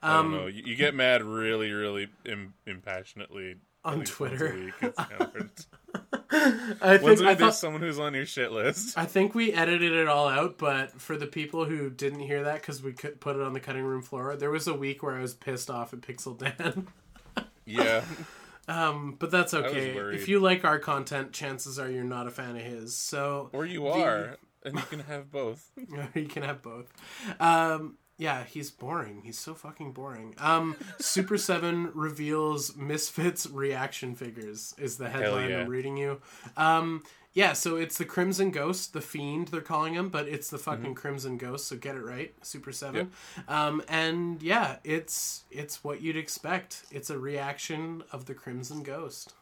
I 0.03 0.17
Um, 0.19 0.33
don't 0.33 0.41
know. 0.41 0.47
You, 0.49 0.63
you 0.67 0.75
get 0.77 0.95
mad 0.95 1.23
really, 1.23 1.71
really 1.73 2.09
Im- 2.25 2.55
impassionately 2.67 3.57
On 3.85 3.95
at 3.95 3.99
least 4.01 4.21
once 4.21 4.33
a 4.33 4.37
Twitter. 4.39 4.55
week. 4.65 4.75
It's 4.83 4.97
kind 4.97 5.13
of 5.21 5.33
hard. 5.33 5.51
I 6.83 6.99
think 6.99 7.21
I 7.21 7.35
thought 7.35 7.55
someone 7.55 7.83
who's 7.83 7.99
on 7.99 8.15
your 8.15 8.25
shit 8.27 8.53
list. 8.53 8.97
I 8.97 9.05
think 9.05 9.35
we 9.35 9.53
edited 9.53 9.93
it 9.93 10.09
all 10.09 10.29
out, 10.29 10.57
but 10.59 11.01
for 11.01 11.17
the 11.17 11.27
people 11.27 11.67
who 11.67 11.91
didn't 11.91 12.21
hear 12.21 12.45
that 12.45 12.61
because 12.63 12.83
we 12.83 12.93
could 12.95 13.21
put 13.21 13.37
it 13.37 13.43
on 13.43 13.53
the 13.53 13.61
cutting 13.61 13.85
room 13.85 14.03
floor, 14.03 14.35
there 14.37 14.51
was 14.51 14.67
a 14.67 14.75
week 14.75 15.03
where 15.03 15.15
I 15.17 15.21
was 15.21 15.35
pissed 15.35 15.71
off 15.71 15.93
at 15.93 16.01
Pixel 16.01 16.37
Dan. 16.39 16.89
Yeah, 17.65 18.03
um, 18.67 19.15
but 19.21 19.31
that's 19.31 19.55
okay. 19.55 19.91
If 20.13 20.27
you 20.29 20.41
like 20.41 20.65
our 20.65 20.81
content, 20.81 21.31
chances 21.33 21.79
are 21.79 21.89
you're 21.89 22.03
not 22.03 22.27
a 22.27 22.31
fan 22.33 22.57
of 22.57 22.63
his. 22.63 22.97
So 22.97 23.51
or 23.53 23.65
you 23.65 23.83
The- 23.85 23.89
are, 23.91 24.37
and 24.65 24.75
you 24.75 24.83
can 24.83 24.99
have 25.01 25.31
both. 25.31 25.71
you 26.15 26.27
can 26.27 26.43
have 26.43 26.61
both. 26.61 26.93
Um, 27.39 27.99
yeah, 28.19 28.45
he's 28.45 28.71
boring. 28.71 29.23
He's 29.25 29.39
so 29.39 29.55
fucking 29.55 29.93
boring. 29.93 30.35
Um, 30.39 30.77
Super 30.99 31.37
Seven 31.49 31.91
reveals 31.95 32.77
Misfits 32.77 33.47
reaction 33.49 34.15
figures 34.15 34.75
is 34.79 34.97
the 34.99 35.09
headline 35.09 35.51
yeah. 35.51 35.61
I'm 35.61 35.69
reading 35.69 35.97
you. 35.97 36.21
Um, 36.57 37.03
yeah, 37.35 37.55
so 37.55 37.77
it's 37.77 37.97
the 37.97 38.05
Crimson 38.05 38.51
Ghost, 38.51 38.93
the 38.93 39.01
Fiend 39.01 39.49
they're 39.49 39.63
calling 39.63 39.95
him, 39.95 40.11
but 40.11 40.29
it's 40.29 40.51
the 40.51 40.59
fucking 40.59 40.85
Mm-hmm. 40.85 40.93
Crimson 40.93 41.39
Ghost. 41.39 41.67
So 41.67 41.77
get 41.77 41.95
it 41.97 42.03
right, 42.03 42.35
Super 42.45 42.73
Seven. 42.73 43.11
Um, 43.49 43.83
and 43.89 44.43
yeah, 44.43 44.77
it's 44.85 45.45
it's 45.51 45.83
what 45.83 46.03
you'd 46.03 46.17
expect. 46.19 46.85
It's 46.91 47.09
a 47.09 47.19
reaction 47.19 48.05
of 48.13 48.27
the 48.27 48.35
Crimson 48.35 48.83
Ghost. 48.83 49.33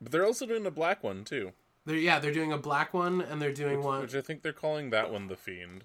But 0.00 0.12
they're 0.12 0.26
also 0.26 0.44
doing 0.44 0.66
a 0.66 0.70
black 0.70 1.02
one 1.02 1.24
too, 1.24 1.52
They're 1.86 1.96
yeah, 1.96 2.18
they're 2.18 2.32
doing 2.34 2.52
a 2.52 2.58
black 2.58 2.92
one 2.92 3.22
and 3.22 3.40
they're 3.40 3.52
doing 3.54 3.82
one. 3.82 4.02
which 4.02 4.14
I 4.14 4.20
think 4.20 4.42
they're 4.42 4.52
calling 4.52 4.90
that 4.90 5.10
one 5.10 5.28
the 5.28 5.36
Fiend. 5.36 5.84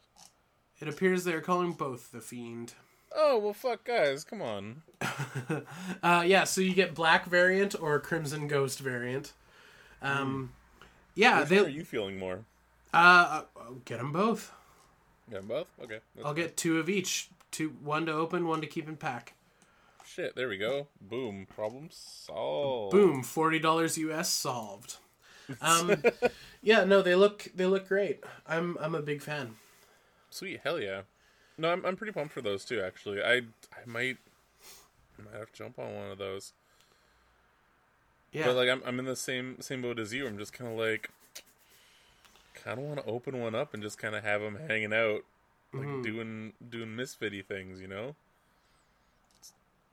It 0.84 0.90
appears 0.90 1.24
they're 1.24 1.40
calling 1.40 1.72
both 1.72 2.12
the 2.12 2.20
Fiend. 2.20 2.74
Oh 3.16 3.38
well, 3.40 3.54
fuck 3.54 3.86
guys, 3.86 4.26
come 4.26 4.42
on. 4.42 4.82
Uh, 6.04 6.24
yeah, 6.26 6.44
so 6.44 6.60
you 6.60 6.74
get 6.74 6.94
black 6.94 7.26
variant 7.26 7.74
or 7.82 7.98
crimson 8.02 8.50
ghost 8.50 8.80
variant. 8.80 9.32
Um, 10.02 10.52
yeah, 11.16 11.40
Which 11.40 11.50
they. 11.50 11.60
are 11.60 11.70
you 11.70 11.86
feeling 11.86 12.20
more? 12.20 12.40
Uh, 12.94 13.44
I'll 13.56 13.76
get 13.86 14.00
them 14.00 14.12
both. 14.12 14.52
Yeah, 15.32 15.40
both. 15.40 15.68
Okay. 15.82 16.00
That's 16.16 16.26
I'll 16.28 16.34
get 16.34 16.58
two 16.58 16.80
of 16.80 16.90
each. 16.90 17.30
Two, 17.52 17.70
one 17.82 18.06
to 18.08 18.12
open, 18.12 18.46
one 18.46 18.60
to 18.60 18.68
keep 18.68 18.90
in 18.90 18.98
pack. 18.98 19.36
Shit, 20.06 20.36
there 20.36 20.50
we 20.50 20.58
go. 20.58 20.88
Boom. 21.00 21.48
Problem 21.56 21.88
solved. 21.92 22.92
Boom, 22.92 23.24
forty 23.24 23.60
dollars 23.60 23.98
US 23.98 24.28
solved. 24.30 24.98
Um, 25.62 26.02
yeah, 26.62 26.84
no, 26.84 27.02
they 27.02 27.16
look 27.16 27.48
they 27.56 27.66
look 27.68 27.88
great. 27.88 28.22
I'm 28.46 28.78
I'm 28.82 28.96
a 28.96 29.02
big 29.02 29.22
fan. 29.22 29.56
Sweet, 30.34 30.62
hell 30.64 30.80
yeah. 30.80 31.02
No, 31.60 31.72
I'm 31.72 31.86
I'm 31.86 31.96
pretty 31.96 32.12
pumped 32.14 32.34
for 32.34 32.42
those 32.42 32.66
too. 32.66 32.82
Actually, 32.82 33.22
I 33.22 33.36
I 33.72 33.86
might 33.86 34.18
I 35.20 35.24
might 35.24 35.38
have 35.40 35.52
to 35.52 35.58
jump 35.58 35.78
on 35.78 35.94
one 35.94 36.10
of 36.10 36.18
those. 36.18 36.54
Yeah, 38.32 38.48
But 38.48 38.56
like, 38.56 38.70
I'm 38.70 38.82
I'm 38.84 38.98
in 38.98 39.06
the 39.06 39.16
same 39.16 39.58
same 39.62 39.84
boat 39.84 40.00
as 40.00 40.12
you. 40.12 40.26
I'm 40.26 40.40
just 40.40 40.54
kind 40.54 40.72
of 40.72 40.78
like, 40.78 41.10
kind 42.56 42.80
of 42.80 42.86
want 42.86 43.00
to 43.00 43.06
open 43.06 43.40
one 43.40 43.54
up 43.54 43.76
and 43.76 43.84
just 43.84 44.00
kind 44.00 44.16
of 44.16 44.24
have 44.24 44.42
them 44.42 44.58
hanging 44.68 44.92
out, 44.94 45.24
like 45.72 45.84
Mm-hmm. 45.86 46.02
doing 46.02 46.54
doing 46.68 46.90
misfitty 46.96 47.46
things, 47.46 47.80
you 47.80 47.88
know. 47.88 48.16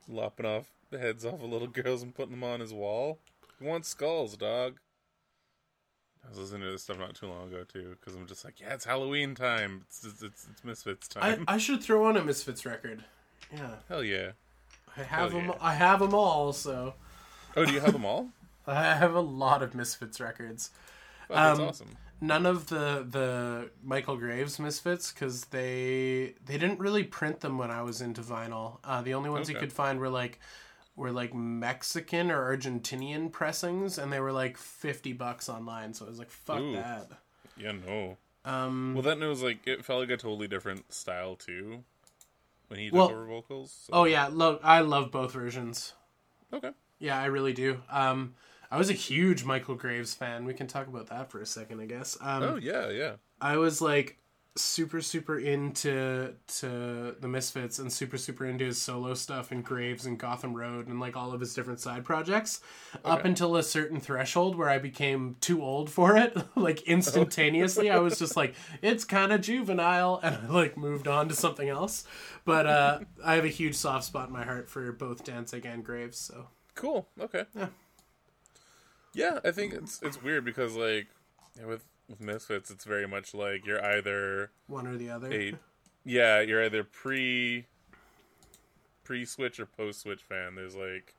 lopping 0.09 0.47
off 0.47 0.67
the 0.91 0.99
heads 0.99 1.25
off 1.25 1.35
of 1.35 1.43
little 1.43 1.69
girls 1.83 2.03
and 2.03 2.15
putting 2.15 2.33
them 2.33 2.45
on 2.45 2.61
his 2.61 2.73
wall. 2.73 3.19
He 3.61 3.67
wants 3.67 3.89
skulls, 3.89 4.37
dog. 4.39 4.77
I 6.25 6.29
was 6.29 6.39
listening 6.39 6.63
to 6.63 6.71
this 6.73 6.83
stuff 6.83 6.99
not 6.99 7.15
too 7.15 7.27
long 7.27 7.49
ago 7.49 7.65
too, 7.65 7.97
because 7.99 8.15
I'm 8.15 8.27
just 8.27 8.45
like, 8.45 8.61
yeah, 8.61 8.75
it's 8.75 8.85
Halloween 8.85 9.35
time. 9.35 9.83
It's 9.87 10.05
it's, 10.05 10.23
it's, 10.23 10.47
it's 10.51 10.65
Misfits 10.65 11.09
time. 11.09 11.45
I 11.49 11.59
should 11.59 11.83
throw 11.83 12.05
on 12.07 12.17
a 12.17 12.23
Misfits 12.25 12.65
record. 12.67 13.05
Yeah, 13.53 13.77
Hell 13.89 14.05
yeah. 14.05 14.33
I 14.97 15.03
have 15.03 15.09
Hell 15.09 15.41
them. 15.41 15.47
yeah. 15.49 15.55
I 15.61 15.75
have 15.75 16.01
them 16.01 16.15
all. 16.15 16.53
So 16.53 16.95
Oh, 17.57 17.65
do 17.65 17.73
you 17.73 17.81
have 17.81 17.93
them 17.93 18.05
all? 18.05 18.29
I 18.67 18.95
have 18.95 19.15
a 19.15 19.21
lot 19.21 19.63
of 19.63 19.75
Misfits 19.75 20.21
records. 20.21 20.71
That's 21.29 21.59
Um, 21.59 21.67
awesome. 21.69 21.89
None 22.21 22.45
of 22.45 22.69
the 22.69 23.07
the 23.09 23.71
Michael 23.83 24.17
Graves 24.19 24.59
Misfits 24.59 25.11
because 25.11 25.47
they 25.47 26.35
they 26.45 26.59
didn't 26.59 26.79
really 26.79 27.03
print 27.03 27.41
them 27.41 27.57
when 27.57 27.71
I 27.71 27.83
was 27.83 28.03
into 28.03 28.21
vinyl. 28.21 28.79
Uh, 28.85 29.01
the 29.01 29.15
only 29.15 29.31
ones 29.31 29.49
you 29.49 29.57
could 29.57 29.73
find 29.73 29.99
were 29.99 30.11
like 30.11 30.39
were 31.01 31.11
like 31.11 31.35
Mexican 31.35 32.31
or 32.31 32.57
Argentinian 32.57 33.33
pressings, 33.33 33.99
and 33.99 34.13
they 34.13 34.21
were 34.21 34.33
like 34.33 34.57
fifty 34.57 35.13
bucks 35.13 35.49
online. 35.49 35.95
So 35.95 36.05
I 36.05 36.09
was 36.09 36.19
like, 36.19 36.31
fuck 36.31 36.61
Ooh. 36.61 36.75
that. 36.75 37.09
Yeah, 37.57 37.73
no. 37.73 38.17
Um, 38.45 38.95
Well, 38.95 39.03
then 39.03 39.23
it 39.23 39.27
was 39.27 39.43
like 39.43 39.67
it 39.67 39.85
felt 39.85 40.01
like 40.01 40.11
a 40.11 40.17
totally 40.17 40.47
different 40.47 40.93
style 40.93 41.37
too, 41.37 41.85
when 42.69 42.79
he 42.81 42.87
took 42.91 42.95
Well- 42.99 43.11
over 43.11 43.27
vocals. 43.27 43.73
so- 43.87 43.93
oh 43.95 44.05
yeah, 44.05 44.29
lo- 44.31 44.61
I 44.63 44.81
love 44.81 45.11
both 45.11 45.33
versions. 45.33 45.95
Okay. 46.53 46.71
Yeah, 46.99 47.21
I 47.21 47.27
really 47.27 47.53
do. 47.53 47.83
Um, 47.91 48.35
I 48.71 48.77
was 48.79 48.89
a 48.91 48.95
huge 48.95 49.45
Michael 49.45 49.75
Graves 49.75 50.15
fan. 50.15 50.45
We 50.45 50.55
can 50.55 50.67
talk 50.69 50.87
about 50.87 51.09
that 51.09 51.31
for 51.31 51.41
a 51.41 51.47
second, 51.47 51.81
I 51.81 51.87
guess. 51.87 52.17
Um, 52.21 52.43
Oh 52.43 52.57
yeah, 52.57 52.89
yeah. 52.91 53.15
I 53.41 53.57
was 53.57 53.81
like 53.81 54.19
super 54.57 55.01
super 55.01 55.39
into 55.39 56.35
to 56.47 57.15
the 57.21 57.29
Misfits 57.29 57.79
and 57.79 57.93
super 57.93 58.19
super 58.19 58.45
into 58.45 58.65
his 58.65 58.81
solo 58.83 59.15
stuff 59.15 59.53
and 59.53 59.65
Graves 59.65 60.07
and 60.07 60.19
Gotham 60.19 60.55
Road 60.55 60.89
and 60.89 60.99
like 60.99 61.17
all 61.17 61.33
of 61.33 61.41
his 61.41 61.55
different 61.55 61.81
side 61.81 62.05
projects 62.05 62.61
up 63.05 63.25
until 63.25 63.57
a 63.57 63.63
certain 63.63 64.01
threshold 64.01 64.57
where 64.57 64.69
I 64.69 64.79
became 64.79 65.37
too 65.41 65.63
old 65.63 65.89
for 65.89 66.17
it 66.17 66.37
like 66.57 66.83
instantaneously 66.83 67.91
I 67.91 67.99
was 67.99 68.19
just 68.19 68.37
like 68.37 68.55
it's 68.83 69.05
kind 69.05 69.33
of 69.33 69.41
juvenile 69.41 70.19
and 70.23 70.37
I 70.37 70.51
like 70.51 70.77
moved 70.77 71.07
on 71.07 71.29
to 71.29 71.35
something 71.35 71.69
else 71.69 72.05
but 72.45 72.67
uh 72.67 72.99
I 73.25 73.37
have 73.37 73.45
a 73.45 73.49
huge 73.49 73.77
soft 73.77 74.05
spot 74.05 74.29
in 74.29 74.33
my 74.33 74.45
heart 74.45 74.69
for 74.69 74.91
both 74.91 75.25
Danzig 75.25 75.65
and 75.65 75.85
Graves 75.85 76.19
so 76.19 76.49
Cool. 76.81 77.07
Okay. 77.21 77.45
Yeah. 77.55 77.67
Yeah, 79.13 79.41
I 79.45 79.51
think 79.51 79.75
it's 79.75 80.01
it's 80.03 80.23
weird 80.23 80.45
because 80.45 80.77
like 80.77 81.09
with 81.63 81.85
with 82.11 82.21
Misfits, 82.21 82.71
it's 82.71 82.85
very 82.85 83.07
much 83.07 83.33
like 83.33 83.65
you're 83.65 83.83
either 83.83 84.51
one 84.67 84.87
or 84.87 84.97
the 84.97 85.09
other 85.09 85.33
a 85.33 85.55
yeah, 86.05 86.41
you're 86.41 86.65
either 86.65 86.83
pre 86.83 87.67
pre 89.05 89.25
switch 89.25 89.61
or 89.61 89.67
post 89.67 90.01
switch 90.01 90.23
fan. 90.23 90.57
There's 90.57 90.75
like 90.75 91.15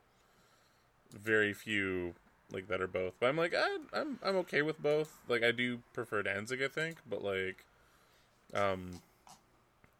very 1.12 1.54
few 1.54 2.14
like 2.52 2.68
that 2.68 2.82
are 2.82 2.88
both. 2.88 3.14
But 3.20 3.28
I'm 3.28 3.38
like 3.38 3.56
I, 3.56 3.78
I'm 3.94 4.20
I'm 4.22 4.36
okay 4.38 4.62
with 4.62 4.82
both. 4.84 5.18
Like 5.28 5.44
I 5.44 5.52
do 5.52 5.80
prefer 5.94 6.22
Danzig, 6.22 6.62
I 6.62 6.68
think, 6.68 6.98
but 7.10 7.24
like 7.24 7.66
um 8.54 9.02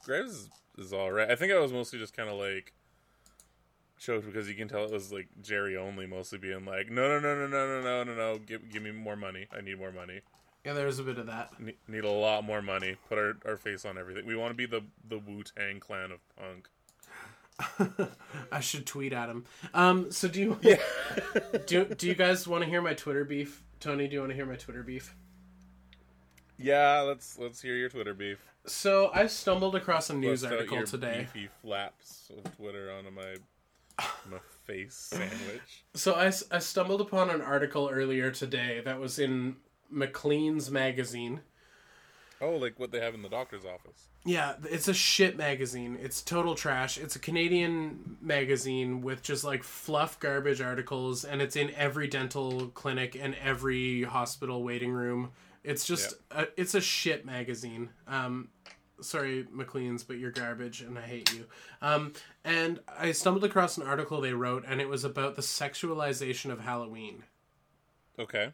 Graves 0.04 0.32
is, 0.32 0.50
is 0.78 0.94
all 0.94 1.12
right. 1.12 1.32
I 1.32 1.36
think 1.36 1.54
I 1.54 1.60
was 1.60 1.72
mostly 1.72 2.00
just 2.00 2.16
kind 2.16 2.30
of 2.30 2.38
like 2.38 2.74
choked 3.98 4.26
because 4.26 4.50
you 4.50 4.56
can 4.56 4.68
tell 4.68 4.84
it 4.84 4.92
was 4.92 5.14
like 5.14 5.28
Jerry 5.42 5.78
Only 5.78 6.08
mostly 6.08 6.40
being 6.40 6.66
like 6.66 6.90
no 6.90 7.08
no 7.08 7.20
no 7.20 7.36
no 7.36 7.48
no 7.48 7.68
no 7.68 7.82
no 7.82 8.04
no 8.04 8.16
no 8.16 8.40
give 8.40 8.70
give 8.70 8.84
me 8.84 8.92
more 8.92 9.16
money. 9.16 9.48
I 9.56 9.62
need 9.62 9.80
more 9.80 9.94
money. 9.94 10.20
Yeah 10.66 10.74
there's 10.74 11.00
a 11.00 11.04
bit 11.04 11.18
of 11.18 11.28
that 11.28 11.52
Ne- 11.60 11.78
need 11.88 12.04
a 12.04 12.10
lot 12.12 12.44
more 12.44 12.62
money. 12.62 12.96
Put 13.10 13.18
our, 13.18 13.38
our 13.46 13.58
face 13.58 13.86
on 13.86 13.98
everything. 13.98 14.26
We 14.26 14.36
want 14.36 14.52
to 14.52 14.56
be 14.56 14.66
the 14.66 14.84
the 15.08 15.18
Wu 15.18 15.44
Tang 15.44 15.80
clan 15.80 16.12
of 16.12 16.20
punk. 16.36 16.70
I 18.52 18.60
should 18.60 18.86
tweet 18.86 19.14
at 19.14 19.30
him. 19.30 19.46
Um, 19.74 20.12
so 20.12 20.28
do 20.28 20.40
you 20.40 20.60
yeah. 20.62 20.78
do 21.68 21.86
do 21.86 22.08
you 22.08 22.16
guys 22.16 22.48
want 22.48 22.64
to 22.64 22.70
hear 22.70 22.82
my 22.82 22.94
Twitter 22.94 23.26
beef? 23.26 23.64
Tony, 23.80 24.08
do 24.08 24.14
you 24.14 24.20
want 24.20 24.32
to 24.32 24.36
hear 24.36 24.46
my 24.46 24.56
Twitter 24.56 24.84
beef? 24.84 25.16
Yeah, 26.58 27.02
let's 27.02 27.38
let's 27.40 27.62
hear 27.62 27.76
your 27.76 27.90
Twitter 27.90 28.14
beef. 28.14 28.40
So 28.66 29.10
I 29.14 29.26
stumbled 29.28 29.76
across 29.76 30.10
a 30.12 30.14
news 30.14 30.44
article 30.44 30.84
today. 30.84 31.28
Beefy 31.34 31.50
flaps 31.62 32.30
of 32.30 32.56
Twitter 32.56 32.92
onto 32.92 33.10
my 33.10 33.36
my 34.30 34.38
face 34.66 34.96
sandwich. 34.96 35.86
So 35.96 36.14
I 36.14 36.32
I 36.52 36.60
stumbled 36.60 37.02
upon 37.02 37.30
an 37.30 37.42
article 37.42 37.90
earlier 37.92 38.32
today 38.32 38.82
that 38.86 39.00
was 39.00 39.18
in 39.18 39.56
Maclean's 39.92 40.72
magazine. 40.72 41.42
Oh, 42.42 42.56
like 42.56 42.80
what 42.80 42.92
they 42.92 43.00
have 43.00 43.14
in 43.14 43.22
the 43.22 43.30
doctor's 43.30 43.66
office. 43.66 44.08
Yeah, 44.26 44.56
it's 44.64 44.88
a 44.88 44.94
shit 44.94 45.38
magazine. 45.38 45.98
It's 46.02 46.24
total 46.24 46.56
trash. 46.56 46.98
It's 46.98 47.16
a 47.16 47.20
Canadian 47.20 48.18
magazine 48.20 49.02
with 49.02 49.22
just 49.22 49.44
like 49.44 49.64
fluff 49.64 50.20
garbage 50.20 50.60
articles, 50.60 51.24
and 51.24 51.42
it's 51.42 51.56
in 51.56 51.72
every 51.76 52.08
dental 52.08 52.68
clinic 52.70 53.16
and 53.20 53.36
every 53.36 54.04
hospital 54.04 54.64
waiting 54.64 54.92
room. 54.92 55.32
It's 55.64 55.86
just 55.86 56.16
a, 56.32 56.48
it's 56.58 56.74
a 56.74 56.82
shit 56.82 57.26
magazine. 57.26 57.90
Um, 58.08 58.50
sorry, 59.02 59.46
Maclean's, 59.52 60.04
but 60.04 60.18
you're 60.18 60.32
garbage, 60.32 60.82
and 60.82 60.98
I 60.98 61.02
hate 61.02 61.32
you. 61.34 61.46
Um, 61.82 62.14
and 62.44 62.80
I 62.88 63.12
stumbled 63.12 63.44
across 63.44 63.78
an 63.78 63.84
article 63.84 64.20
they 64.22 64.34
wrote, 64.34 64.64
and 64.68 64.82
it 64.82 64.90
was 64.90 65.04
about 65.04 65.36
the 65.36 65.44
sexualization 65.44 66.52
of 66.52 66.60
Halloween. 66.60 67.24
Okay. 68.18 68.52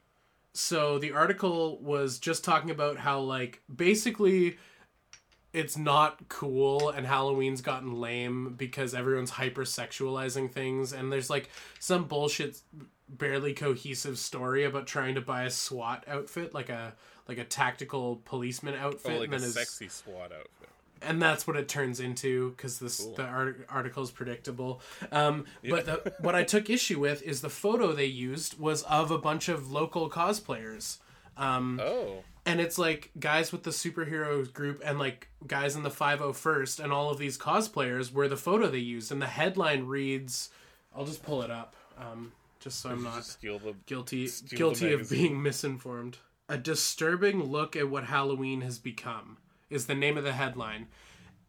So 0.58 0.97
the 0.97 1.12
article 1.12 1.78
was 1.82 2.18
just 2.18 2.43
talking 2.43 2.72
about 2.72 2.97
how 2.97 3.20
like 3.20 3.62
basically 3.74 4.58
it's 5.53 5.78
not 5.78 6.28
cool 6.30 6.89
and 6.89 7.05
Halloween's 7.05 7.62
gotten 7.62 7.93
lame 7.99 8.55
because 8.58 8.95
everyone's 8.95 9.32
hypersexualizing 9.32 10.51
things 10.51 10.93
and 10.93 11.12
there's 11.12 11.30
like 11.30 11.49
some 11.80 12.05
bullshit 12.05 12.60
barely 13.08 13.53
cohesive 13.53 14.18
story 14.18 14.64
about 14.66 14.88
trying 14.88 15.14
to 15.16 15.22
buy 15.22 15.43
a 15.43 15.49
SWAT 15.51 16.03
outfit 16.08 16.53
like 16.55 16.70
a 16.70 16.95
like 17.28 17.38
a 17.38 17.43
tactical 17.43 18.22
policeman 18.26 18.74
outfit 18.74 19.12
Oh, 19.16 19.20
like 19.20 19.26
and 19.26 19.36
a 19.36 19.38
then 19.39 19.47
is- 19.49 19.53
sexy 19.53 19.88
SWAT 19.89 20.32
outfit. 20.32 20.49
And 21.02 21.22
that's 21.22 21.45
what 21.48 21.56
it 21.56 21.68
turns 21.68 22.00
into 22.00 22.52
because 22.52 22.80
this 22.80 23.02
Cool. 23.02 23.16
the 23.16 23.24
art, 23.24 23.66
article 23.70 24.04
is 24.04 24.12
predictable. 24.12 24.82
Um, 25.12 25.45
But 25.70 25.86
the, 25.86 26.14
what 26.20 26.36
I 26.36 26.43
took 26.43 26.70
issue 26.70 27.00
with 27.00 27.22
is 27.24 27.41
the 27.41 27.50
photo 27.50 27.91
they 27.93 28.06
used 28.06 28.60
was 28.60 28.84
of 28.84 29.12
a 29.12 29.18
bunch 29.18 29.50
of 29.50 29.72
local 29.72 30.10
cosplayers. 30.10 30.98
Um, 31.38 31.80
Oh. 31.84 32.24
and 32.48 32.60
it's 32.60 32.78
like 32.80 33.12
guys 33.20 33.52
with 33.52 33.62
the 33.64 33.70
superhero 33.70 34.52
group 34.52 34.82
and 34.84 34.98
like 34.98 35.28
guys 35.45 35.76
in 35.76 35.84
the 35.84 35.89
501st 35.91 36.80
and 36.84 36.91
all 36.91 37.10
of 37.12 37.20
these 37.20 37.38
cosplayers 37.38 38.12
were 38.12 38.28
the 38.28 38.38
photo 38.38 38.68
they 38.70 38.80
used 38.80 39.12
and 39.12 39.22
the 39.22 39.28
headline 39.28 39.86
reads 39.86 40.50
i'll 40.95 41.06
just 41.06 41.22
pull 41.24 41.43
it 41.43 41.52
up 41.52 41.76
um, 42.00 42.32
just 42.60 42.80
so 42.80 42.89
i'm 42.89 43.04
not 43.04 43.24
the 43.41 43.76
guilty 43.86 44.28
guilty 44.50 44.93
of 44.93 45.08
being 45.12 45.43
misinformed 45.43 46.18
a 46.50 46.58
disturbing 46.58 47.43
look 47.43 47.76
at 47.76 47.88
what 47.88 48.06
halloween 48.06 48.62
has 48.62 48.80
become 48.80 49.38
is 49.70 49.88
the 49.88 49.95
name 49.95 50.18
of 50.18 50.24
the 50.24 50.34
headline. 50.34 50.88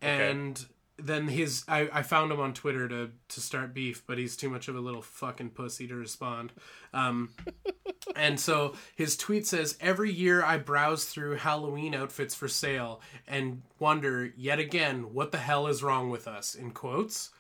And 0.01 0.65
then 0.99 1.29
his 1.29 1.65
I, 1.69 1.89
I 1.93 2.03
found 2.03 2.33
him 2.33 2.41
on 2.41 2.53
twitter 2.53 2.89
to 2.89 3.11
to 3.29 3.41
start 3.41 3.73
beef 3.73 4.03
but 4.07 4.19
he's 4.19 4.37
too 4.37 4.51
much 4.51 4.67
of 4.67 4.75
a 4.75 4.81
little 4.81 5.03
fucking 5.03 5.51
pussy 5.51 5.87
to 5.87 5.95
respond. 5.95 6.53
Um 6.93 7.31
and 8.17 8.39
so 8.39 8.75
his 8.97 9.17
tweet 9.17 9.47
says 9.47 9.77
every 9.81 10.13
year 10.13 10.43
i 10.43 10.57
browse 10.57 11.05
through 11.05 11.37
halloween 11.37 11.95
outfits 11.95 12.35
for 12.35 12.49
sale 12.49 13.01
and 13.27 13.63
wonder 13.79 14.33
yet 14.37 14.59
again 14.59 15.13
what 15.13 15.31
the 15.31 15.39
hell 15.39 15.67
is 15.67 15.83
wrong 15.83 16.09
with 16.11 16.27
us 16.27 16.55
in 16.55 16.71
quotes 16.71 17.31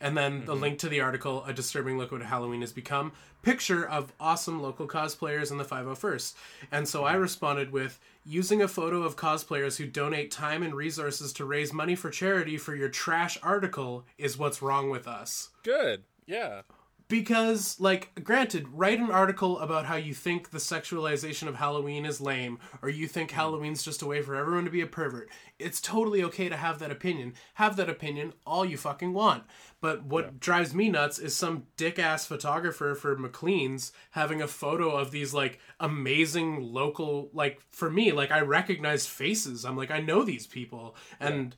and 0.00 0.16
then 0.16 0.44
the 0.44 0.52
mm-hmm. 0.52 0.62
link 0.62 0.78
to 0.80 0.88
the 0.88 1.00
article, 1.00 1.44
A 1.46 1.52
Disturbing 1.52 1.98
Look 1.98 2.12
What 2.12 2.22
Halloween 2.22 2.60
Has 2.60 2.72
Become, 2.72 3.12
picture 3.42 3.86
of 3.86 4.12
awesome 4.20 4.60
local 4.60 4.86
cosplayers 4.86 5.50
in 5.50 5.58
the 5.58 5.64
501st. 5.64 6.34
And 6.70 6.88
so 6.88 7.04
I 7.04 7.12
mm-hmm. 7.12 7.22
responded 7.22 7.72
with, 7.72 7.98
using 8.24 8.60
a 8.60 8.68
photo 8.68 9.04
of 9.04 9.16
cosplayers 9.16 9.76
who 9.76 9.86
donate 9.86 10.30
time 10.30 10.62
and 10.62 10.74
resources 10.74 11.32
to 11.34 11.44
raise 11.44 11.72
money 11.72 11.94
for 11.94 12.10
charity 12.10 12.58
for 12.58 12.74
your 12.74 12.88
trash 12.88 13.38
article 13.42 14.04
is 14.18 14.36
what's 14.36 14.60
wrong 14.60 14.90
with 14.90 15.06
us. 15.06 15.50
good. 15.62 16.02
Yeah. 16.26 16.62
Because, 17.08 17.78
like, 17.78 18.10
granted, 18.24 18.66
write 18.72 18.98
an 18.98 19.12
article 19.12 19.60
about 19.60 19.86
how 19.86 19.94
you 19.94 20.12
think 20.12 20.50
the 20.50 20.58
sexualization 20.58 21.46
of 21.46 21.54
Halloween 21.54 22.04
is 22.04 22.20
lame, 22.20 22.58
or 22.82 22.88
you 22.88 23.06
think 23.06 23.30
mm. 23.30 23.34
Halloween's 23.34 23.84
just 23.84 24.02
a 24.02 24.06
way 24.06 24.22
for 24.22 24.34
everyone 24.34 24.64
to 24.64 24.72
be 24.72 24.80
a 24.80 24.88
pervert. 24.88 25.30
It's 25.60 25.80
totally 25.80 26.24
okay 26.24 26.48
to 26.48 26.56
have 26.56 26.80
that 26.80 26.90
opinion. 26.90 27.34
Have 27.54 27.76
that 27.76 27.88
opinion 27.88 28.32
all 28.44 28.64
you 28.64 28.76
fucking 28.76 29.12
want. 29.12 29.44
But 29.80 30.04
what 30.04 30.40
drives 30.40 30.74
me 30.74 30.88
nuts 30.88 31.20
is 31.20 31.36
some 31.36 31.66
dick 31.76 32.00
ass 32.00 32.26
photographer 32.26 32.96
for 32.96 33.16
Maclean's 33.16 33.92
having 34.10 34.42
a 34.42 34.48
photo 34.48 34.90
of 34.90 35.12
these, 35.12 35.32
like, 35.32 35.60
amazing 35.78 36.72
local, 36.72 37.30
like, 37.32 37.60
for 37.70 37.88
me, 37.88 38.10
like, 38.10 38.32
I 38.32 38.40
recognize 38.40 39.06
faces. 39.06 39.64
I'm 39.64 39.76
like, 39.76 39.92
I 39.92 40.00
know 40.00 40.24
these 40.24 40.48
people. 40.48 40.96
And 41.20 41.54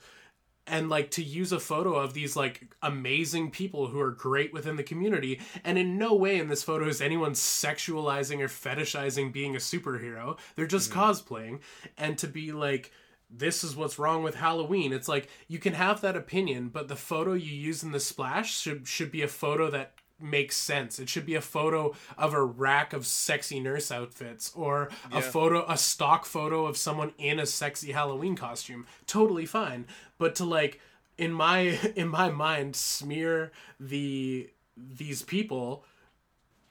and 0.68 0.88
like 0.88 1.10
to 1.12 1.22
use 1.22 1.52
a 1.52 1.60
photo 1.60 1.94
of 1.94 2.14
these 2.14 2.36
like 2.36 2.74
amazing 2.82 3.50
people 3.50 3.88
who 3.88 4.00
are 4.00 4.10
great 4.10 4.52
within 4.52 4.76
the 4.76 4.82
community 4.82 5.40
and 5.64 5.78
in 5.78 5.98
no 5.98 6.14
way 6.14 6.38
in 6.38 6.48
this 6.48 6.62
photo 6.62 6.86
is 6.86 7.00
anyone 7.00 7.32
sexualizing 7.32 8.40
or 8.40 8.48
fetishizing 8.48 9.32
being 9.32 9.54
a 9.54 9.58
superhero 9.58 10.38
they're 10.54 10.66
just 10.66 10.90
mm-hmm. 10.90 11.00
cosplaying 11.00 11.60
and 11.96 12.18
to 12.18 12.26
be 12.26 12.52
like 12.52 12.92
this 13.30 13.62
is 13.62 13.76
what's 13.76 13.98
wrong 13.98 14.22
with 14.22 14.36
Halloween. 14.36 14.92
It's 14.92 15.08
like 15.08 15.28
you 15.48 15.58
can 15.58 15.74
have 15.74 16.00
that 16.00 16.16
opinion, 16.16 16.70
but 16.70 16.88
the 16.88 16.96
photo 16.96 17.34
you 17.34 17.52
use 17.52 17.82
in 17.82 17.92
the 17.92 18.00
splash 18.00 18.58
should 18.58 18.88
should 18.88 19.10
be 19.10 19.22
a 19.22 19.28
photo 19.28 19.70
that 19.70 19.92
makes 20.20 20.56
sense. 20.56 20.98
It 20.98 21.08
should 21.08 21.26
be 21.26 21.34
a 21.36 21.40
photo 21.40 21.94
of 22.16 22.34
a 22.34 22.42
rack 22.42 22.92
of 22.92 23.06
sexy 23.06 23.60
nurse 23.60 23.90
outfits 23.92 24.52
or 24.54 24.88
a 25.12 25.22
photo 25.22 25.64
a 25.68 25.76
stock 25.78 26.24
photo 26.26 26.66
of 26.66 26.76
someone 26.76 27.12
in 27.18 27.38
a 27.38 27.46
sexy 27.46 27.92
Halloween 27.92 28.34
costume. 28.36 28.86
Totally 29.06 29.46
fine. 29.46 29.86
But 30.18 30.34
to 30.36 30.44
like 30.44 30.80
in 31.16 31.32
my 31.32 31.58
in 31.96 32.08
my 32.08 32.30
mind 32.30 32.74
smear 32.76 33.52
the 33.78 34.50
these 34.76 35.22
people 35.22 35.84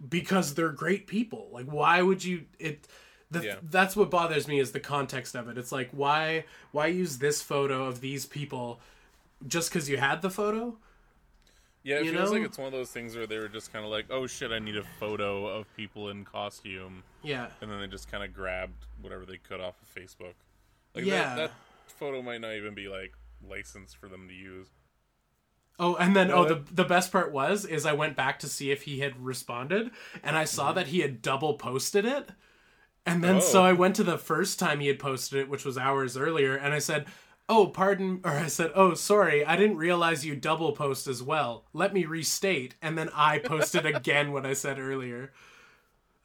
because 0.09 0.53
they're 0.53 0.69
great 0.69 1.07
people. 1.07 1.49
Like 1.51 1.65
why 1.65 2.01
would 2.01 2.23
you 2.23 2.45
it 2.59 2.87
the, 3.29 3.43
Yeah. 3.43 3.55
that's 3.63 3.95
what 3.95 4.09
bothers 4.09 4.47
me 4.47 4.59
is 4.59 4.71
the 4.71 4.79
context 4.79 5.35
of 5.35 5.49
it. 5.49 5.57
It's 5.57 5.71
like 5.71 5.89
why 5.91 6.45
why 6.71 6.87
use 6.87 7.17
this 7.17 7.41
photo 7.41 7.85
of 7.85 7.99
these 8.01 8.25
people 8.25 8.79
just 9.47 9.71
cuz 9.71 9.89
you 9.89 9.97
had 9.97 10.21
the 10.21 10.29
photo? 10.29 10.77
Yeah, 11.87 11.99
it 11.99 12.05
You 12.05 12.11
feels 12.11 12.31
know? 12.31 12.37
like 12.37 12.45
it's 12.45 12.57
one 12.57 12.67
of 12.67 12.73
those 12.73 12.91
things 12.91 13.15
where 13.15 13.25
they 13.27 13.37
were 13.37 13.47
just 13.47 13.71
kind 13.71 13.85
of 13.85 13.89
like, 13.91 14.07
"Oh 14.09 14.27
shit, 14.27 14.51
I 14.51 14.59
need 14.59 14.75
a 14.75 14.83
photo 14.99 15.47
of 15.47 15.73
people 15.77 16.09
in 16.09 16.25
costume," 16.25 17.03
Yeah. 17.23 17.47
and 17.61 17.71
then 17.71 17.79
they 17.79 17.87
just 17.87 18.11
kind 18.11 18.25
of 18.25 18.33
grabbed 18.33 18.85
whatever 19.01 19.25
they 19.25 19.37
could 19.37 19.61
off 19.61 19.75
of 19.81 19.87
Facebook. 19.95 20.33
Like 20.93 21.05
Yeah. 21.05 21.35
that, 21.35 21.51
that 21.51 21.51
photo 21.93 22.21
might 22.21 22.41
not 22.41 22.53
even 22.55 22.73
be 22.73 22.89
like 22.89 23.13
licensed 23.47 23.95
for 23.95 24.09
them 24.09 24.27
to 24.27 24.33
use. 24.33 24.67
Oh, 25.79 25.95
and 25.95 26.13
then 26.13 26.29
oh, 26.29 26.43
the 26.43 26.55
the 26.73 26.83
best 26.83 27.11
part 27.11 27.31
was 27.31 27.63
is 27.63 27.85
I 27.85 27.93
went 27.93 28.17
back 28.17 28.39
to 28.39 28.47
see 28.49 28.71
if 28.71 28.81
he 28.83 28.99
had 28.99 29.23
responded, 29.23 29.91
and 30.23 30.35
I 30.35 30.41
Mm-hmm. 30.43 30.55
saw 30.55 30.73
that 30.73 30.87
he 30.87 30.99
had 30.99 31.21
double 31.21 31.53
posted 31.53 32.03
it. 32.03 32.31
And 33.05 33.23
then 33.23 33.39
so 33.39 33.61
Oh. 33.61 33.65
I 33.65 33.71
went 33.71 33.95
to 33.95 34.03
the 34.03 34.17
first 34.17 34.59
time 34.59 34.81
he 34.81 34.87
had 34.87 34.99
posted 34.99 35.39
it, 35.39 35.47
which 35.47 35.63
was 35.63 35.77
hours 35.77 36.17
earlier, 36.17 36.57
and 36.57 36.73
I 36.73 36.79
said, 36.79 37.05
"Oh, 37.49 37.67
pardon," 37.67 38.21
or 38.23 38.31
I 38.31 38.47
said, 38.47 38.71
"Oh, 38.75 38.93
sorry, 38.93 39.45
I 39.45 39.55
didn't 39.55 39.77
realize 39.77 40.25
you 40.25 40.35
double 40.35 40.73
post 40.73 41.07
as 41.07 41.23
well. 41.23 41.65
Let 41.73 41.93
me 41.93 42.05
restate." 42.05 42.75
And 42.81 42.97
then 42.97 43.09
I 43.13 43.39
posted 43.39 43.85
again 43.85 44.31
what 44.31 44.45
I 44.45 44.53
said 44.53 44.79
earlier. 44.79 45.31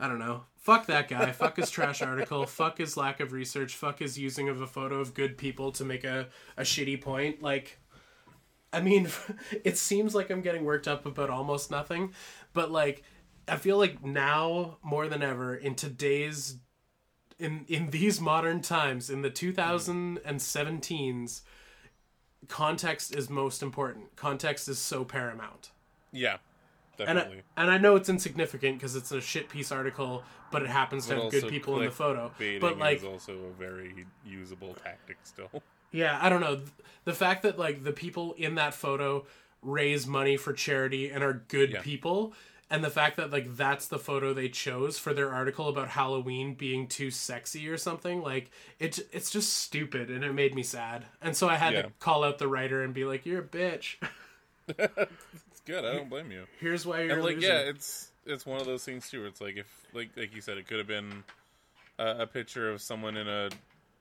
I 0.01 0.09
don't 0.09 0.19
know. 0.19 0.45
Fuck 0.57 0.87
that 0.87 1.09
guy. 1.09 1.33
Fuck 1.33 1.57
his 1.57 1.71
trash 1.71 2.03
article. 2.03 2.47
Fuck 2.47 2.79
his 2.79 2.97
lack 2.97 3.21
of 3.21 3.33
research. 3.33 3.75
Fuck 3.75 3.99
his 3.99 4.19
using 4.19 4.49
of 4.49 4.61
a 4.61 4.67
photo 4.67 5.01
of 5.01 5.15
good 5.15 5.37
people 5.37 5.73
to 5.73 5.85
make 5.85 6.05
a, 6.05 6.29
a 6.57 6.63
shitty 6.63 7.01
point. 7.01 7.43
Like, 7.43 7.79
I 8.73 8.81
mean, 8.81 9.09
it 9.65 9.77
seems 9.79 10.15
like 10.15 10.31
I'm 10.31 10.41
getting 10.41 10.65
worked 10.65 10.89
up 10.89 11.05
about 11.07 11.31
almost 11.31 11.71
nothing, 11.71 12.13
but 12.53 12.71
like, 12.71 13.03
I 13.49 13.57
feel 13.57 13.77
like 13.77 14.05
now 14.05 14.79
more 14.83 15.09
than 15.09 15.23
ever 15.23 15.55
in 15.55 15.75
today's, 15.75 16.59
in 17.43 17.65
in 17.69 17.91
these 17.91 18.21
modern 18.21 18.63
times, 18.63 19.11
in 19.11 19.23
the 19.23 19.31
2017s, 19.31 21.43
context 22.49 23.15
is 23.15 23.31
most 23.31 23.63
important. 23.63 24.15
Context 24.17 24.69
is 24.69 24.79
so 24.79 25.05
paramount. 25.05 25.71
Yeah, 26.13 26.39
And 26.99 27.17
definitely. 27.19 27.43
I, 27.57 27.63
and 27.63 27.71
I 27.71 27.79
know 27.79 27.97
it's 27.97 28.09
insignificant 28.09 28.79
because 28.79 28.97
it's 28.97 29.13
a 29.13 29.21
shit 29.21 29.49
piece 29.49 29.73
article, 29.73 30.25
but 30.51 30.63
it 30.63 30.69
happens 30.69 31.07
to 31.07 31.15
But 31.15 31.23
have 31.23 31.33
good 31.33 31.49
people 31.49 31.79
in 31.79 31.87
the 31.87 31.91
photo. 31.91 32.33
But 32.61 32.79
like, 32.79 32.99
is 32.99 33.05
also 33.05 33.33
a 33.33 33.53
very 33.59 34.07
usable 34.27 34.75
tactic 34.75 35.17
still. 35.23 35.63
yeah, 35.93 36.19
I 36.21 36.29
don't 36.29 36.41
know. 36.41 36.61
The 37.05 37.15
fact 37.15 37.43
that 37.45 37.59
like 37.59 37.85
the 37.85 37.93
people 37.93 38.35
in 38.35 38.57
that 38.57 38.75
photo 38.75 39.25
raise 39.63 40.07
money 40.07 40.37
for 40.37 40.53
charity 40.53 41.11
and 41.11 41.23
are 41.25 41.45
good 41.49 41.71
Yeah. 41.71 41.83
people, 41.83 42.35
and 42.73 42.83
the 42.83 42.91
fact 42.91 43.17
that 43.19 43.31
like 43.31 43.57
that's 43.57 43.87
the 43.87 43.99
photo 44.01 44.33
they 44.35 44.49
chose 44.49 44.99
for 44.99 45.15
their 45.15 45.31
article 45.33 45.69
about 45.69 45.89
Halloween 45.91 46.55
being 46.55 46.89
too 46.89 47.11
sexy 47.13 47.69
or 47.69 47.77
something, 47.77 48.21
like 48.23 48.51
it 48.81 48.99
it's 49.13 49.31
just 49.31 49.53
stupid 49.53 50.11
and 50.11 50.25
it 50.25 50.33
made 50.33 50.55
me 50.55 50.63
sad. 50.65 51.05
And 51.21 51.37
so 51.37 51.49
I 51.49 51.57
had 51.57 51.75
Yeah. 51.75 51.83
to 51.83 51.91
call 52.01 52.25
out 52.25 52.39
the 52.39 52.49
writer 52.49 52.83
and 52.83 52.93
be 52.93 53.05
like, 53.05 53.25
"You're 53.25 53.41
a 53.43 53.47
bitch. 53.47 53.97
It's 54.69 55.61
good. 55.67 55.85
I 55.85 55.93
don't 55.95 56.09
blame 56.09 56.31
you. 56.33 56.45
Here's 56.61 56.87
why 56.87 57.03
you're 57.03 57.15
and 57.15 57.23
like 57.23 57.37
loser." 57.37 57.47
yeah 57.49 57.59
it's 57.59 58.11
it's 58.27 58.47
one 58.47 58.61
of 58.61 58.67
those 58.67 58.85
things 58.85 59.11
too 59.11 59.21
where 59.21 59.29
it's 59.29 59.41
like 59.41 59.57
if 59.57 59.67
like 59.93 60.11
like 60.17 60.35
you 60.35 60.41
said 60.41 60.57
it 60.59 60.67
could 60.67 60.79
have 60.79 60.87
been 60.87 61.25
a, 61.99 62.21
a 62.23 62.27
picture 62.27 62.71
of 62.71 62.81
someone 62.81 63.17
in 63.17 63.29
a 63.29 63.51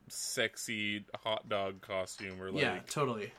sexy 0.08 1.04
hot 1.24 1.48
dog 1.50 1.82
costume 1.82 2.42
or 2.42 2.52
like 2.52 2.62
yeah, 2.62 2.80
totally. 2.90 3.32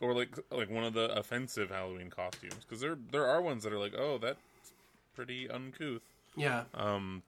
or 0.00 0.14
like 0.14 0.30
like 0.50 0.70
one 0.70 0.84
of 0.84 0.94
the 0.94 1.10
offensive 1.16 1.70
halloween 1.70 2.10
costumes 2.10 2.54
because 2.66 2.80
there 2.80 2.96
there 3.10 3.26
are 3.26 3.40
ones 3.42 3.62
that 3.64 3.72
are 3.72 3.78
like 3.78 3.94
oh 3.96 4.18
that's 4.18 4.40
pretty 5.16 5.48
uncouth 5.50 6.02
Yeah, 6.36 6.64
um 6.74 7.22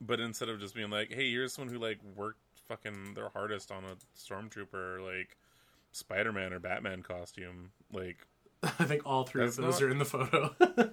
but 0.00 0.20
instead 0.20 0.48
of 0.50 0.60
just 0.60 0.74
being 0.74 0.90
like 0.90 1.12
hey 1.12 1.30
here's 1.30 1.52
someone 1.54 1.72
who 1.72 1.80
like 1.80 1.98
worked 2.16 2.38
fucking 2.68 3.14
their 3.14 3.28
hardest 3.30 3.70
on 3.72 3.84
a 3.84 3.96
stormtrooper 4.18 5.00
like 5.04 5.36
spider-man 5.92 6.52
or 6.52 6.58
batman 6.58 7.02
costume 7.02 7.70
like 7.92 8.26
I 8.62 8.84
think 8.84 9.02
all 9.06 9.24
three 9.24 9.44
of 9.44 9.56
those 9.56 9.80
not- 9.80 9.82
are 9.82 9.90
in 9.90 9.98
the 9.98 10.04
photo. 10.04 10.54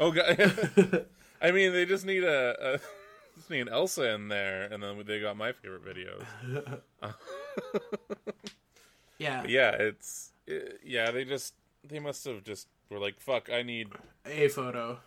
Oh 0.00 0.12
god! 0.12 1.06
I 1.42 1.50
mean, 1.50 1.72
they 1.72 1.84
just 1.84 2.06
need 2.06 2.22
a, 2.22 2.74
a 2.74 2.78
just 3.36 3.50
need 3.50 3.60
an 3.62 3.68
Elsa 3.68 4.14
in 4.14 4.28
there, 4.28 4.64
and 4.72 4.80
then 4.80 5.02
they 5.04 5.18
got 5.20 5.36
my 5.36 5.50
favorite 5.50 5.84
videos. 5.84 6.24
yeah, 9.18 9.42
yeah, 9.46 9.70
it's 9.72 10.30
it, 10.46 10.80
yeah. 10.84 11.10
They 11.10 11.24
just 11.24 11.54
they 11.86 11.98
must 11.98 12.24
have 12.24 12.44
just 12.44 12.68
were 12.88 12.98
like, 13.00 13.18
"Fuck! 13.20 13.50
I 13.52 13.62
need 13.62 13.88
a 14.24 14.46
photo. 14.48 15.00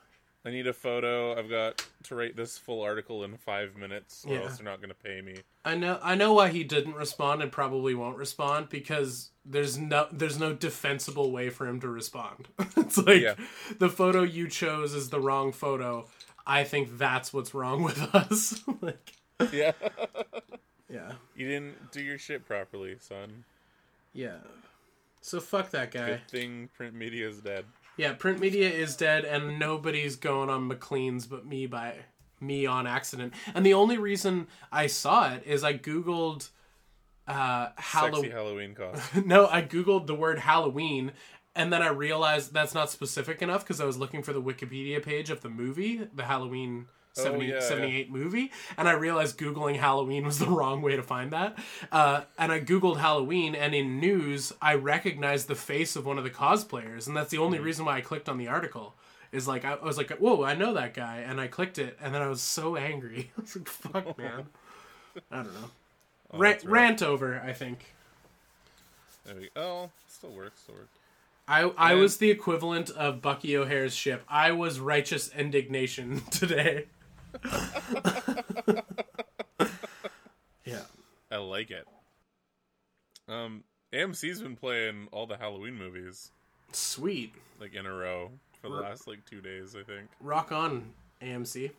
I 0.44 0.50
need 0.50 0.66
a 0.66 0.74
photo. 0.74 1.38
I've 1.38 1.50
got 1.50 1.86
to 2.04 2.16
write 2.16 2.36
this 2.36 2.58
full 2.58 2.82
article 2.82 3.24
in 3.24 3.38
five 3.38 3.76
minutes, 3.78 4.26
or 4.28 4.34
Yeah. 4.34 4.42
else 4.42 4.58
they're 4.58 4.66
not 4.66 4.78
going 4.78 4.90
to 4.90 4.96
pay 4.96 5.22
me." 5.22 5.36
I 5.64 5.76
know 5.76 6.00
I 6.02 6.16
know 6.16 6.34
why 6.34 6.50
he 6.50 6.64
didn't 6.64 6.96
respond 6.96 7.44
and 7.44 7.52
probably 7.52 7.94
won't 7.94 8.18
respond 8.18 8.70
because 8.70 9.30
there's 9.46 9.78
no 9.78 10.08
there's 10.12 10.40
no 10.40 10.54
defensible 10.54 11.32
way 11.32 11.50
for 11.50 11.68
him 11.68 11.80
to 11.82 11.88
respond. 11.90 12.48
it's 12.78 12.98
like 12.98 13.22
Yeah. 13.22 13.36
the 13.78 13.90
photo 13.90 14.24
you 14.24 14.48
chose 14.48 14.94
is 14.96 15.10
the 15.12 15.20
wrong 15.20 15.52
photo. 15.52 16.08
I 16.48 16.64
think 16.64 16.98
that's 16.98 17.32
what's 17.32 17.54
wrong 17.54 17.84
with 17.84 18.00
us. 18.16 18.62
like 18.82 19.14
Yeah, 19.52 19.74
yeah. 20.90 21.14
you 21.36 21.48
didn't 21.48 21.92
do 21.92 22.02
your 22.02 22.18
shit 22.18 22.46
properly, 22.46 22.96
son. 23.00 23.46
Yeah. 24.14 24.38
So 25.22 25.40
fuck 25.40 25.70
that 25.70 25.92
guy. 25.92 26.08
Good 26.08 26.28
thing 26.30 26.70
print 26.76 26.96
media 26.96 27.30
is 27.30 27.42
dead. 27.42 27.66
Yeah, 27.98 28.14
print 28.14 28.40
media 28.40 28.70
is 28.70 28.96
dead, 28.96 29.26
and 29.26 29.60
nobody's 29.60 30.16
going 30.16 30.50
on 30.50 30.68
Maclean's 30.68 31.28
but 31.28 31.46
me 31.46 31.68
by 31.68 31.96
me 32.40 32.66
on 32.66 32.88
accident. 32.88 33.34
And 33.54 33.66
the 33.66 33.74
only 33.74 33.98
reason 33.98 34.48
I 34.72 34.88
saw 34.88 35.34
it 35.34 35.44
is 35.46 35.64
I 35.64 35.78
googled 35.78 36.50
uh, 37.28 37.70
Sexy 37.76 37.82
Halloween. 37.84 38.32
Halloween 38.32 38.76
costume. 38.76 39.24
no, 39.28 39.48
I 39.48 39.62
googled 39.62 40.08
the 40.08 40.16
word 40.16 40.40
Halloween, 40.40 41.12
and 41.56 41.72
then 41.72 41.82
I 41.82 41.90
realized 41.90 42.54
that's 42.54 42.74
not 42.74 42.90
specific 42.90 43.42
enough 43.42 43.64
because 43.64 43.80
I 43.80 43.86
was 43.86 43.98
looking 43.98 44.24
for 44.24 44.34
the 44.34 44.42
Wikipedia 44.42 45.04
page 45.04 45.30
of 45.30 45.42
the 45.42 45.50
movie, 45.50 46.08
the 46.14 46.24
Halloween 46.24 46.88
70, 47.14 47.52
Oh, 47.52 47.56
yeah, 47.56 47.60
78 47.62 48.10
movie, 48.12 48.52
and 48.78 48.88
I 48.88 48.94
realized 48.94 49.38
googling 49.38 49.78
Halloween 49.78 50.26
was 50.26 50.40
the 50.40 50.46
wrong 50.48 50.82
way 50.82 50.96
to 50.96 51.04
find 51.04 51.32
that. 51.32 51.58
Uh, 51.92 52.22
and 52.38 52.52
I 52.52 52.60
googled 52.62 52.98
Halloween, 52.98 53.54
and 53.56 53.76
in 53.76 54.00
news, 54.00 54.54
I 54.62 54.76
recognized 54.76 55.48
the 55.48 55.56
face 55.56 55.96
of 55.96 56.06
one 56.06 56.18
of 56.18 56.24
the 56.24 56.30
cosplayers, 56.30 57.08
and 57.08 57.16
that's 57.18 57.30
the 57.32 57.38
only 57.40 57.60
reason 57.60 57.86
why 57.86 57.98
I 57.98 58.02
clicked 58.02 58.30
on 58.30 58.38
the 58.38 58.48
article. 58.48 58.96
Is 59.32 59.48
like 59.48 59.64
I, 59.64 59.74
I 59.74 59.86
was 59.86 59.98
like, 59.98 60.12
whoa, 60.18 60.44
I 60.44 60.56
know 60.56 60.74
that 60.74 60.94
guy, 60.94 61.18
and 61.20 61.40
I 61.40 61.48
clicked 61.48 61.80
it, 61.80 61.98
and 62.02 62.14
then 62.14 62.22
I 62.22 62.28
was 62.28 62.42
so 62.42 62.76
angry. 62.76 63.32
I 63.38 63.42
was 63.42 63.56
like, 63.56 63.68
fuck, 63.70 64.18
man. 64.18 64.46
I 65.32 65.36
don't 65.38 65.54
know. 65.54 65.70
Oh, 66.34 66.38
Rant, 66.40 66.56
that's 66.60 66.66
rant 66.66 67.02
over, 67.04 67.42
I 67.46 67.54
think. 67.54 67.94
There 69.26 69.36
we 69.36 69.50
Oh, 69.56 69.90
still 70.08 70.32
works. 70.32 70.62
Still 70.62 70.76
works. 70.76 70.88
I 71.48 71.64
I 71.78 71.94
Yeah. 71.94 72.00
was 72.02 72.18
the 72.18 72.30
equivalent 72.32 72.90
of 72.92 73.22
Bucky 73.22 73.56
O'Hare's 73.58 73.94
ship. 73.96 74.24
I 74.30 74.52
was 74.52 74.80
righteous 74.80 75.30
indignation 75.36 76.22
today. 76.32 76.86
yeah. 80.66 80.82
I 81.32 81.38
like 81.38 81.72
it. 81.72 81.88
Um, 83.28 83.64
AMC's 83.94 84.42
been 84.42 84.56
playing 84.56 85.08
all 85.12 85.26
the 85.26 85.38
Halloween 85.38 85.76
movies 85.76 86.32
Sweet. 86.72 87.34
like 87.60 87.74
in 87.74 87.86
a 87.86 87.94
row 87.94 88.32
for 88.62 88.70
the 88.70 88.76
last 88.76 89.08
like 89.08 89.26
two 89.26 89.42
days, 89.42 89.76
I 89.76 89.84
think. 89.84 90.10
Rock 90.20 90.52
on, 90.52 90.92
AMC. 91.22 91.72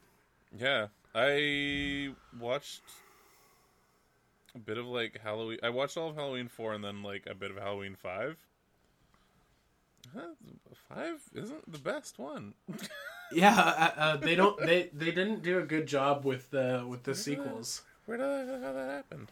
Yeah, 0.59 0.88
I 1.14 2.14
watched 2.38 2.82
a 4.55 4.59
bit 4.59 4.78
of 4.78 4.86
like 4.86 5.20
Halloween. 5.22 5.59
I 5.62 5.70
watched 5.70 5.96
all 5.96 6.11
of 6.11 6.16
Halloween 6.16 6.48
four 6.48 6.74
and 6.74 6.84
then 6.84 7.03
like 7.03 7.26
a 7.26 7.34
bit 7.34 7.50
of 7.50 7.57
Halloween 7.57 7.94
five. 7.94 8.36
Huh, 10.14 10.34
five 10.88 11.22
isn't 11.34 11.70
the 11.70 11.78
best 11.78 12.18
one. 12.18 12.55
Yeah, 13.35 13.59
uh, 13.59 14.01
uh, 14.01 14.16
they 14.16 14.35
don't 14.35 14.59
they 14.59 14.91
they 14.93 15.11
didn't 15.11 15.43
do 15.43 15.59
a 15.59 15.62
good 15.62 15.87
job 15.87 16.24
with 16.24 16.51
the 16.51 16.85
with 16.87 17.05
the 17.05 17.14
sequels. 17.14 17.83
Where 18.07 18.18
did 18.18 18.26
that, 18.26 18.61
how 18.62 18.72
that 18.72 18.91
happened? 18.91 19.28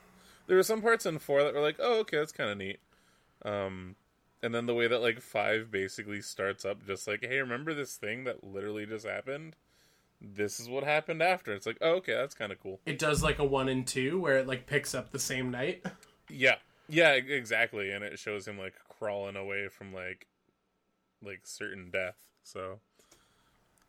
There 0.46 0.56
were 0.56 0.62
some 0.62 0.82
parts 0.82 1.06
in 1.06 1.18
four 1.18 1.42
that 1.42 1.54
were 1.54 1.60
like, 1.60 1.76
oh, 1.78 2.00
okay, 2.00 2.18
that's 2.18 2.32
kind 2.32 2.50
of 2.50 2.58
neat. 2.58 2.80
Um, 3.44 3.96
and 4.42 4.54
then 4.54 4.66
the 4.66 4.74
way 4.74 4.86
that 4.86 5.00
like 5.00 5.20
five 5.20 5.70
basically 5.70 6.20
starts 6.22 6.64
up, 6.64 6.86
just 6.86 7.06
like, 7.06 7.24
hey, 7.24 7.38
remember 7.38 7.74
this 7.74 7.96
thing 7.96 8.24
that 8.24 8.44
literally 8.44 8.86
just 8.86 9.06
happened? 9.06 9.56
This 10.20 10.60
is 10.60 10.68
what 10.68 10.84
happened 10.84 11.22
after. 11.22 11.52
It's 11.52 11.66
like, 11.66 11.78
oh, 11.80 11.94
okay, 11.96 12.14
that's 12.14 12.34
kind 12.34 12.52
of 12.52 12.60
cool. 12.60 12.80
It 12.84 12.98
does 12.98 13.22
like 13.22 13.38
a 13.38 13.44
1 13.44 13.68
and 13.68 13.86
2 13.86 14.20
where 14.20 14.38
it 14.38 14.46
like 14.46 14.66
picks 14.66 14.94
up 14.94 15.12
the 15.12 15.18
same 15.18 15.50
night. 15.50 15.84
Yeah, 16.28 16.56
yeah, 16.88 17.10
exactly. 17.12 17.90
And 17.90 18.04
it 18.04 18.18
shows 18.18 18.46
him 18.46 18.56
like 18.56 18.74
crawling 18.88 19.34
away 19.34 19.68
from 19.68 19.92
like 19.92 20.28
like 21.22 21.40
certain 21.44 21.90
death. 21.90 22.16
So 22.44 22.80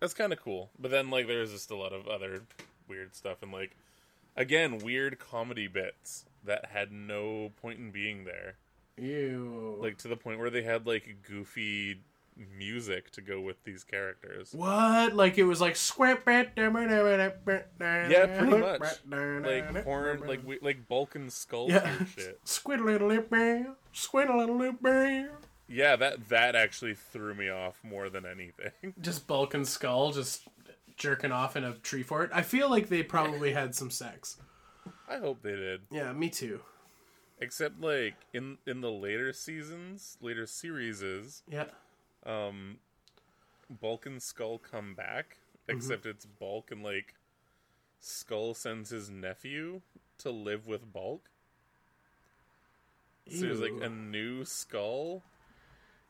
that's 0.02 0.14
kind 0.14 0.34
of 0.34 0.42
cool. 0.42 0.70
But 0.78 0.92
then 0.92 1.10
like 1.10 1.28
there's 1.28 1.52
just 1.52 1.72
a 1.72 1.76
lot 1.76 1.94
of 1.94 2.08
other 2.08 2.42
weird 2.90 3.16
stuff 3.16 3.42
and 3.42 3.52
like 3.54 3.76
again 4.36 4.80
weird 4.80 5.18
comedy 5.20 5.68
bits 5.68 6.26
that 6.44 6.66
had 6.74 6.92
no 6.92 7.52
point 7.62 7.80
in 7.80 7.92
being 7.92 8.26
there. 8.26 8.56
Ew. 8.98 9.78
Like 9.80 9.98
to 10.00 10.08
the 10.10 10.18
point 10.18 10.40
where 10.40 10.50
they 10.50 10.64
had 10.64 10.86
like 10.86 11.18
goofy 11.28 12.02
music 12.58 13.12
to 13.12 13.22
go 13.22 13.40
with 13.40 13.64
these 13.64 13.84
characters. 13.84 14.52
what? 14.54 15.14
Like 15.14 15.38
it 15.38 15.44
was 15.44 15.62
like 15.62 15.76
squint. 15.76 16.20
Yeah, 16.26 16.70
pretty 16.70 18.58
much. 18.58 18.82
Like 19.10 19.84
horn, 19.84 20.22
like 20.28 20.46
we, 20.46 20.58
like 20.62 20.88
Bulk 20.88 21.16
and 21.16 21.32
Skull 21.32 21.70
Yeah. 21.70 21.92
shit. 22.06 22.40
Squid 22.44 22.80
a 22.80 22.84
little 22.84 23.08
lip. 23.10 23.32
Squid 23.94 24.30
a 24.30 24.38
little 24.38 24.58
lip. 24.58 24.76
Yeah, 25.72 25.96
that 25.96 26.30
that 26.30 26.56
actually 26.56 26.96
threw 26.96 27.34
me 27.34 27.50
off 27.50 27.80
more 27.84 28.10
than 28.10 28.26
anything. 28.26 28.94
Just 29.02 29.26
Bulk 29.28 29.54
and 29.54 29.68
skull, 29.68 30.12
just 30.12 30.44
jerking 30.98 31.32
off 31.32 31.56
in 31.56 31.64
a 31.64 31.74
tree 31.74 32.04
fort. 32.04 32.30
I 32.34 32.42
feel 32.42 32.70
like 32.70 32.90
they 32.90 33.04
probably 33.04 33.54
had 33.54 33.74
some 33.74 33.90
sex. 33.90 34.38
I 35.10 35.18
hope 35.18 35.42
they 35.42 35.56
did. 35.56 35.82
Yeah, 35.92 36.12
me 36.14 36.30
too. 36.30 36.62
Except 37.40 37.80
like 37.82 38.16
in 38.34 38.58
in 38.68 38.82
the 38.82 38.92
later 38.92 39.34
seasons, 39.34 40.18
later 40.22 40.46
series 40.46 41.42
Yeah. 41.50 41.66
um 42.26 42.78
Bulk 43.80 44.06
and 44.06 44.22
Skull 44.22 44.60
come 44.60 44.94
back, 44.94 45.38
except 45.68 46.06
it's 46.06 46.26
Bulk 46.26 46.70
and 46.72 46.84
like 46.84 47.16
Skull 48.00 48.54
sends 48.54 48.90
his 48.90 49.10
nephew 49.10 49.82
to 50.20 50.30
live 50.32 50.68
with 50.68 50.92
Bulk. 50.92 51.30
So 53.30 53.42
there's 53.42 53.62
like 53.62 53.82
a 53.82 53.90
new 53.90 54.44
skull. 54.46 55.24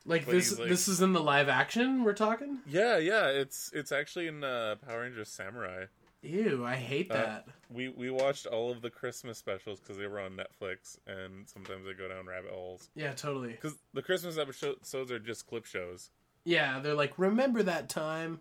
Like 0.04 0.24
but 0.26 0.32
this. 0.32 0.58
like- 0.58 0.68
This 0.68 0.88
is 0.88 1.00
in 1.00 1.12
the 1.12 1.22
live 1.22 1.48
action. 1.48 2.04
We're 2.04 2.12
talking. 2.14 2.58
Yeah, 2.66 2.98
yeah, 2.98 3.28
it's 3.28 3.70
it's 3.74 3.92
actually 3.92 4.26
in 4.28 4.42
uh, 4.44 4.76
Power 4.86 5.02
Rangers 5.02 5.28
Samurai. 5.28 5.86
Ew, 6.24 6.64
I 6.64 6.76
hate 6.76 7.10
Uh, 7.10 7.14
that. 7.14 7.46
We 7.68 7.88
we 7.88 8.08
watched 8.10 8.46
all 8.46 8.70
of 8.70 8.80
the 8.80 8.90
Christmas 8.90 9.38
specials 9.38 9.80
because 9.80 9.96
they 9.98 10.06
were 10.06 10.20
on 10.20 10.32
Netflix, 10.36 10.96
and 11.06 11.48
sometimes 11.48 11.84
they 11.84 11.94
go 11.94 12.08
down 12.08 12.26
rabbit 12.26 12.50
holes. 12.52 12.88
yeah, 12.94 13.12
totally. 13.12 13.52
Because 13.52 13.74
the 13.94 14.02
Christmas 14.02 14.38
episodes 14.38 15.10
are 15.10 15.18
just 15.18 15.46
clip 15.48 15.64
shows. 15.66 16.10
Yeah, 16.44 16.78
they're 16.80 16.94
like, 16.94 17.18
remember 17.18 17.62
that 17.64 17.88
time? 17.88 18.40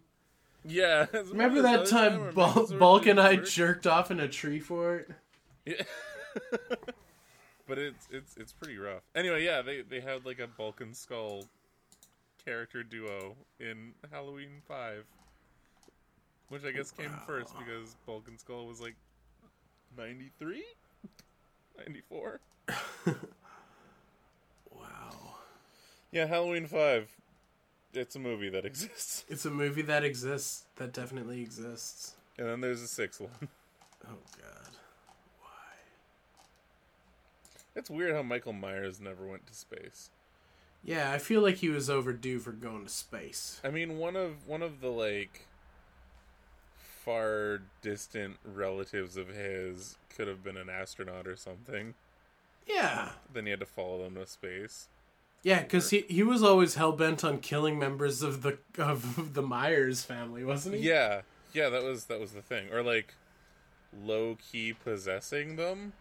Yeah, 0.63 1.07
Remember 1.13 1.61
that 1.63 1.87
time 1.87 2.31
Bul- 2.35 2.67
Bulk 2.77 3.07
and 3.07 3.19
I 3.19 3.37
jerked 3.37 3.87
off 3.87 4.11
in 4.11 4.19
a 4.19 4.27
tree 4.27 4.59
fort? 4.59 5.09
Yeah. 5.65 5.81
but 7.71 7.77
it's 7.77 8.05
it's 8.11 8.35
it's 8.35 8.51
pretty 8.51 8.77
rough. 8.77 9.01
Anyway, 9.15 9.45
yeah, 9.45 9.61
they 9.61 9.81
they 9.81 10.01
had 10.01 10.25
like 10.25 10.39
a 10.39 10.47
Bulk 10.47 10.81
and 10.81 10.93
Skull 10.93 11.45
character 12.43 12.83
duo 12.83 13.37
in 13.61 13.93
Halloween 14.11 14.61
Five, 14.67 15.05
which 16.49 16.65
I 16.65 16.71
guess 16.71 16.91
came 16.91 17.11
first 17.25 17.53
because 17.57 17.95
Bulk 18.05 18.27
and 18.27 18.37
Skull 18.37 18.67
was 18.67 18.81
like 18.81 18.95
93? 19.97 20.65
94? 21.77 22.39
Wow. 24.69 25.35
Yeah, 26.11 26.25
Halloween 26.25 26.65
Five. 26.67 27.09
It's 27.93 28.15
a 28.17 28.19
movie 28.19 28.49
that 28.49 28.65
exists, 28.65 29.23
It's 29.29 29.45
a 29.45 29.51
movie 29.51 29.81
that 29.83 30.03
exists. 30.03 30.65
That 30.75 30.91
definitely 30.91 31.41
exists. 31.41 32.15
and 32.37 32.47
then 32.47 32.59
there's 32.61 32.81
a 32.81 32.87
sixth 32.87 33.21
one. 33.21 33.47
Oh 34.05 34.17
God. 34.41 34.75
It's 37.75 37.89
weird 37.89 38.15
how 38.15 38.23
Michael 38.23 38.53
Myers 38.53 38.99
never 38.99 39.25
went 39.25 39.47
to 39.47 39.53
space. 39.53 40.09
Yeah, 40.83 41.11
I 41.11 41.19
feel 41.19 41.41
like 41.41 41.57
he 41.57 41.69
was 41.69 41.89
overdue 41.89 42.39
for 42.39 42.51
going 42.51 42.83
to 42.83 42.89
space. 42.89 43.61
I 43.63 43.69
mean, 43.69 43.97
one 43.97 44.15
of 44.15 44.47
one 44.47 44.61
of 44.61 44.81
the 44.81 44.89
like 44.89 45.47
far 46.75 47.61
distant 47.81 48.37
relatives 48.43 49.17
of 49.17 49.27
his 49.29 49.97
could 50.15 50.27
have 50.27 50.43
been 50.43 50.57
an 50.57 50.69
astronaut 50.69 51.27
or 51.27 51.35
something. 51.35 51.93
Yeah. 52.67 53.11
Then 53.31 53.45
he 53.45 53.51
had 53.51 53.59
to 53.59 53.65
follow 53.65 54.03
them 54.03 54.15
to 54.15 54.25
space. 54.27 54.87
Yeah, 55.43 55.63
because 55.63 55.89
he, 55.89 56.05
he 56.07 56.21
was 56.21 56.43
always 56.43 56.75
hell 56.75 56.91
bent 56.91 57.23
on 57.23 57.39
killing 57.39 57.79
members 57.79 58.21
of 58.21 58.43
the 58.43 58.59
of 58.77 59.33
the 59.33 59.41
Myers 59.41 60.03
family, 60.03 60.43
wasn't 60.43 60.75
he? 60.75 60.81
Yeah, 60.87 61.21
yeah, 61.53 61.69
that 61.69 61.83
was 61.83 62.05
that 62.05 62.19
was 62.19 62.31
the 62.31 62.41
thing, 62.41 62.71
or 62.71 62.83
like 62.83 63.15
low 64.03 64.37
key 64.51 64.73
possessing 64.73 65.55
them. 65.55 65.93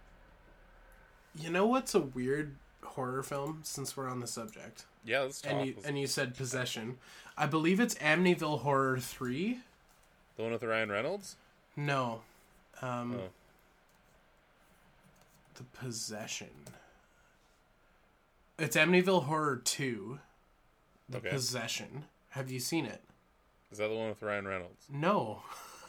You 1.35 1.51
know 1.51 1.66
what's 1.66 1.95
a 1.95 2.01
weird 2.01 2.57
horror 2.83 3.22
film? 3.22 3.61
Since 3.62 3.97
we're 3.97 4.09
on 4.09 4.20
the 4.20 4.26
subject, 4.26 4.85
Yeah, 5.05 5.20
let's 5.20 5.41
talk. 5.41 5.53
and 5.53 5.66
you 5.66 5.74
Let's- 5.74 5.87
and 5.87 5.99
you 5.99 6.07
said 6.07 6.35
possession, 6.35 6.99
I 7.37 7.47
believe 7.47 7.81
it's 7.81 7.95
Amityville 7.97 8.61
Horror 8.61 8.99
three. 8.99 9.61
the 10.37 10.43
one 10.43 10.53
with 10.53 10.62
Ryan 10.62 10.91
Reynolds. 10.91 11.37
No, 11.76 12.22
um, 12.83 13.14
Oh. 13.20 13.31
the 15.55 15.64
possession. 15.64 16.51
It's 18.59 18.76
Amityville 18.76 19.24
Horror 19.24 19.57
two. 19.57 20.20
The 21.09 21.18
Okay. 21.18 21.31
possession. 21.31 22.07
Have 22.31 22.51
you 22.51 22.61
seen 22.61 22.87
it? 22.87 23.03
Is 23.72 23.78
that 23.78 23.89
the 23.89 23.95
one 23.95 24.09
with 24.09 24.22
Ryan 24.22 24.47
Reynolds? 24.49 24.87
No, 24.89 25.43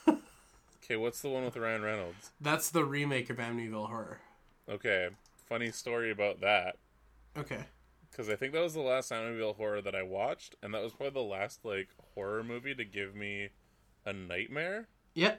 Okay, 0.83 0.95
what's 0.97 1.21
the 1.21 1.29
one 1.29 1.45
with 1.45 1.55
Ryan 1.57 1.81
Reynolds? 1.83 2.31
that's 2.41 2.69
the 2.69 2.83
remake 2.85 3.29
of 3.29 3.37
Amityville 3.37 3.87
Horror. 3.87 4.19
Okay, 4.69 5.09
funny 5.51 5.71
story 5.71 6.11
about 6.11 6.39
that. 6.39 6.77
Okay. 7.37 7.65
because 8.09 8.29
I 8.29 8.35
think 8.35 8.53
that 8.53 8.63
was 8.63 8.73
the 8.73 8.81
last 8.81 9.11
Amityville 9.11 9.57
horror 9.57 9.81
that 9.81 9.95
I 9.95 10.03
watched, 10.03 10.55
and 10.63 10.73
that 10.73 10.81
was 10.81 10.93
probably 10.93 11.21
the 11.21 11.27
last 11.27 11.65
like 11.65 11.89
horror 12.15 12.43
movie 12.43 12.73
to 12.75 12.85
give 12.85 13.15
me 13.15 13.49
a 14.05 14.13
nightmare. 14.13 14.87
Yeah. 15.13 15.35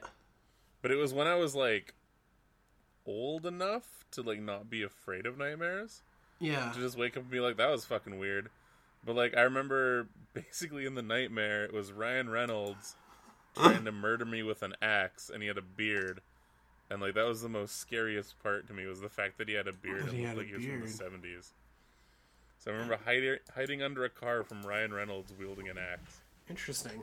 But 0.81 0.91
it 0.91 0.97
was 0.97 1.13
when 1.13 1.27
I 1.27 1.35
was 1.35 1.55
like 1.55 1.95
old 3.05 3.45
enough 3.45 4.05
to 4.11 4.21
like 4.21 4.39
not 4.39 4.69
be 4.69 4.83
afraid 4.83 5.25
of 5.25 5.37
nightmares. 5.37 6.03
Yeah. 6.39 6.71
To 6.71 6.79
just 6.79 6.97
wake 6.97 7.17
up 7.17 7.23
and 7.23 7.31
be 7.31 7.39
like, 7.39 7.57
that 7.57 7.69
was 7.69 7.85
fucking 7.85 8.19
weird. 8.19 8.49
But 9.05 9.15
like 9.15 9.35
I 9.35 9.41
remember 9.41 10.07
basically 10.33 10.85
in 10.85 10.95
the 10.95 11.01
nightmare 11.01 11.65
it 11.65 11.73
was 11.73 11.91
Ryan 11.91 12.29
Reynolds 12.29 12.95
trying 13.55 13.85
to 13.85 13.91
murder 13.91 14.25
me 14.25 14.43
with 14.43 14.61
an 14.63 14.75
axe 14.81 15.29
and 15.33 15.41
he 15.41 15.47
had 15.47 15.57
a 15.57 15.63
beard. 15.63 16.21
And 16.89 17.01
like 17.01 17.13
that 17.15 17.25
was 17.25 17.41
the 17.41 17.49
most 17.49 17.77
scariest 17.77 18.41
part 18.43 18.67
to 18.67 18.73
me 18.73 18.85
was 18.85 19.01
the 19.01 19.09
fact 19.09 19.37
that 19.37 19.47
he 19.47 19.55
had 19.55 19.67
a 19.67 19.73
beard 19.73 20.09
he 20.11 20.25
looked 20.25 20.37
like 20.37 20.47
he 20.47 20.53
was 20.55 20.65
from 20.65 20.81
the 20.81 20.87
seventies. 20.87 21.51
So 22.59 22.71
I 22.71 22.75
remember 22.75 22.99
hiding 23.03 23.37
hiding 23.55 23.81
under 23.81 24.05
a 24.05 24.09
car 24.09 24.43
from 24.43 24.61
Ryan 24.63 24.93
Reynolds 24.93 25.33
wielding 25.37 25.69
an 25.69 25.77
axe. 25.77 26.21
Interesting. 26.49 27.01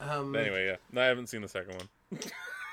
Um, 0.00 0.34
anyway, 0.36 0.66
yeah. 0.66 0.76
No, 0.92 1.00
I 1.02 1.06
haven't 1.06 1.28
seen 1.28 1.42
the 1.42 1.48
second 1.48 1.74
one. 2.10 2.20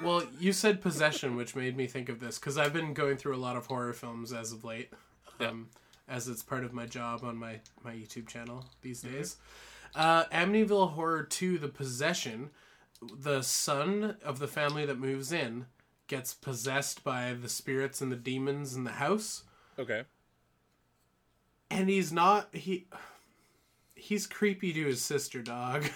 Well, 0.02 0.24
you 0.40 0.52
said 0.54 0.82
possession, 0.82 1.36
which 1.36 1.56
made 1.56 1.76
me 1.76 1.88
think 1.88 2.10
of 2.10 2.20
this 2.20 2.38
because 2.38 2.58
I've 2.58 2.74
been 2.74 2.94
going 2.94 3.18
through 3.18 3.36
a 3.36 3.38
lot 3.40 3.56
of 3.56 3.66
horror 3.66 3.94
films 3.94 4.32
as 4.34 4.52
of 4.52 4.64
late, 4.64 4.92
Yeah. 5.40 5.48
um, 5.48 5.70
as 6.08 6.28
it's 6.28 6.44
part 6.44 6.64
of 6.64 6.74
my 6.74 6.86
job 6.86 7.24
on 7.24 7.38
my 7.38 7.60
my 7.84 7.94
YouTube 7.94 8.28
channel 8.28 8.66
these 8.82 9.02
days. 9.02 9.38
Uh, 9.96 10.26
Amityville 10.26 10.92
Horror 10.92 11.24
Two: 11.24 11.58
The 11.58 11.70
Possession. 11.70 12.50
The 13.02 13.42
son 13.42 14.18
of 14.24 14.40
the 14.40 14.48
family 14.48 14.86
that 14.86 14.98
moves 15.00 15.32
in 15.32 15.66
gets 16.08 16.34
possessed 16.34 17.04
by 17.04 17.34
the 17.34 17.50
spirits 17.50 18.02
and 18.02 18.12
the 18.12 18.16
demons 18.16 18.76
in 18.76 18.84
the 18.84 18.92
house, 18.94 19.44
Okay. 19.80 20.04
and 21.70 21.90
he's 21.90 22.12
not 22.12 22.54
he. 22.54 22.88
He's 23.96 24.28
creepy 24.28 24.74
to 24.74 24.86
his 24.86 25.02
sister, 25.02 25.42
dog. 25.42 25.86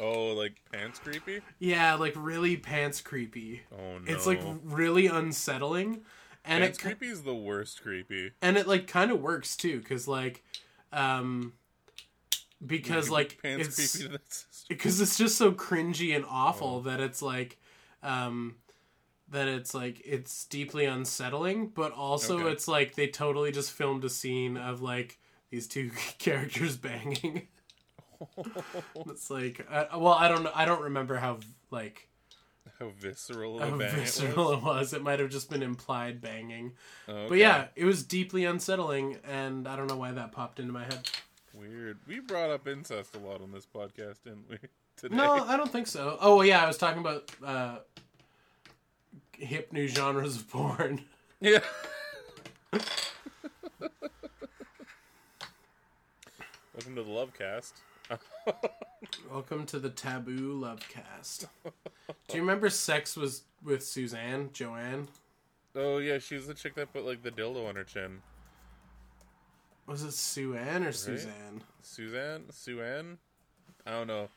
Oh, 0.00 0.28
like 0.28 0.52
pants 0.70 1.00
creepy? 1.00 1.40
yeah, 1.58 1.94
like 1.96 2.12
really 2.16 2.56
pants 2.56 3.00
creepy. 3.00 3.62
Oh 3.72 3.98
no. 3.98 4.04
It's 4.06 4.28
like 4.28 4.40
really 4.62 5.08
unsettling, 5.08 6.02
and 6.44 6.62
pants 6.62 6.78
it 6.78 6.82
creepy 6.82 7.08
is 7.08 7.22
the 7.24 7.34
worst 7.34 7.82
creepy. 7.82 8.30
and 8.40 8.56
it 8.56 8.68
like 8.68 8.86
kind 8.86 9.10
of 9.10 9.20
works 9.20 9.56
too, 9.56 9.80
because 9.80 10.06
like, 10.06 10.44
um, 10.92 11.52
because 12.64 13.10
like 13.10 13.38
pants 13.42 13.66
it's 13.76 13.92
creepy 13.96 14.04
to 14.06 14.12
that 14.18 14.32
sister. 14.32 14.66
because 14.68 15.00
it's 15.00 15.18
just 15.18 15.36
so 15.36 15.50
cringy 15.50 16.14
and 16.14 16.24
awful 16.28 16.76
Oh. 16.76 16.88
that 16.88 17.00
it's 17.00 17.20
like, 17.20 17.58
um, 18.04 18.54
that 19.30 19.48
it's 19.48 19.74
like 19.74 20.00
it's 20.04 20.44
deeply 20.46 20.84
unsettling, 20.86 21.68
but 21.68 21.92
also 21.92 22.38
Okay. 22.40 22.50
it's 22.50 22.66
like 22.68 22.94
they 22.94 23.06
totally 23.08 23.52
just 23.52 23.72
filmed 23.72 24.04
a 24.04 24.10
scene 24.10 24.56
of 24.56 24.80
like 24.82 25.18
these 25.50 25.66
two 25.66 25.90
characters 26.18 26.76
banging. 26.76 27.48
it's 29.06 29.30
like, 29.30 29.66
uh, 29.70 29.84
well, 29.96 30.14
I 30.14 30.28
don't 30.28 30.42
know, 30.42 30.50
I 30.54 30.64
don't 30.64 30.82
remember 30.82 31.16
how 31.16 31.38
like 31.70 32.08
How 32.78 32.90
visceral 32.98 33.58
how 33.60 33.76
visceral 33.76 34.52
it 34.52 34.56
was. 34.56 34.62
it 34.62 34.64
was. 34.64 34.92
It 34.94 35.02
might 35.02 35.20
have 35.20 35.30
just 35.30 35.50
been 35.50 35.62
implied 35.62 36.20
banging. 36.20 36.72
Okay. 37.08 37.26
But 37.28 37.38
yeah, 37.38 37.66
it 37.76 37.84
was 37.84 38.02
deeply 38.04 38.44
unsettling, 38.44 39.18
and 39.28 39.68
I 39.68 39.76
don't 39.76 39.86
know 39.88 39.96
why 39.96 40.12
that 40.12 40.32
popped 40.32 40.58
into 40.60 40.72
my 40.72 40.84
head. 40.84 41.08
Weird. 41.54 41.98
We 42.06 42.20
brought 42.20 42.50
up 42.50 42.66
incest 42.68 43.16
a 43.16 43.18
lot 43.18 43.40
on 43.40 43.50
this 43.52 43.66
podcast, 43.66 44.22
didn't 44.24 44.48
we? 44.48 44.58
Today. 44.96 45.14
No, 45.16 45.32
I 45.44 45.56
don't 45.56 45.70
think 45.70 45.86
so. 45.86 46.18
Oh 46.20 46.42
yeah, 46.42 46.62
I 46.62 46.66
was 46.66 46.76
talking 46.76 47.00
about 47.00 47.30
uh, 47.44 47.78
hip 49.38 49.72
new 49.72 49.86
genres 49.86 50.36
of 50.36 50.48
porn. 50.48 51.02
Yeah. 51.40 51.60
Welcome 56.74 56.94
to 56.96 57.02
the 57.02 57.04
Lovecast. 57.04 57.72
Welcome 59.30 59.66
to 59.66 59.78
the 59.78 59.90
Taboo 59.90 60.60
Lovecast. 60.60 61.46
Do 62.28 62.36
you 62.36 62.40
remember 62.40 62.70
Sex 62.70 63.16
was 63.16 63.42
with 63.62 63.84
Suzanne, 63.84 64.50
Joanne? 64.52 65.08
Oh 65.74 65.98
yeah, 65.98 66.18
she 66.18 66.34
was 66.34 66.46
the 66.46 66.54
chick 66.54 66.74
that 66.74 66.92
put 66.92 67.06
like 67.06 67.22
the 67.22 67.30
dildo 67.30 67.68
on 67.68 67.76
her 67.76 67.84
chin. 67.84 68.22
Was 69.86 70.02
it 70.02 70.12
Sue 70.12 70.54
Ann 70.56 70.84
or 70.84 70.92
Suzanne? 70.92 71.62
Suzanne? 71.82 72.44
Sue 72.50 72.82
I 73.86 73.90
don't 73.90 74.06
know. 74.06 74.28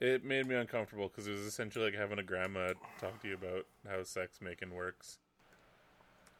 It 0.00 0.24
made 0.24 0.46
me 0.46 0.54
uncomfortable 0.54 1.08
because 1.08 1.26
it 1.26 1.32
was 1.32 1.40
essentially 1.40 1.86
like 1.86 1.94
having 1.94 2.18
a 2.18 2.22
grandma 2.22 2.72
talk 3.00 3.20
to 3.22 3.28
you 3.28 3.34
about 3.34 3.66
how 3.88 4.02
sex 4.04 4.38
making 4.40 4.72
works. 4.74 5.18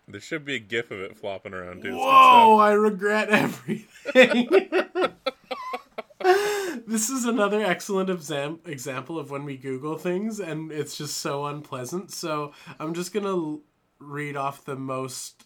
There 0.06 0.20
should 0.20 0.44
be 0.44 0.54
a 0.54 0.59
gif 0.61 0.90
of 0.90 1.00
it 1.00 1.16
flopping 1.16 1.52
around 1.52 1.82
too. 1.82 1.94
Whoa, 1.96 2.59
I 2.59 2.72
regret 2.72 3.28
everything. 3.30 4.48
this 6.86 7.11
is 7.11 7.24
another 7.24 7.62
excellent 7.62 8.09
exam- 8.11 8.61
example 8.64 9.18
of 9.18 9.30
when 9.30 9.44
we 9.44 9.56
Google 9.56 9.98
things 9.98 10.40
and 10.40 10.72
it's 10.72 10.96
just 10.96 11.18
so 11.18 11.44
unpleasant. 11.46 12.11
So 12.12 12.52
I'm 12.78 12.94
just 12.94 13.12
going 13.12 13.24
to 13.24 13.30
l- 13.30 13.61
read 13.98 14.36
off 14.36 14.64
the 14.64 14.76
most 14.76 15.44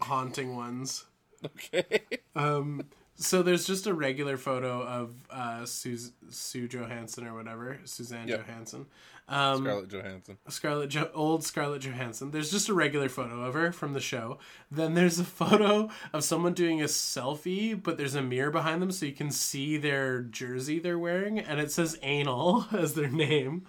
haunting 0.00 0.56
ones. 0.56 1.04
Okay. 1.44 2.00
Um, 2.34 2.84
so 3.16 3.42
there's 3.42 3.66
just 3.66 3.86
a 3.86 3.94
regular 3.94 4.36
photo 4.36 4.82
of 4.82 5.14
uh, 5.30 5.64
Sue, 5.66 5.96
Sue 6.30 6.68
Johanson 6.68 7.26
or 7.26 7.34
whatever, 7.34 7.78
Suzanne 7.84 8.28
Yep. 8.28 8.46
Johansson. 8.46 8.86
Um, 9.26 9.62
Scarlett 9.64 9.88
Johansson. 9.88 10.38
Scarlett 10.48 10.90
jo- 10.90 11.10
old 11.14 11.44
Scarlett 11.44 11.80
Johansson. 11.82 12.30
There's 12.30 12.50
just 12.50 12.68
a 12.68 12.74
regular 12.74 13.08
photo 13.08 13.42
of 13.42 13.54
her 13.54 13.72
from 13.72 13.94
the 13.94 14.00
show. 14.00 14.38
Then 14.70 14.92
there's 14.94 15.18
a 15.18 15.24
photo 15.40 15.88
of 16.12 16.24
someone 16.24 16.52
doing 16.52 16.82
a 16.82 16.86
selfie, 16.86 17.80
but 17.80 17.96
there's 17.96 18.14
a 18.16 18.22
mirror 18.22 18.50
behind 18.50 18.82
them 18.82 18.92
so 18.92 19.06
you 19.06 19.12
can 19.12 19.30
see 19.30 19.78
their 19.78 20.20
jersey 20.20 20.78
they're 20.78 20.98
wearing 20.98 21.38
and 21.38 21.58
it 21.58 21.72
says 21.72 21.98
anal 22.02 22.66
as 22.72 22.94
their 22.94 23.08
name. 23.08 23.64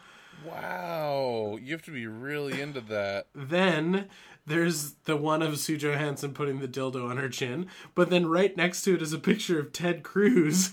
Wow, 0.48 1.58
you 1.62 1.72
have 1.74 1.82
to 1.84 1.92
be 1.92 2.08
really 2.08 2.62
into 2.62 2.82
that. 2.82 3.28
Then 3.34 4.08
there's 4.46 4.94
the 5.06 5.16
one 5.18 5.42
of 5.42 5.58
Sue 5.60 5.78
Johanson 5.78 6.34
putting 6.34 6.60
the 6.60 6.68
dildo 6.68 7.10
on 7.10 7.18
her 7.18 7.30
chin, 7.30 7.68
but 7.96 8.10
then 8.10 8.28
right 8.28 8.56
next 8.56 8.84
to 8.84 8.94
it 8.96 9.02
is 9.02 9.14
a 9.14 9.20
picture 9.20 9.60
of 9.60 9.72
Ted 9.74 10.04
Cruz. 10.04 10.72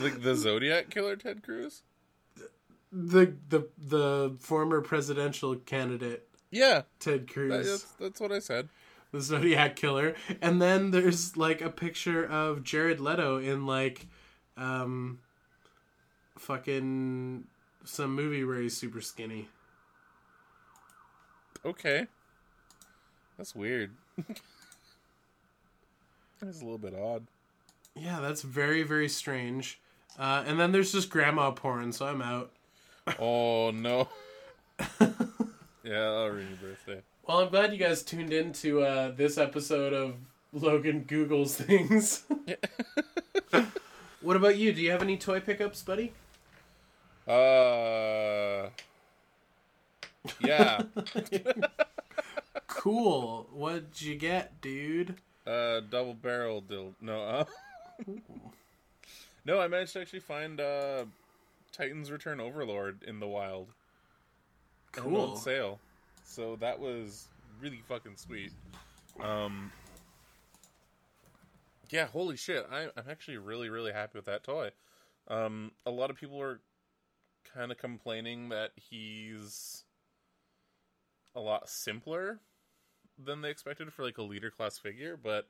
Like 0.00 0.22
the 0.22 0.34
Zodiac 0.36 0.90
killer, 0.90 1.16
Ted 1.16 1.42
Cruz. 1.42 1.82
the 2.92 3.34
the 3.48 3.68
the 3.78 4.36
former 4.40 4.80
presidential 4.82 5.56
candidate 5.56 6.28
Yeah, 6.50 6.82
Ted 7.00 7.32
Cruz. 7.32 7.66
that's 7.66 7.82
that's 7.98 8.20
what 8.20 8.30
I 8.32 8.38
said. 8.40 8.68
the 9.12 9.20
Zodiac 9.22 9.76
killer, 9.76 10.14
and 10.42 10.60
then 10.60 10.90
there's 10.90 11.36
like 11.36 11.60
a 11.62 11.70
picture 11.70 12.24
of 12.26 12.62
Jared 12.62 13.00
Leto 13.00 13.38
in 13.38 13.64
like, 13.64 14.06
um, 14.58 15.20
fucking 16.38 17.44
some 17.84 18.14
movie 18.14 18.44
where 18.44 18.60
he's 18.60 18.76
super 18.76 19.00
skinny. 19.00 19.48
Okay, 21.64 22.06
that's 23.38 23.54
weird. 23.54 23.90
That's 26.40 26.60
a 26.60 26.64
little 26.64 26.78
bit 26.78 26.94
odd. 26.94 27.26
Yeah, 27.94 28.20
that's 28.20 28.42
very 28.42 28.82
very 28.82 29.08
strange. 29.08 29.80
Uh, 30.18 30.44
and 30.46 30.60
then 30.60 30.72
there's 30.72 30.92
just 30.92 31.08
grandma 31.08 31.52
porn, 31.52 31.90
so 31.92 32.06
I'm 32.06 32.20
out. 32.20 32.50
Oh 33.18 33.70
no. 33.70 34.08
yeah, 35.82 36.00
I'll 36.02 36.28
ruin 36.28 36.48
your 36.48 36.70
birthday. 36.70 37.00
Well, 37.26 37.38
I'm 37.38 37.48
glad 37.48 37.72
you 37.72 37.78
guys 37.78 38.02
tuned 38.02 38.32
in 38.32 38.52
to 38.54 38.82
uh, 38.82 39.10
this 39.12 39.38
episode 39.38 39.94
of 39.94 40.16
Logan 40.52 41.04
Googles 41.08 41.54
things. 41.54 42.24
what 44.20 44.36
about 44.36 44.58
you? 44.58 44.72
Do 44.72 44.82
you 44.82 44.90
have 44.90 45.02
any 45.02 45.16
toy 45.16 45.40
pickups, 45.40 45.82
buddy? 45.82 46.12
Uh. 47.26 48.70
Yeah. 50.40 50.82
Cool. 52.66 53.48
What'd 53.50 54.02
you 54.02 54.14
get, 54.14 54.60
dude? 54.60 55.16
uh, 55.46 55.80
double 55.90 56.14
barrel 56.14 56.60
dill. 56.60 56.94
No. 57.00 57.22
Uh... 57.22 57.44
no, 59.44 59.60
I 59.60 59.68
managed 59.68 59.92
to 59.94 60.00
actually 60.00 60.20
find 60.20 60.60
uh, 60.60 61.04
Titans 61.72 62.10
Return 62.10 62.40
Overlord 62.40 63.02
in 63.06 63.20
the 63.20 63.26
wild. 63.26 63.68
Cool. 64.92 65.32
on 65.32 65.36
sale. 65.36 65.80
So 66.24 66.56
that 66.56 66.78
was 66.78 67.28
really 67.60 67.82
fucking 67.88 68.16
sweet. 68.16 68.52
Um. 69.20 69.72
Yeah, 71.90 72.06
holy 72.06 72.36
shit! 72.36 72.66
I, 72.72 72.84
I'm 72.96 73.04
actually 73.08 73.36
really, 73.36 73.68
really 73.68 73.92
happy 73.92 74.18
with 74.18 74.24
that 74.24 74.42
toy. 74.42 74.70
Um, 75.28 75.70
a 75.86 75.90
lot 75.90 76.10
of 76.10 76.16
people 76.16 76.40
are 76.40 76.60
kind 77.54 77.70
of 77.72 77.78
complaining 77.78 78.48
that 78.50 78.72
he's 78.76 79.84
a 81.34 81.40
lot 81.40 81.68
simpler 81.68 82.40
than 83.18 83.42
they 83.42 83.50
expected 83.50 83.92
for 83.92 84.02
like 84.04 84.18
a 84.18 84.22
leader 84.22 84.50
class 84.50 84.78
figure, 84.78 85.16
but 85.16 85.48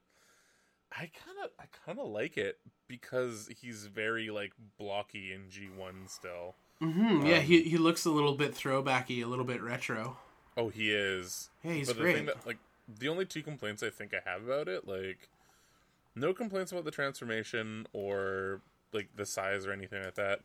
I 0.93 1.11
kind 1.25 1.39
of 1.45 1.51
I 1.59 1.65
kind 1.87 1.99
of 1.99 2.07
like 2.09 2.37
it 2.37 2.59
because 2.89 3.49
he's 3.61 3.87
very 3.87 4.31
like 4.31 4.53
blocky 4.79 5.33
in 5.33 5.51
G1 5.51 6.09
still. 6.09 6.57
hmm 6.81 7.27
yeah, 7.27 7.39
Um, 7.39 7.41
he 7.41 7.63
he 7.63 7.79
looks 7.79 8.05
a 8.05 8.11
little 8.11 8.35
bit 8.35 8.55
throwbacky, 8.55 9.23
a 9.23 9.27
little 9.27 9.45
bit 9.45 9.63
retro. 9.63 10.19
Oh, 10.57 10.69
he 10.69 10.93
is. 10.93 11.51
Yeah, 11.63 11.73
he's 11.73 11.89
but 11.89 11.97
the 11.97 12.03
great. 12.03 12.17
thing 12.17 12.27
that 12.27 12.47
like 12.47 12.59
the 12.89 13.09
only 13.09 13.25
two 13.25 13.43
complaints 13.43 13.83
I 13.83 13.91
think 13.91 14.13
I 14.15 14.29
have 14.29 14.45
about 14.45 14.69
it, 14.69 14.87
like 14.87 15.29
no 16.15 16.35
complaints 16.35 16.73
about 16.73 16.85
the 16.85 16.91
transformation 16.91 17.87
or 17.93 18.61
like 18.93 19.09
the 19.17 19.27
size 19.27 19.67
or 19.67 19.73
anything 19.73 20.05
like 20.05 20.15
that. 20.17 20.41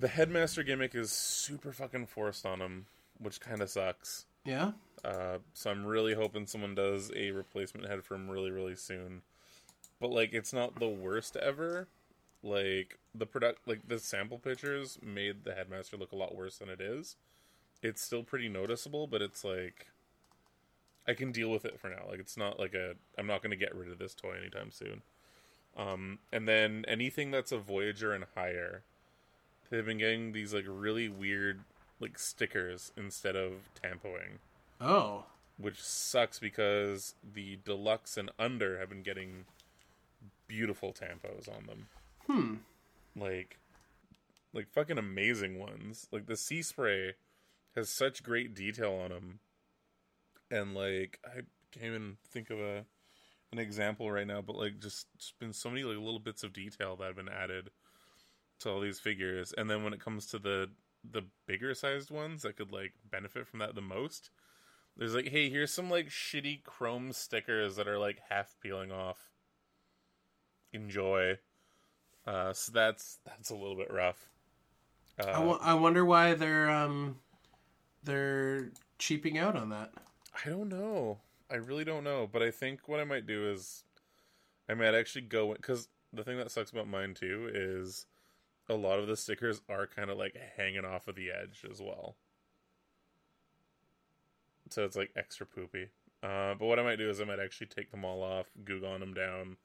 The 0.00 0.08
headmaster 0.08 0.62
gimmick 0.62 0.94
is 0.94 1.12
super 1.12 1.72
fucking 1.72 2.06
forced 2.06 2.46
on 2.46 2.60
him, 2.60 2.86
which 3.18 3.38
kind 3.40 3.60
of 3.60 3.68
sucks. 3.68 4.24
yeah. 4.44 4.72
Uh, 5.02 5.38
so 5.54 5.70
I'm 5.70 5.86
really 5.86 6.12
hoping 6.14 6.46
someone 6.46 6.74
does 6.74 7.10
a 7.16 7.30
replacement 7.30 7.88
head 7.88 8.04
for 8.04 8.14
him 8.16 8.28
really, 8.28 8.50
really 8.50 8.76
soon. 8.76 9.22
But 9.98 10.10
like, 10.10 10.34
it's 10.34 10.52
not 10.52 10.78
the 10.78 10.88
worst 10.88 11.36
ever. 11.36 11.88
Like 12.42 12.98
the 13.14 13.26
product, 13.26 13.66
like 13.66 13.88
the 13.88 13.98
sample 13.98 14.38
pictures 14.38 14.98
made 15.02 15.44
the 15.44 15.54
headmaster 15.54 15.96
look 15.96 16.12
a 16.12 16.16
lot 16.16 16.34
worse 16.34 16.58
than 16.58 16.68
it 16.68 16.80
is. 16.80 17.16
It's 17.82 18.02
still 18.02 18.22
pretty 18.22 18.48
noticeable, 18.48 19.06
but 19.06 19.22
it's 19.22 19.44
like 19.44 19.86
I 21.08 21.14
can 21.14 21.32
deal 21.32 21.50
with 21.50 21.64
it 21.64 21.78
for 21.80 21.88
now. 21.88 22.04
Like 22.08 22.20
it's 22.20 22.36
not 22.36 22.58
like 22.58 22.74
a 22.74 22.94
I'm 23.18 23.26
not 23.26 23.42
going 23.42 23.50
to 23.50 23.56
get 23.56 23.74
rid 23.74 23.90
of 23.90 23.98
this 23.98 24.14
toy 24.14 24.36
anytime 24.38 24.70
soon. 24.70 25.02
Um, 25.76 26.18
and 26.32 26.48
then 26.48 26.84
anything 26.88 27.30
that's 27.30 27.52
a 27.52 27.58
Voyager 27.58 28.12
and 28.12 28.24
higher, 28.34 28.82
they've 29.70 29.86
been 29.86 29.98
getting 29.98 30.32
these 30.32 30.52
like 30.52 30.64
really 30.68 31.08
weird 31.08 31.60
like 32.00 32.18
stickers 32.18 32.92
instead 32.96 33.36
of 33.36 33.52
tampoing 33.82 34.38
Oh. 34.80 35.24
which 35.58 35.82
sucks 35.82 36.38
because 36.38 37.14
the 37.34 37.58
deluxe 37.64 38.16
and 38.16 38.30
under 38.38 38.78
have 38.78 38.88
been 38.88 39.02
getting 39.02 39.44
beautiful 40.46 40.92
tampos 40.92 41.48
on 41.48 41.66
them. 41.66 41.86
Hmm. 42.26 42.54
Like 43.20 43.58
like 44.52 44.68
fucking 44.70 44.98
amazing 44.98 45.58
ones. 45.58 46.08
Like 46.10 46.26
the 46.26 46.36
sea 46.36 46.62
spray 46.62 47.14
has 47.76 47.88
such 47.88 48.22
great 48.22 48.54
detail 48.54 48.94
on 48.94 49.10
them. 49.10 49.38
And 50.50 50.74
like 50.74 51.20
I 51.24 51.42
can't 51.72 51.84
even 51.86 52.16
think 52.28 52.50
of 52.50 52.58
a 52.58 52.84
an 53.52 53.58
example 53.58 54.10
right 54.10 54.26
now, 54.26 54.40
but 54.40 54.56
like 54.56 54.80
just, 54.80 55.06
just 55.18 55.38
been 55.38 55.52
so 55.52 55.68
many 55.70 55.82
like 55.82 55.98
little 55.98 56.18
bits 56.20 56.42
of 56.42 56.52
detail 56.52 56.96
that 56.96 57.04
have 57.06 57.16
been 57.16 57.28
added 57.28 57.70
to 58.60 58.70
all 58.70 58.80
these 58.80 59.00
figures. 59.00 59.52
And 59.56 59.68
then 59.68 59.84
when 59.84 59.92
it 59.92 60.00
comes 60.00 60.26
to 60.26 60.38
the 60.38 60.70
the 61.10 61.22
bigger 61.46 61.74
sized 61.74 62.10
ones 62.10 62.42
that 62.42 62.56
could 62.56 62.72
like 62.72 62.92
benefit 63.10 63.46
from 63.46 63.60
that 63.60 63.74
the 63.74 63.80
most, 63.80 64.30
there's 64.96 65.14
like, 65.14 65.28
hey, 65.28 65.48
here's 65.48 65.72
some 65.72 65.90
like 65.90 66.08
shitty 66.08 66.62
chrome 66.62 67.12
stickers 67.12 67.76
that 67.76 67.88
are 67.88 67.98
like 67.98 68.18
half 68.28 68.54
peeling 68.62 68.92
off. 68.92 69.30
Enjoy. 70.72 71.38
Uh, 72.26 72.52
so 72.52 72.72
that's 72.72 73.18
that's 73.24 73.50
a 73.50 73.56
little 73.56 73.76
bit 73.76 73.92
rough. 73.92 74.28
Uh, 75.18 75.28
I, 75.28 75.32
w- 75.32 75.58
I 75.60 75.74
wonder 75.74 76.04
why 76.04 76.34
they're 76.34 76.70
um 76.70 77.16
they're 78.04 78.70
cheaping 78.98 79.38
out 79.38 79.56
on 79.56 79.70
that. 79.70 79.92
I 80.44 80.48
don't 80.48 80.68
know. 80.68 81.18
I 81.50 81.56
really 81.56 81.84
don't 81.84 82.04
know. 82.04 82.28
But 82.30 82.42
I 82.42 82.50
think 82.50 82.88
what 82.88 83.00
I 83.00 83.04
might 83.04 83.26
do 83.26 83.50
is 83.50 83.84
I 84.68 84.74
might 84.74 84.94
actually 84.94 85.22
go 85.22 85.52
because 85.54 85.88
the 86.12 86.24
thing 86.24 86.36
that 86.38 86.50
sucks 86.50 86.70
about 86.70 86.88
mine 86.88 87.14
too 87.14 87.50
is 87.52 88.06
a 88.70 88.74
lot 88.74 89.00
of 89.00 89.08
the 89.08 89.16
stickers 89.16 89.60
are 89.68 89.86
kind 89.86 90.10
of 90.10 90.16
like 90.16 90.36
hanging 90.56 90.84
off 90.84 91.08
of 91.08 91.16
the 91.16 91.30
edge 91.30 91.64
as 91.70 91.80
well. 91.80 92.14
So 94.70 94.84
it's 94.84 94.96
like 94.96 95.10
extra 95.16 95.44
poopy. 95.44 95.88
Uh, 96.22 96.54
but 96.54 96.66
what 96.66 96.78
I 96.78 96.84
might 96.84 96.96
do 96.96 97.10
is 97.10 97.20
I 97.20 97.24
might 97.24 97.40
actually 97.40 97.66
take 97.66 97.90
them 97.90 98.04
all 98.04 98.22
off, 98.22 98.46
Google 98.64 98.96
them 98.98 99.12
down, 99.12 99.56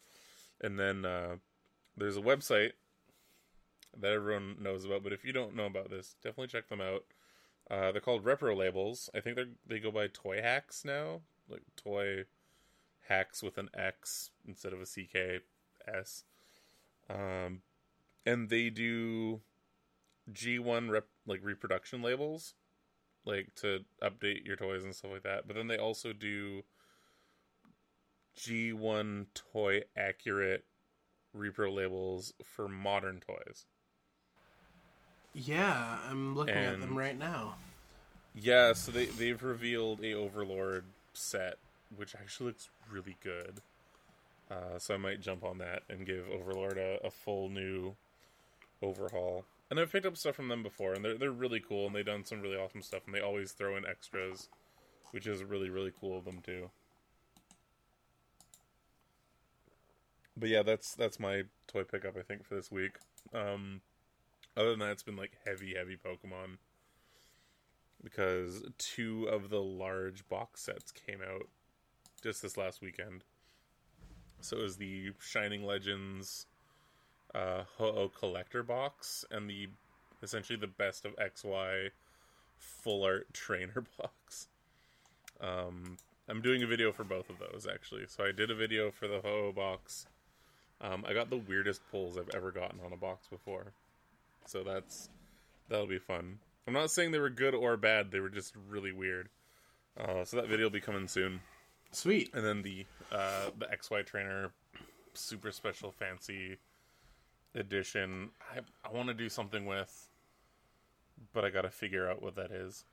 and 0.62 0.80
then 0.80 1.06
uh, 1.06 1.36
there's 1.96 2.18
a 2.18 2.22
website 2.22 2.72
that 4.00 4.12
everyone 4.12 4.56
knows 4.60 4.86
about. 4.86 5.04
But 5.04 5.14
if 5.14 5.24
you 5.24 5.34
don't 5.34 5.56
know 5.56 5.68
about 5.68 5.92
this, 5.92 6.16
definitely 6.24 6.48
check 6.48 6.70
them 6.70 6.82
out. 6.82 7.04
Uh, 7.70 7.92
they're 7.92 8.02
called 8.02 8.24
Repro 8.24 8.58
Labels. 8.58 9.10
I 9.14 9.20
think 9.20 9.36
they 9.36 9.46
they 9.68 9.80
go 9.80 9.92
by 9.92 10.08
Toyhax 10.08 10.84
now, 10.84 11.22
like 11.48 11.64
Toy 11.76 12.24
Hacks 13.08 13.44
with 13.44 13.58
an 13.58 13.70
X 13.74 14.32
instead 14.48 14.74
of 14.74 14.82
a 14.82 14.86
CK 14.86 15.44
S. 15.88 16.24
Um, 17.10 17.62
and 18.26 18.50
they 18.50 18.70
do 18.70 19.42
G1 20.32 20.90
rep, 20.90 21.08
like 21.28 21.42
reproduction 21.44 22.02
labels, 22.02 22.56
like 23.26 23.54
to 23.56 23.86
update 24.02 24.46
your 24.46 24.56
toys 24.56 24.84
and 24.84 24.96
stuff 24.96 25.12
like 25.12 25.24
that. 25.24 25.48
But 25.48 25.56
then 25.56 25.68
they 25.68 25.78
also 25.78 26.14
do 26.14 26.64
G1 28.38 29.28
toy 29.34 29.84
accurate 29.96 30.66
repro 31.36 31.74
labels 31.74 32.34
for 32.44 32.68
modern 32.68 33.20
toys. 33.20 33.66
Yeah, 35.34 35.98
I'm 36.10 36.36
looking 36.36 36.56
at 36.56 36.80
them 36.80 36.98
right 36.98 37.18
now. 37.18 37.56
Yeah, 38.34 38.74
so 38.74 38.92
they 38.92 39.06
they've 39.06 39.42
revealed 39.42 40.02
a 40.04 40.14
Overlord 40.14 40.86
set, 41.14 41.58
which 41.96 42.16
actually 42.16 42.48
looks 42.48 42.70
really 42.90 43.18
good. 43.22 43.62
Uh, 44.50 44.78
so 44.78 44.94
I 44.94 44.98
might 44.98 45.22
jump 45.22 45.44
on 45.44 45.58
that 45.58 45.84
and 45.90 46.06
give 46.06 46.26
Overlord 46.32 46.78
a, 46.78 47.00
a 47.06 47.12
full 47.12 47.50
new 47.50 47.96
overhaul. 48.82 49.46
And 49.70 49.80
I've 49.80 49.92
picked 49.92 50.06
up 50.06 50.18
stuff 50.18 50.36
from 50.36 50.48
them 50.48 50.64
before, 50.64 50.94
and 50.94 51.04
they're 51.04 51.18
they're 51.18 51.32
really 51.32 51.60
cool, 51.60 51.88
and 51.88 51.96
they've 51.96 52.06
done 52.06 52.26
some 52.26 52.42
really 52.42 52.58
awesome 52.58 52.82
stuff, 52.82 53.02
and 53.06 53.16
they 53.16 53.20
always 53.20 53.52
throw 53.52 53.76
in 53.76 53.86
extras, 53.86 54.48
which 55.12 55.28
is 55.28 55.44
really 55.44 55.70
really 55.70 55.92
cool 56.00 56.18
of 56.18 56.26
them 56.26 56.40
too. 56.44 56.70
But 60.38 60.50
yeah, 60.50 60.64
that's 60.64 60.94
that's 60.94 61.20
my 61.20 61.44
toy 61.68 61.84
pickup 61.84 62.16
I 62.18 62.22
think 62.22 62.46
for 62.46 62.56
this 62.56 62.72
week. 62.72 62.98
Um, 63.34 63.82
other 64.56 64.72
than 64.72 64.80
that, 64.80 64.92
it's 64.92 65.04
been 65.04 65.16
like 65.16 65.38
heavy 65.46 65.74
heavy 65.76 65.98
Pokemon 65.98 66.58
because 68.04 68.64
two 68.78 69.26
of 69.26 69.50
the 69.50 69.62
large 69.62 70.28
box 70.30 70.62
sets 70.62 70.92
came 70.92 71.22
out 71.22 71.48
just 72.22 72.42
this 72.42 72.56
last 72.56 72.82
weekend. 72.82 73.24
So 74.42 74.58
it 74.58 74.62
was 74.62 74.78
the 74.78 75.12
Shining 75.20 75.66
Legends 75.66 76.46
uh, 77.36 77.64
Ho-Oh 77.78 78.10
collector 78.10 78.64
box 78.64 79.26
and 79.30 79.50
the 79.50 79.68
essentially 80.24 80.58
the 80.58 80.68
best 80.68 81.06
of 81.06 81.16
XY 81.18 81.90
full 82.58 83.04
art 83.04 83.28
trainer 83.34 83.84
box. 84.00 84.48
Um, 85.42 85.98
I'm 86.28 86.42
doing 86.42 86.64
a 86.64 86.68
video 86.68 86.92
for 86.92 87.04
both 87.04 87.30
of 87.30 87.38
those 87.40 87.68
actually. 87.72 88.06
So 88.08 88.24
I 88.24 88.32
did 88.32 88.50
a 88.50 88.56
video 88.56 88.90
for 88.92 89.08
the 89.08 89.20
Ho-Oh 89.22 89.52
box. 89.52 90.08
Um, 90.82 91.06
I 91.08 91.14
got 91.14 91.30
the 91.30 91.38
weirdest 91.38 91.82
pulls 91.92 92.18
I've 92.18 92.30
ever 92.34 92.52
gotten 92.52 92.80
on 92.86 92.94
a 92.94 92.98
box 92.98 93.28
before. 93.28 93.74
So 94.46 94.64
that's 94.64 95.10
that'll 95.70 95.88
be 95.88 96.00
fun. 96.00 96.40
I'm 96.68 96.74
not 96.74 96.92
saying 96.92 97.12
they 97.12 97.20
were 97.20 97.30
good 97.30 97.54
or 97.54 97.78
bad. 97.78 98.12
They 98.12 98.20
were 98.20 98.30
just 98.30 98.56
really 98.70 98.92
weird. 98.92 99.30
Uh, 100.00 100.26
so 100.26 100.38
that 100.38 100.48
video 100.48 100.66
will 100.66 100.72
be 100.72 100.82
coming 100.82 101.08
soon. 101.08 101.42
Sweet. 101.92 102.34
And 102.34 102.46
then 102.46 102.62
the 102.62 102.86
uh, 103.12 103.52
the 103.58 103.68
XY 103.68 104.06
Trainer 104.06 104.52
Super 105.14 105.52
Special 105.52 105.92
Fancy 105.92 106.58
Edition. 107.56 108.30
I 108.54 108.60
I 108.88 108.92
want 108.92 109.08
to 109.08 109.14
do 109.14 109.30
something 109.30 109.66
with, 109.66 110.08
but 111.34 111.46
I 111.46 111.50
got 111.50 111.62
to 111.62 111.70
figure 111.70 112.10
out 112.10 112.22
what 112.22 112.36
that 112.36 112.52
is. 112.52 112.86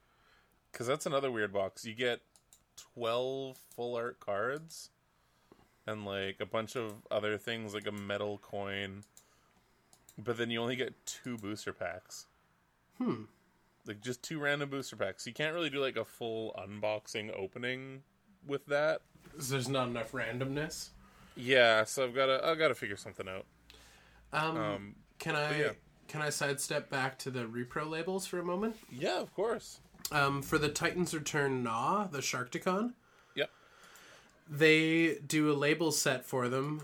Because 0.71 0.87
that's 0.87 1.05
another 1.05 1.31
weird 1.31 1.53
box. 1.53 1.85
You 1.85 1.95
get 1.95 2.21
twelve 2.95 3.59
full 3.75 3.97
art 3.97 4.21
cards, 4.21 4.91
and 5.87 6.05
like 6.05 6.37
a 6.41 6.47
bunch 6.47 6.77
of 6.77 6.95
other 7.11 7.37
things, 7.39 7.75
like 7.75 7.87
a 7.87 7.93
metal 7.93 8.39
coin. 8.39 9.03
But 10.17 10.37
then 10.37 10.51
you 10.51 10.61
only 10.61 10.77
get 10.77 11.07
two 11.07 11.37
booster 11.39 11.73
packs. 11.73 12.27
Hmm. 12.99 13.25
Like 13.87 14.01
just 14.01 14.23
two 14.23 14.39
random 14.39 14.71
booster 14.71 14.97
packs. 14.97 15.27
You 15.27 15.33
can't 15.33 15.55
really 15.55 15.71
do 15.71 15.81
like 15.81 15.97
a 15.97 16.05
full 16.05 16.55
unboxing 16.59 17.37
opening 17.37 18.03
with 18.47 18.67
that. 18.67 19.01
There's 19.37 19.69
not 19.69 19.89
enough 19.89 20.13
randomness. 20.13 20.91
Yeah, 21.35 21.85
so 21.85 22.05
I've 22.05 22.15
got 22.15 22.27
to 22.27 22.47
I've 22.47 22.59
got 22.59 22.69
to 22.69 22.75
figure 22.75 22.97
something 22.97 23.29
out. 23.29 23.47
Um, 24.33 24.57
Um, 24.57 24.95
can 25.19 25.37
I 25.37 25.59
yeah. 25.59 25.73
can 26.09 26.23
I 26.23 26.31
sidestep 26.31 26.91
back 26.91 27.19
to 27.21 27.31
the 27.31 27.45
repro 27.45 27.89
labels 27.89 28.27
for 28.27 28.39
a 28.39 28.45
moment? 28.45 28.77
yeah, 28.91 29.21
of 29.21 29.33
course. 29.35 29.81
Um, 30.11 30.43
for 30.43 30.59
the 30.59 30.69
Titans 30.69 31.15
Return 31.15 31.63
Gnaw, 31.63 32.09
the 32.09 32.19
Sharkticon, 32.19 32.93
Yep. 33.35 33.51
they 34.49 35.15
do 35.27 35.51
a 35.51 35.55
label 35.55 35.93
set 35.93 36.25
for 36.25 36.49
them 36.49 36.83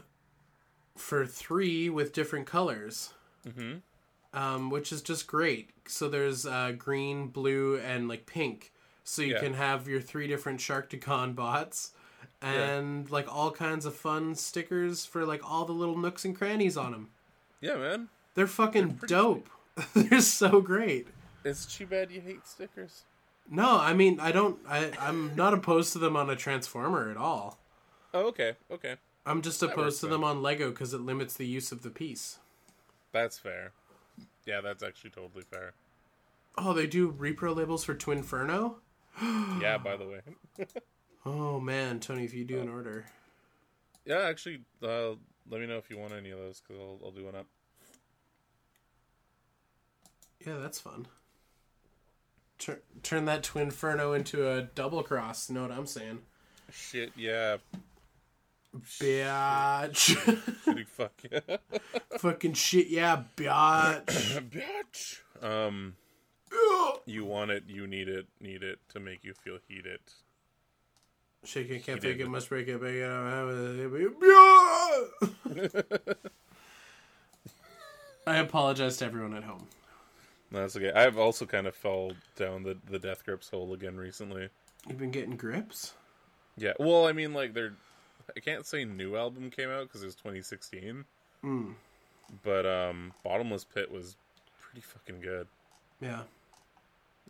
for 0.96 1.26
three 1.26 1.88
with 1.90 2.12
different 2.12 2.46
colors. 2.46 3.12
Mhm. 3.46 3.82
Um, 4.32 4.68
which 4.70 4.92
is 4.92 5.00
just 5.02 5.26
great. 5.26 5.70
So 5.88 6.08
there's 6.08 6.44
uh, 6.44 6.72
green, 6.72 7.28
blue, 7.28 7.76
and 7.78 8.08
like 8.08 8.26
pink. 8.26 8.72
So 9.04 9.22
you 9.22 9.34
Yeah. 9.34 9.40
can 9.40 9.54
have 9.54 9.88
your 9.88 10.00
three 10.02 10.26
different 10.26 10.60
Sharkticon 10.60 11.34
bots 11.34 11.92
and 12.42 13.10
like 13.10 13.26
all 13.32 13.50
kinds 13.50 13.84
of 13.86 13.94
fun 13.94 14.34
stickers 14.34 15.04
for 15.06 15.24
like 15.24 15.40
all 15.48 15.64
the 15.64 15.72
little 15.72 15.96
nooks 15.96 16.24
and 16.24 16.36
crannies 16.36 16.76
on 16.76 16.92
them. 16.92 17.10
Yeah, 17.60 17.76
man. 17.76 18.08
They're 18.34 18.46
fucking 18.46 18.94
pretty 18.96 19.14
dope. 19.14 19.48
They're 19.94 20.20
so 20.20 20.60
great. 20.60 21.08
It's 21.44 21.66
too 21.66 21.86
bad 21.86 22.10
you 22.10 22.20
hate 22.20 22.46
stickers. 22.46 23.02
No, 23.50 23.78
I 23.78 23.94
mean 23.94 24.20
I 24.20 24.32
don't. 24.32 24.58
I 24.68 24.90
I'm 25.00 25.34
not 25.34 25.54
opposed 25.54 25.92
to 25.94 25.98
them 25.98 26.16
on 26.16 26.28
a 26.28 26.36
Transformer 26.36 27.10
at 27.10 27.16
all. 27.16 27.58
Oh, 28.12 28.26
okay, 28.28 28.54
okay. 28.70 28.96
I'm 29.24 29.42
just 29.42 29.62
opposed 29.62 30.00
to 30.00 30.06
then. 30.06 30.12
them 30.12 30.24
on 30.24 30.42
Lego 30.42 30.70
because 30.70 30.94
it 30.94 31.00
limits 31.00 31.34
the 31.34 31.46
use 31.46 31.72
of 31.72 31.82
the 31.82 31.90
piece. 31.90 32.38
That's 33.12 33.38
fair. 33.38 33.72
Yeah, 34.46 34.60
that's 34.60 34.82
actually 34.82 35.10
totally 35.10 35.44
fair. 35.44 35.74
Oh, 36.56 36.72
they 36.72 36.86
do 36.86 37.12
repro 37.12 37.54
labels 37.54 37.84
for 37.84 37.94
Twinferno. 37.94 38.76
yeah, 39.60 39.78
by 39.78 39.96
the 39.96 40.06
way. 40.06 40.20
Oh 41.26 41.60
man, 41.60 42.00
Tony, 42.00 42.24
if 42.24 42.32
you 42.32 42.44
do 42.44 42.58
an 42.60 42.68
order, 42.70 43.04
Yeah, 44.06 44.20
actually, 44.20 44.60
uh, 44.82 45.16
let 45.50 45.60
me 45.60 45.66
know 45.66 45.76
if 45.78 45.90
you 45.90 45.98
want 45.98 46.12
any 46.12 46.30
of 46.30 46.38
those 46.38 46.60
because 46.60 46.80
I'll, 46.80 46.98
I'll 47.04 47.10
do 47.12 47.24
one 47.24 47.34
up. 47.34 47.46
yeah, 50.46 50.56
that's 50.58 50.78
fun. 50.80 51.06
Tur- 52.58 52.82
turn 53.02 53.24
that 53.26 53.42
Twinferno 53.42 54.16
into 54.16 54.48
a 54.50 54.62
double 54.62 55.02
cross. 55.02 55.48
Know 55.48 55.62
what 55.62 55.72
I'm 55.72 55.86
saying? 55.86 56.20
Shit, 56.72 57.12
yeah. 57.16 57.58
Bitch. 58.76 60.16
Shitty 60.64 60.86
fuck 60.86 61.12
yeah. 61.30 61.56
Fucking 62.18 62.52
shit, 62.52 62.88
yeah, 62.88 63.22
bitch. 63.36 64.04
Bitch. 64.50 65.20
Um, 65.42 65.94
you 67.06 67.24
want 67.24 67.50
it, 67.50 67.64
you 67.68 67.86
need 67.86 68.08
it, 68.08 68.26
need 68.40 68.62
it 68.62 68.78
to 68.90 69.00
make 69.00 69.24
you 69.24 69.32
feel 69.34 69.58
heated. 69.66 70.00
Shake 71.44 71.70
it, 71.70 71.84
can't 71.84 72.02
fake 72.02 72.18
it, 72.18 72.28
must 72.28 72.48
break 72.48 72.68
it, 72.68 72.78
break 72.80 72.96
it. 72.96 73.08
I 78.26 78.36
apologize 78.38 78.96
to 78.98 79.04
everyone 79.06 79.34
at 79.34 79.44
home. 79.44 79.66
No, 80.50 80.60
that's 80.60 80.76
okay. 80.76 80.92
I've 80.92 81.18
also 81.18 81.46
kind 81.46 81.66
of 81.66 81.74
fell 81.74 82.12
down 82.36 82.62
the 82.62 82.76
the 82.90 82.98
Death 82.98 83.24
Grips 83.24 83.48
hole 83.48 83.72
again 83.72 83.96
recently. 83.96 84.48
You've 84.88 84.98
been 84.98 85.10
getting 85.10 85.36
grips? 85.36 85.94
Yeah, 86.56 86.72
well, 86.78 87.06
I 87.06 87.12
mean, 87.12 87.32
like 87.34 87.54
they're. 87.54 87.74
I 88.36 88.40
can't 88.40 88.66
say 88.66 88.84
new 88.84 89.16
album 89.16 89.50
came 89.50 89.70
out 89.70 89.84
because 89.88 90.02
it 90.02 90.06
was 90.06 90.14
2016, 90.16 91.04
Mm. 91.44 91.72
but 92.42 92.66
um, 92.66 93.12
Bottomless 93.24 93.64
Pit 93.64 93.90
was 93.90 94.16
pretty 94.60 94.82
fucking 94.82 95.20
good. 95.22 95.46
Yeah. 96.00 96.22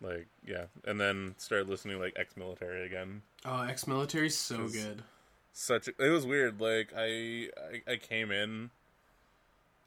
Like, 0.01 0.27
yeah, 0.45 0.65
and 0.85 0.99
then 0.99 1.35
started 1.37 1.67
listening 1.69 1.97
to, 1.97 2.01
like 2.03 2.13
ex 2.15 2.37
military 2.37 2.85
again. 2.85 3.21
Oh, 3.45 3.63
ex 3.63 3.85
military's 3.87 4.37
so 4.37 4.67
good. 4.67 5.03
Such 5.51 5.87
a, 5.89 5.91
it 5.99 6.09
was 6.09 6.25
weird. 6.25 6.61
Like 6.61 6.93
I, 6.95 7.49
I 7.87 7.91
I 7.93 7.95
came 7.97 8.31
in 8.31 8.69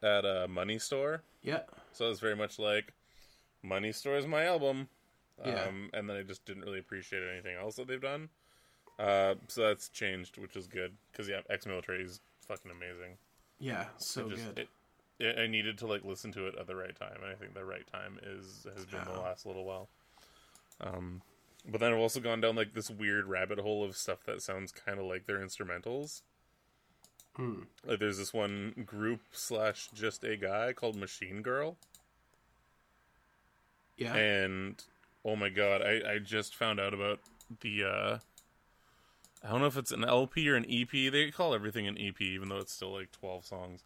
at 0.03 0.25
a 0.25 0.47
money 0.49 0.79
store, 0.79 1.23
Yeah. 1.43 1.61
so 1.93 2.07
it 2.07 2.09
was 2.09 2.21
very 2.21 2.37
much 2.37 2.59
like 2.59 2.93
money 3.63 3.93
store 3.93 4.17
is 4.17 4.27
my 4.27 4.45
album. 4.45 4.89
Yeah. 5.45 5.63
Um, 5.65 5.91
and 5.95 6.09
then 6.09 6.17
I 6.17 6.23
just 6.23 6.45
didn't 6.45 6.65
really 6.65 6.79
appreciate 6.79 7.23
anything 7.33 7.57
else 7.57 7.77
that 7.77 7.87
they've 7.89 8.01
done. 8.01 8.29
Uh, 8.99 9.35
so 9.49 9.63
that's 9.63 9.89
changed, 9.89 10.37
which 10.39 10.57
is 10.57 10.67
good 10.67 10.93
because 11.11 11.29
yeah, 11.29 11.41
ex 11.49 11.65
military 11.67 12.03
is 12.05 12.21
fucking 12.47 12.71
amazing. 12.71 13.17
Yeah, 13.59 13.87
so 13.97 14.29
just 14.29 14.45
good. 14.55 14.59
It, 14.59 14.69
it, 15.25 15.39
I 15.39 15.47
needed 15.47 15.79
to 15.79 15.87
like 15.87 16.05
listen 16.05 16.33
to 16.33 16.47
it 16.49 16.55
at 16.61 16.67
the 16.67 16.77
right 16.77 16.95
time, 16.95 17.17
and 17.23 17.31
I 17.33 17.35
think 17.35 17.55
the 17.55 17.65
right 17.65 17.87
time 17.91 18.19
is 18.23 18.67
has 18.77 18.85
been 18.85 19.01
the 19.05 19.21
last 19.21 19.47
little 19.47 19.65
while. 19.65 19.89
Um, 20.81 21.23
but 21.69 21.81
then 21.81 21.93
I've 21.93 21.99
also 21.99 22.21
gone 22.21 22.41
down 22.41 22.57
like 22.57 22.75
this 22.75 22.91
weird 22.91 23.27
rabbit 23.27 23.59
hole 23.59 23.85
of 23.85 23.97
stuff 23.97 24.25
that 24.27 24.43
sounds 24.43 24.73
kind 24.73 24.99
of 24.99 25.05
like 25.07 25.27
their 25.27 25.39
instrumentals. 25.39 26.23
Hmm. 27.37 27.63
Like 27.87 27.99
there's 28.01 28.19
this 28.19 28.33
one 28.35 28.83
group 28.85 29.21
slash 29.33 29.89
just 29.95 30.25
a 30.25 30.37
guy 30.37 30.73
called 30.73 30.97
Machine 30.97 31.41
Girl, 31.41 31.77
Yeah. 33.97 34.15
and 34.15 34.83
oh 35.25 35.37
my 35.37 35.49
god, 35.49 35.83
I 35.83 36.15
I 36.15 36.19
just 36.19 36.55
found 36.55 36.81
out 36.81 36.95
about 36.95 37.21
the. 37.61 37.85
uh 37.85 38.19
I 39.45 39.51
don't 39.51 39.61
know 39.61 39.67
if 39.67 39.77
it's 39.77 39.91
an 39.91 40.05
LP 40.05 40.49
or 40.49 40.55
an 40.55 40.67
EP. 40.71 40.91
They 40.91 41.31
call 41.33 41.53
everything 41.55 41.89
an 41.89 41.99
EP, 41.99 42.21
even 42.21 42.49
though 42.49 42.59
it's 42.59 42.73
still 42.73 42.93
like 42.93 43.11
twelve 43.13 43.45
songs. 43.45 43.83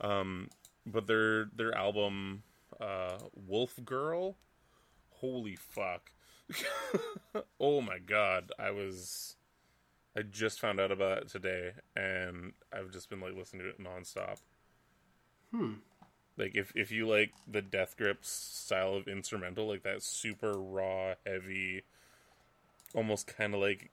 Um, 0.00 0.48
but 0.86 1.06
their 1.06 1.46
their 1.46 1.74
album, 1.76 2.42
uh, 2.80 3.18
Wolf 3.46 3.78
Girl, 3.84 4.36
holy 5.16 5.56
fuck! 5.56 6.10
oh 7.60 7.80
my 7.80 7.98
god, 7.98 8.52
I 8.58 8.70
was, 8.70 9.36
I 10.16 10.22
just 10.22 10.60
found 10.60 10.80
out 10.80 10.92
about 10.92 11.18
it 11.18 11.28
today, 11.28 11.72
and 11.96 12.52
I've 12.72 12.90
just 12.90 13.10
been 13.10 13.20
like 13.20 13.36
listening 13.36 13.62
to 13.62 13.68
it 13.68 13.82
nonstop. 13.82 14.38
Hmm. 15.52 15.74
Like 16.36 16.54
if 16.54 16.72
if 16.76 16.92
you 16.92 17.08
like 17.08 17.32
the 17.50 17.62
Death 17.62 17.96
Grips 17.96 18.28
style 18.28 18.94
of 18.94 19.08
instrumental, 19.08 19.66
like 19.66 19.82
that 19.82 20.02
super 20.02 20.52
raw, 20.52 21.14
heavy, 21.26 21.82
almost 22.94 23.26
kind 23.26 23.54
of 23.54 23.60
like 23.60 23.90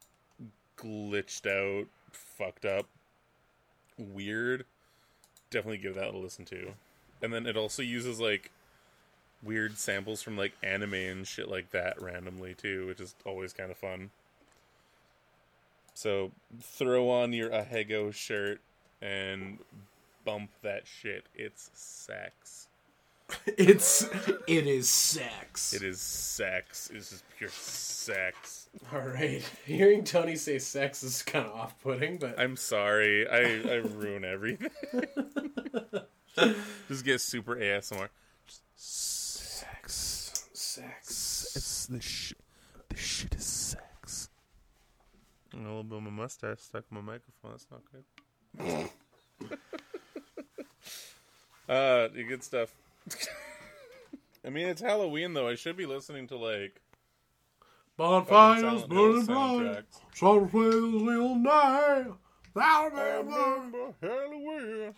glitched 0.77 1.47
out, 1.47 1.87
fucked 2.11 2.65
up, 2.65 2.87
weird. 3.97 4.65
Definitely 5.49 5.79
give 5.79 5.95
that 5.95 6.13
a 6.13 6.17
listen 6.17 6.45
to. 6.45 6.73
And 7.21 7.33
then 7.33 7.47
it 7.47 7.57
also 7.57 7.81
uses 7.81 8.19
like 8.19 8.51
weird 9.45 9.77
samples 9.77 10.21
from 10.21 10.37
like 10.37 10.53
anime 10.63 10.93
and 10.93 11.27
shit 11.27 11.49
like 11.49 11.71
that 11.71 12.01
randomly 12.01 12.55
too, 12.55 12.87
which 12.87 12.99
is 12.99 13.15
always 13.25 13.53
kind 13.53 13.71
of 13.71 13.77
fun. 13.77 14.09
So 15.93 16.31
throw 16.61 17.09
on 17.09 17.31
your 17.31 17.49
Ahegao 17.49 18.13
shirt 18.13 18.59
and 19.01 19.59
bump 20.25 20.49
that 20.61 20.83
shit. 20.85 21.25
It's 21.35 21.69
sex. 21.73 22.67
It's 23.57 24.07
it 24.47 24.67
is 24.67 24.87
sex. 24.89 25.73
It 25.73 25.81
is 25.81 25.99
sex. 25.99 26.91
It's 26.93 27.09
just 27.09 27.23
pure 27.37 27.49
sex. 27.49 28.69
All 28.93 28.99
right. 28.99 29.41
Hearing 29.65 30.03
Tony 30.03 30.35
say 30.35 30.59
sex 30.59 31.01
is 31.01 31.23
kind 31.23 31.45
of 31.45 31.53
off-putting, 31.53 32.17
but 32.17 32.39
I'm 32.39 32.55
sorry. 32.55 33.27
I, 33.27 33.61
I 33.67 33.75
ruin 33.77 34.25
everything. 34.25 34.69
just 36.87 37.03
get 37.03 37.19
super 37.21 37.55
ASMR. 37.55 38.09
sex, 38.75 39.24
sex. 40.75 41.53
It's 41.55 41.85
the 41.87 42.01
shit. 42.01 42.37
The 42.89 42.97
shit 42.97 43.33
is 43.35 43.45
sex. 43.45 44.29
A 45.53 45.57
little 45.57 45.83
bit 45.83 45.97
of 45.97 46.03
my 46.03 46.09
mustache 46.09 46.59
stuck 46.59 46.83
in 46.91 46.95
my 46.97 47.01
microphone. 47.01 47.51
That's 47.51 47.67
not 47.71 47.81
good. 47.91 48.89
uh, 51.69 52.07
the 52.13 52.23
good 52.27 52.43
stuff. 52.43 52.73
I 54.45 54.49
mean, 54.49 54.67
it's 54.67 54.81
Halloween 54.81 55.33
though. 55.33 55.47
I 55.47 55.55
should 55.55 55.77
be 55.77 55.85
listening 55.85 56.27
to 56.27 56.37
like 56.37 56.81
Bonfires 57.97 58.61
Silent 58.61 58.91
Hill 58.91 59.13
burning 59.13 59.25
bright, 59.25 59.37
soundtracks. 59.37 59.99
Summer 60.13 60.47
flames 60.47 61.03
will 61.03 61.43
die. 61.43 62.05
I 62.57 62.61
I 62.61 62.85
remember, 62.85 63.31
remember 63.31 63.93
Halloween. 64.01 64.93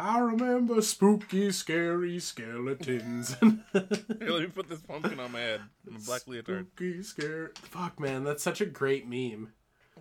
I 0.00 0.18
remember 0.18 0.80
spooky, 0.80 1.52
scary 1.52 2.18
skeletons. 2.20 3.34
Here, 3.40 4.30
let 4.30 4.40
me 4.40 4.46
put 4.46 4.68
this 4.68 4.80
pumpkin 4.80 5.20
on 5.20 5.32
my 5.32 5.40
head. 5.40 5.60
I'm 5.86 5.96
a 5.96 5.98
black 5.98 6.26
leotard. 6.26 6.68
spooky, 6.74 7.02
scary. 7.02 7.48
Fuck, 7.56 8.00
man, 8.00 8.24
that's 8.24 8.42
such 8.42 8.60
a 8.62 8.66
great 8.66 9.06
meme. 9.06 9.52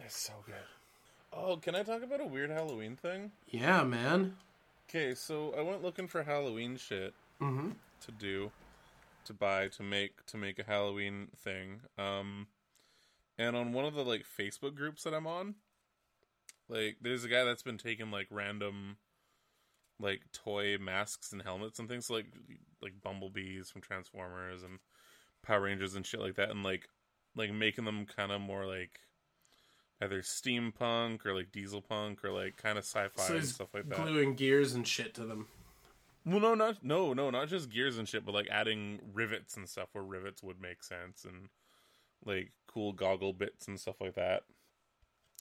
It's 0.05 0.17
so 0.17 0.33
good. 0.45 0.55
Oh, 1.33 1.57
can 1.57 1.75
I 1.75 1.83
talk 1.83 2.01
about 2.01 2.21
a 2.21 2.25
weird 2.25 2.49
Halloween 2.49 2.95
thing? 2.95 3.31
Yeah, 3.49 3.83
man. 3.83 4.37
Okay, 4.89 5.13
so 5.15 5.53
I 5.57 5.61
went 5.61 5.83
looking 5.83 6.07
for 6.07 6.23
Halloween 6.23 6.77
shit 6.77 7.13
Mm-hmm. 7.41 7.71
to 8.05 8.11
do, 8.13 8.51
to 9.25 9.33
buy, 9.33 9.67
to 9.69 9.83
make, 9.83 10.25
to 10.27 10.37
make 10.37 10.59
a 10.59 10.63
Halloween 10.63 11.27
thing. 11.37 11.81
Um, 11.97 12.47
and 13.37 13.55
on 13.55 13.73
one 13.73 13.85
of 13.85 13.93
the 13.95 14.03
like 14.05 14.23
Facebook 14.25 14.75
groups 14.75 15.03
that 15.03 15.13
I'm 15.13 15.27
on, 15.27 15.55
like 16.69 16.97
there's 17.01 17.23
a 17.25 17.29
guy 17.29 17.43
that's 17.43 17.63
been 17.63 17.77
taking 17.77 18.11
like 18.11 18.27
random, 18.31 18.97
like 19.99 20.21
toy 20.31 20.77
masks 20.77 21.31
and 21.31 21.41
helmets 21.41 21.79
and 21.79 21.89
things, 21.89 22.09
like 22.09 22.27
like 22.81 22.93
bumblebees 23.03 23.69
from 23.69 23.81
Transformers 23.81 24.63
and 24.63 24.79
Power 25.43 25.61
Rangers 25.61 25.95
and 25.95 26.05
shit 26.05 26.19
like 26.19 26.35
that, 26.35 26.49
and 26.49 26.63
like 26.63 26.87
like 27.35 27.53
making 27.53 27.85
them 27.85 28.05
kind 28.05 28.31
of 28.31 28.41
more 28.41 28.65
like 28.65 28.99
either 30.01 30.21
steampunk 30.21 31.25
or 31.25 31.35
like 31.35 31.51
diesel 31.51 31.81
punk 31.81 32.23
or 32.23 32.31
like 32.31 32.55
kind 32.57 32.77
of 32.77 32.85
sci-fi 32.85 33.21
So 33.27 33.35
and 33.35 33.45
stuff 33.45 33.67
like 33.73 33.89
that. 33.89 33.97
gluing 33.97 34.35
gears 34.35 34.73
and 34.73 34.87
shit 34.87 35.13
to 35.15 35.25
them. 35.25 35.47
Well, 36.25 36.39
no, 36.39 36.53
not 36.55 36.83
no, 36.83 37.13
no, 37.13 37.29
not 37.29 37.47
just 37.47 37.69
gears 37.69 37.97
and 37.97 38.07
shit, 38.07 38.25
but 38.25 38.33
like 38.33 38.47
adding 38.49 38.99
rivets 39.13 39.57
and 39.57 39.67
stuff 39.67 39.89
where 39.93 40.03
rivets 40.03 40.43
would 40.43 40.61
make 40.61 40.83
sense 40.83 41.25
and 41.25 41.49
like 42.25 42.51
cool 42.67 42.93
goggle 42.93 43.33
bits 43.33 43.67
and 43.67 43.79
stuff 43.79 43.95
like 43.99 44.15
that. 44.15 44.43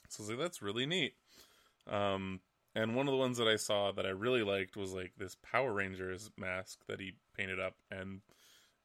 So 0.09 0.21
I 0.21 0.23
was 0.23 0.29
like, 0.31 0.39
that's 0.39 0.61
really 0.61 0.85
neat. 0.85 1.13
Um, 1.87 2.39
and 2.75 2.95
one 2.95 3.07
of 3.07 3.11
the 3.11 3.17
ones 3.17 3.37
that 3.37 3.47
I 3.47 3.55
saw 3.55 3.91
that 3.91 4.05
I 4.05 4.09
really 4.09 4.43
liked 4.43 4.77
was 4.77 4.93
like 4.93 5.13
this 5.17 5.35
Power 5.35 5.73
Rangers 5.73 6.29
mask 6.37 6.79
that 6.87 6.99
he 6.99 7.13
painted 7.37 7.59
up, 7.59 7.75
and 7.91 8.21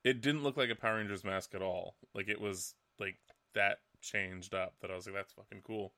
it 0.02 0.20
didn't 0.20 0.42
look 0.42 0.56
like 0.56 0.70
a 0.70 0.74
Power 0.74 0.96
Rangers 0.96 1.24
mask 1.24 1.54
at 1.54 1.62
all. 1.62 1.94
Like 2.14 2.28
it 2.28 2.40
was 2.40 2.74
like 2.98 3.16
that 3.54 3.78
changed 4.00 4.54
up 4.54 4.74
that 4.80 4.90
I 4.90 4.94
was 4.94 5.06
like, 5.06 5.14
that's 5.14 5.32
fucking 5.32 5.62
cool. 5.64 5.92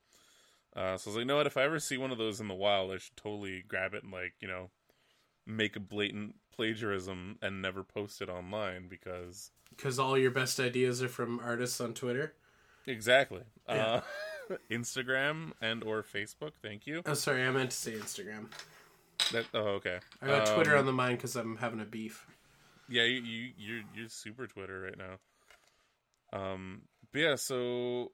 Uh, 0.75 0.97
so 0.97 1.09
I 1.09 1.11
was 1.11 1.17
like, 1.17 1.19
you 1.21 1.25
know 1.25 1.37
what? 1.37 1.47
If 1.47 1.57
I 1.57 1.63
ever 1.63 1.79
see 1.81 1.97
one 1.97 2.11
of 2.13 2.19
those 2.19 2.41
in 2.41 2.49
the 2.49 2.55
wild, 2.55 2.93
I 2.93 2.99
should 2.99 3.17
totally 3.17 3.65
grab 3.67 3.95
it 3.95 4.03
and 4.03 4.13
like, 4.13 4.35
you 4.41 4.49
know, 4.49 4.71
make 5.47 5.75
a 5.77 5.81
blatant 5.81 6.35
plagiarism 6.55 7.39
and 7.41 7.63
never 7.63 7.83
post 7.83 8.21
it 8.21 8.29
online 8.29 8.89
because 8.89 9.53
Because 9.71 9.99
all 9.99 10.19
your 10.19 10.31
best 10.31 10.61
ideas 10.61 11.03
are 11.03 11.09
from 11.09 11.41
artists 11.41 11.81
on 11.81 11.95
Twitter. 11.95 12.35
exactly 12.87 13.43
Yeah. 13.69 13.75
uh, 13.87 14.01
Instagram 14.71 15.53
and 15.61 15.83
or 15.83 16.03
Facebook. 16.03 16.53
Thank 16.63 16.87
you. 16.87 17.03
Oh, 17.07 17.15
sorry, 17.15 17.45
I 17.45 17.51
meant 17.51 17.71
to 17.71 17.77
say 17.77 17.93
Instagram. 17.93 18.47
That 19.33 19.47
oh 19.55 19.79
okay. 19.79 19.99
I 20.23 20.27
got 20.27 20.55
Twitter 20.55 20.75
Um, 20.75 20.81
on 20.81 20.87
the 20.87 20.93
mind 20.93 21.19
because 21.19 21.37
I'm 21.37 21.57
having 21.57 21.81
a 21.81 21.85
beef. 21.85 22.27
Yeah, 22.89 23.05
you, 23.05 23.21
you 23.23 23.53
you're 23.59 23.83
you're 23.95 24.09
super 24.09 24.47
Twitter 24.47 24.81
right 24.81 24.99
now. 24.99 26.39
Um, 26.39 26.83
but 27.13 27.19
yeah, 27.21 27.35
so 27.37 28.13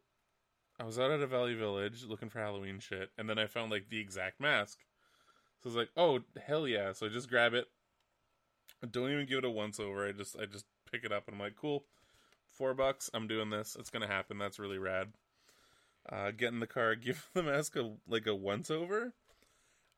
I 0.80 0.84
was 0.84 0.98
out 0.98 1.10
at 1.10 1.20
a 1.20 1.26
Value 1.26 1.58
Village 1.58 2.04
looking 2.08 2.28
for 2.28 2.38
Halloween 2.38 2.78
shit, 2.78 3.10
and 3.18 3.28
then 3.28 3.38
I 3.38 3.46
found 3.46 3.70
like 3.70 3.88
the 3.88 4.00
exact 4.00 4.40
mask. 4.40 4.78
So 5.60 5.68
I 5.68 5.68
was 5.68 5.76
like, 5.76 5.90
oh 5.96 6.20
hell 6.46 6.66
yeah! 6.66 6.92
So 6.92 7.06
I 7.06 7.08
just 7.08 7.28
grab 7.28 7.52
it. 7.54 7.66
I 8.82 8.86
don't 8.86 9.10
even 9.12 9.26
give 9.26 9.38
it 9.38 9.44
a 9.44 9.50
once 9.50 9.78
over. 9.78 10.06
I 10.06 10.12
just 10.12 10.36
I 10.38 10.46
just 10.46 10.64
pick 10.90 11.04
it 11.04 11.12
up 11.12 11.26
and 11.26 11.34
I'm 11.34 11.40
like, 11.40 11.56
cool, 11.56 11.84
four 12.50 12.74
bucks. 12.74 13.10
I'm 13.12 13.28
doing 13.28 13.50
this. 13.50 13.76
It's 13.78 13.90
gonna 13.90 14.06
happen. 14.06 14.38
That's 14.38 14.58
really 14.58 14.78
rad. 14.78 15.08
Uh, 16.10 16.30
get 16.30 16.52
in 16.52 16.60
the 16.60 16.66
car, 16.66 16.94
give 16.96 17.28
the 17.34 17.42
mask 17.42 17.76
a 17.76 17.92
like 18.08 18.26
a 18.26 18.34
once 18.34 18.70
over. 18.70 19.14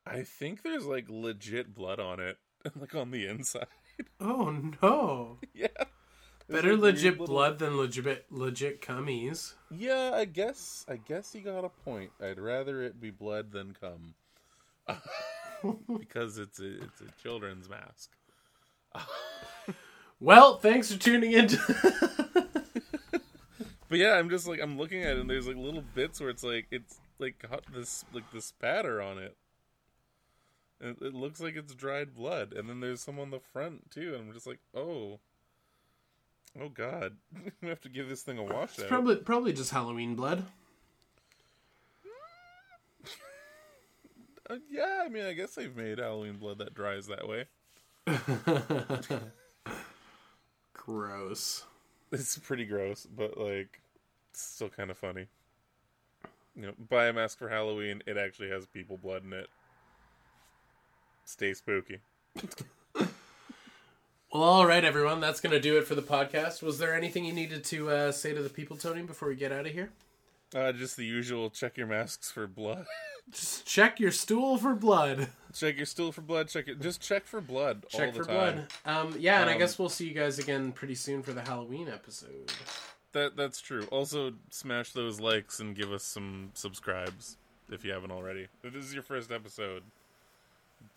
I 0.05 0.21
think 0.23 0.61
there's 0.61 0.85
like 0.85 1.05
legit 1.09 1.73
blood 1.73 1.99
on 1.99 2.19
it, 2.19 2.37
like 2.75 2.93
on 2.95 3.11
the 3.11 3.25
inside. 3.25 3.67
Oh 4.19 4.51
no! 4.81 5.39
yeah. 5.53 5.67
There's, 6.47 6.61
Better 6.61 6.73
like, 6.73 6.93
legit 6.93 7.13
little- 7.19 7.25
blood 7.27 7.57
than 7.59 7.75
legit 7.75 8.25
legit 8.29 8.81
cummies. 8.81 9.53
Yeah, 9.71 10.11
I 10.13 10.25
guess. 10.25 10.85
I 10.87 10.97
guess 10.97 11.33
you 11.33 11.41
got 11.41 11.65
a 11.65 11.69
point. 11.69 12.11
I'd 12.21 12.39
rather 12.39 12.83
it 12.83 13.01
be 13.01 13.09
blood 13.09 13.51
than 13.51 13.73
cum, 13.73 14.13
because 15.97 16.37
it's 16.37 16.59
a 16.59 16.83
it's 16.83 17.01
a 17.01 17.21
children's 17.21 17.67
mask. 17.67 18.11
Well, 20.19 20.57
thanks 20.59 20.91
for 20.91 20.99
tuning 20.99 21.33
in. 21.33 21.47
To... 21.47 22.47
But 23.95 24.01
yeah, 24.01 24.15
I'm 24.15 24.29
just 24.29 24.45
like 24.45 24.59
I'm 24.61 24.77
looking 24.77 25.03
at 25.03 25.11
it, 25.11 25.19
and 25.19 25.29
there's 25.29 25.47
like 25.47 25.55
little 25.55 25.81
bits 25.93 26.19
where 26.19 26.29
it's 26.29 26.43
like 26.43 26.67
it's 26.69 26.99
like 27.17 27.41
got 27.49 27.63
this 27.73 28.03
like 28.11 28.29
this 28.33 28.47
spatter 28.47 29.01
on 29.01 29.19
it. 29.19 29.37
It, 30.81 30.97
it 31.01 31.13
looks 31.13 31.39
like 31.39 31.55
it's 31.55 31.73
dried 31.73 32.13
blood, 32.13 32.51
and 32.51 32.67
then 32.67 32.81
there's 32.81 32.99
some 32.99 33.19
on 33.19 33.29
the 33.31 33.39
front 33.39 33.89
too. 33.91 34.13
And 34.13 34.27
I'm 34.27 34.33
just 34.33 34.47
like, 34.47 34.59
oh, 34.75 35.21
oh 36.59 36.67
god, 36.67 37.13
we 37.61 37.69
have 37.69 37.79
to 37.83 37.87
give 37.87 38.09
this 38.09 38.21
thing 38.21 38.37
a 38.37 38.43
wash 38.43 38.77
it's 38.77 38.83
probably 38.85 39.15
probably 39.15 39.53
just 39.53 39.71
Halloween 39.71 40.15
blood. 40.15 40.43
Uh, 44.47 44.57
yeah, 44.69 45.03
I 45.03 45.07
mean, 45.07 45.25
I 45.25 45.33
guess 45.33 45.55
they've 45.55 45.75
made 45.75 45.97
Halloween 45.97 46.35
blood 46.35 46.59
that 46.59 46.75
dries 46.75 47.07
that 47.07 47.27
way. 47.27 47.45
Gross. 50.73 51.63
It's 52.11 52.37
pretty 52.37 52.65
gross, 52.65 53.07
but 53.07 53.39
like, 53.39 53.81
it's 54.35 54.43
still 54.43 54.67
kind 54.67 54.91
of 54.91 54.97
funny. 54.97 55.27
You 56.57 56.63
know, 56.67 56.73
buy 56.89 57.05
a 57.07 57.13
mask 57.13 57.37
for 57.39 57.47
Halloween. 57.47 58.03
It 58.05 58.17
actually 58.17 58.49
has 58.49 58.65
people 58.65 58.97
blood 58.97 59.23
in 59.23 59.31
it. 59.31 59.47
Stay 61.23 61.53
spooky. 61.53 61.99
Well, 64.33 64.43
all 64.43 64.65
right, 64.67 64.83
everyone. 64.83 65.21
That's 65.21 65.39
gonna 65.39 65.61
do 65.61 65.77
it 65.77 65.87
for 65.87 65.95
the 65.95 66.01
podcast. 66.01 66.61
Was 66.61 66.77
there 66.79 66.93
anything 66.93 67.23
you 67.23 67.31
needed 67.31 67.63
to 67.65 67.89
uh, 67.89 68.11
say 68.11 68.33
to 68.33 68.43
the 68.43 68.49
people, 68.49 68.75
Tony, 68.75 69.03
before 69.03 69.29
we 69.29 69.35
get 69.35 69.53
out 69.53 69.65
of 69.65 69.71
here? 69.71 69.91
Uh, 70.53 70.73
just 70.73 70.97
the 70.97 71.05
usual. 71.05 71.49
Check 71.49 71.77
your 71.77 71.87
masks 71.87 72.29
for 72.29 72.45
blood. 72.45 72.85
Just 73.31 73.65
check 73.65 73.99
your 73.99 74.11
stool 74.11 74.55
for 74.59 74.75
blood. 74.75 75.29
check 75.51 75.77
your 75.77 75.87
stool 75.87 76.11
for 76.11 76.21
blood. 76.21 76.47
Check 76.47 76.67
it. 76.67 76.79
Just 76.79 77.01
check 77.01 77.25
for 77.25 77.41
blood 77.41 77.83
all 77.91 77.99
Check 77.99 78.13
the 78.13 78.19
for 78.19 78.25
time. 78.25 78.67
blood. 78.85 79.05
Um, 79.07 79.15
yeah, 79.17 79.41
and 79.41 79.49
I 79.49 79.53
Um, 79.53 79.59
guess 79.59 79.79
we'll 79.79 79.89
see 79.89 80.07
you 80.07 80.13
guys 80.13 80.37
again 80.37 80.71
pretty 80.71 80.93
soon 80.93 81.23
for 81.23 81.33
the 81.33 81.41
Halloween 81.41 81.87
episode. 81.89 82.51
That 83.15 83.37
that's 83.37 83.61
true. 83.61 83.87
Also, 83.91 84.33
smash 84.49 84.91
those 84.91 85.21
likes 85.21 85.61
and 85.61 85.73
give 85.73 85.93
us 85.93 86.03
some 86.03 86.51
subscribes 86.53 87.37
if 87.71 87.85
you 87.85 87.93
haven't 87.93 88.11
already. 88.11 88.47
If 88.61 88.73
this 88.73 88.83
is 88.83 88.93
your 88.93 89.03
first 89.03 89.31
episode, 89.31 89.83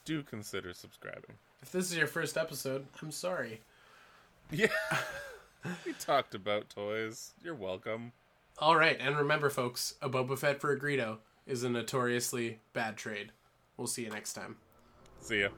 do 0.04 0.24
consider 0.24 0.74
subscribing. 0.74 1.36
If 1.62 1.70
this 1.70 1.92
is 1.92 1.96
your 1.96 2.08
first 2.08 2.36
episode, 2.36 2.86
I'm 3.00 3.12
sorry. 3.12 3.60
Yeah. 4.50 4.66
we 5.86 5.92
talked 5.92 6.34
about 6.34 6.70
toys. 6.70 7.34
You're 7.44 7.54
welcome. 7.54 8.10
All 8.58 8.74
right, 8.74 8.96
and 8.98 9.16
remember, 9.16 9.48
folks, 9.48 9.94
a 10.02 10.10
Boba 10.10 10.36
Fett 10.36 10.60
for 10.60 10.72
a 10.72 10.80
Greedo 10.80 11.18
is 11.46 11.62
a 11.62 11.70
notoriously 11.70 12.58
bad 12.72 12.96
trade. 12.96 13.30
We'll 13.76 13.86
see 13.86 14.02
you 14.02 14.10
next 14.10 14.32
time. 14.32 14.56
See 15.20 15.42
ya. 15.42 15.50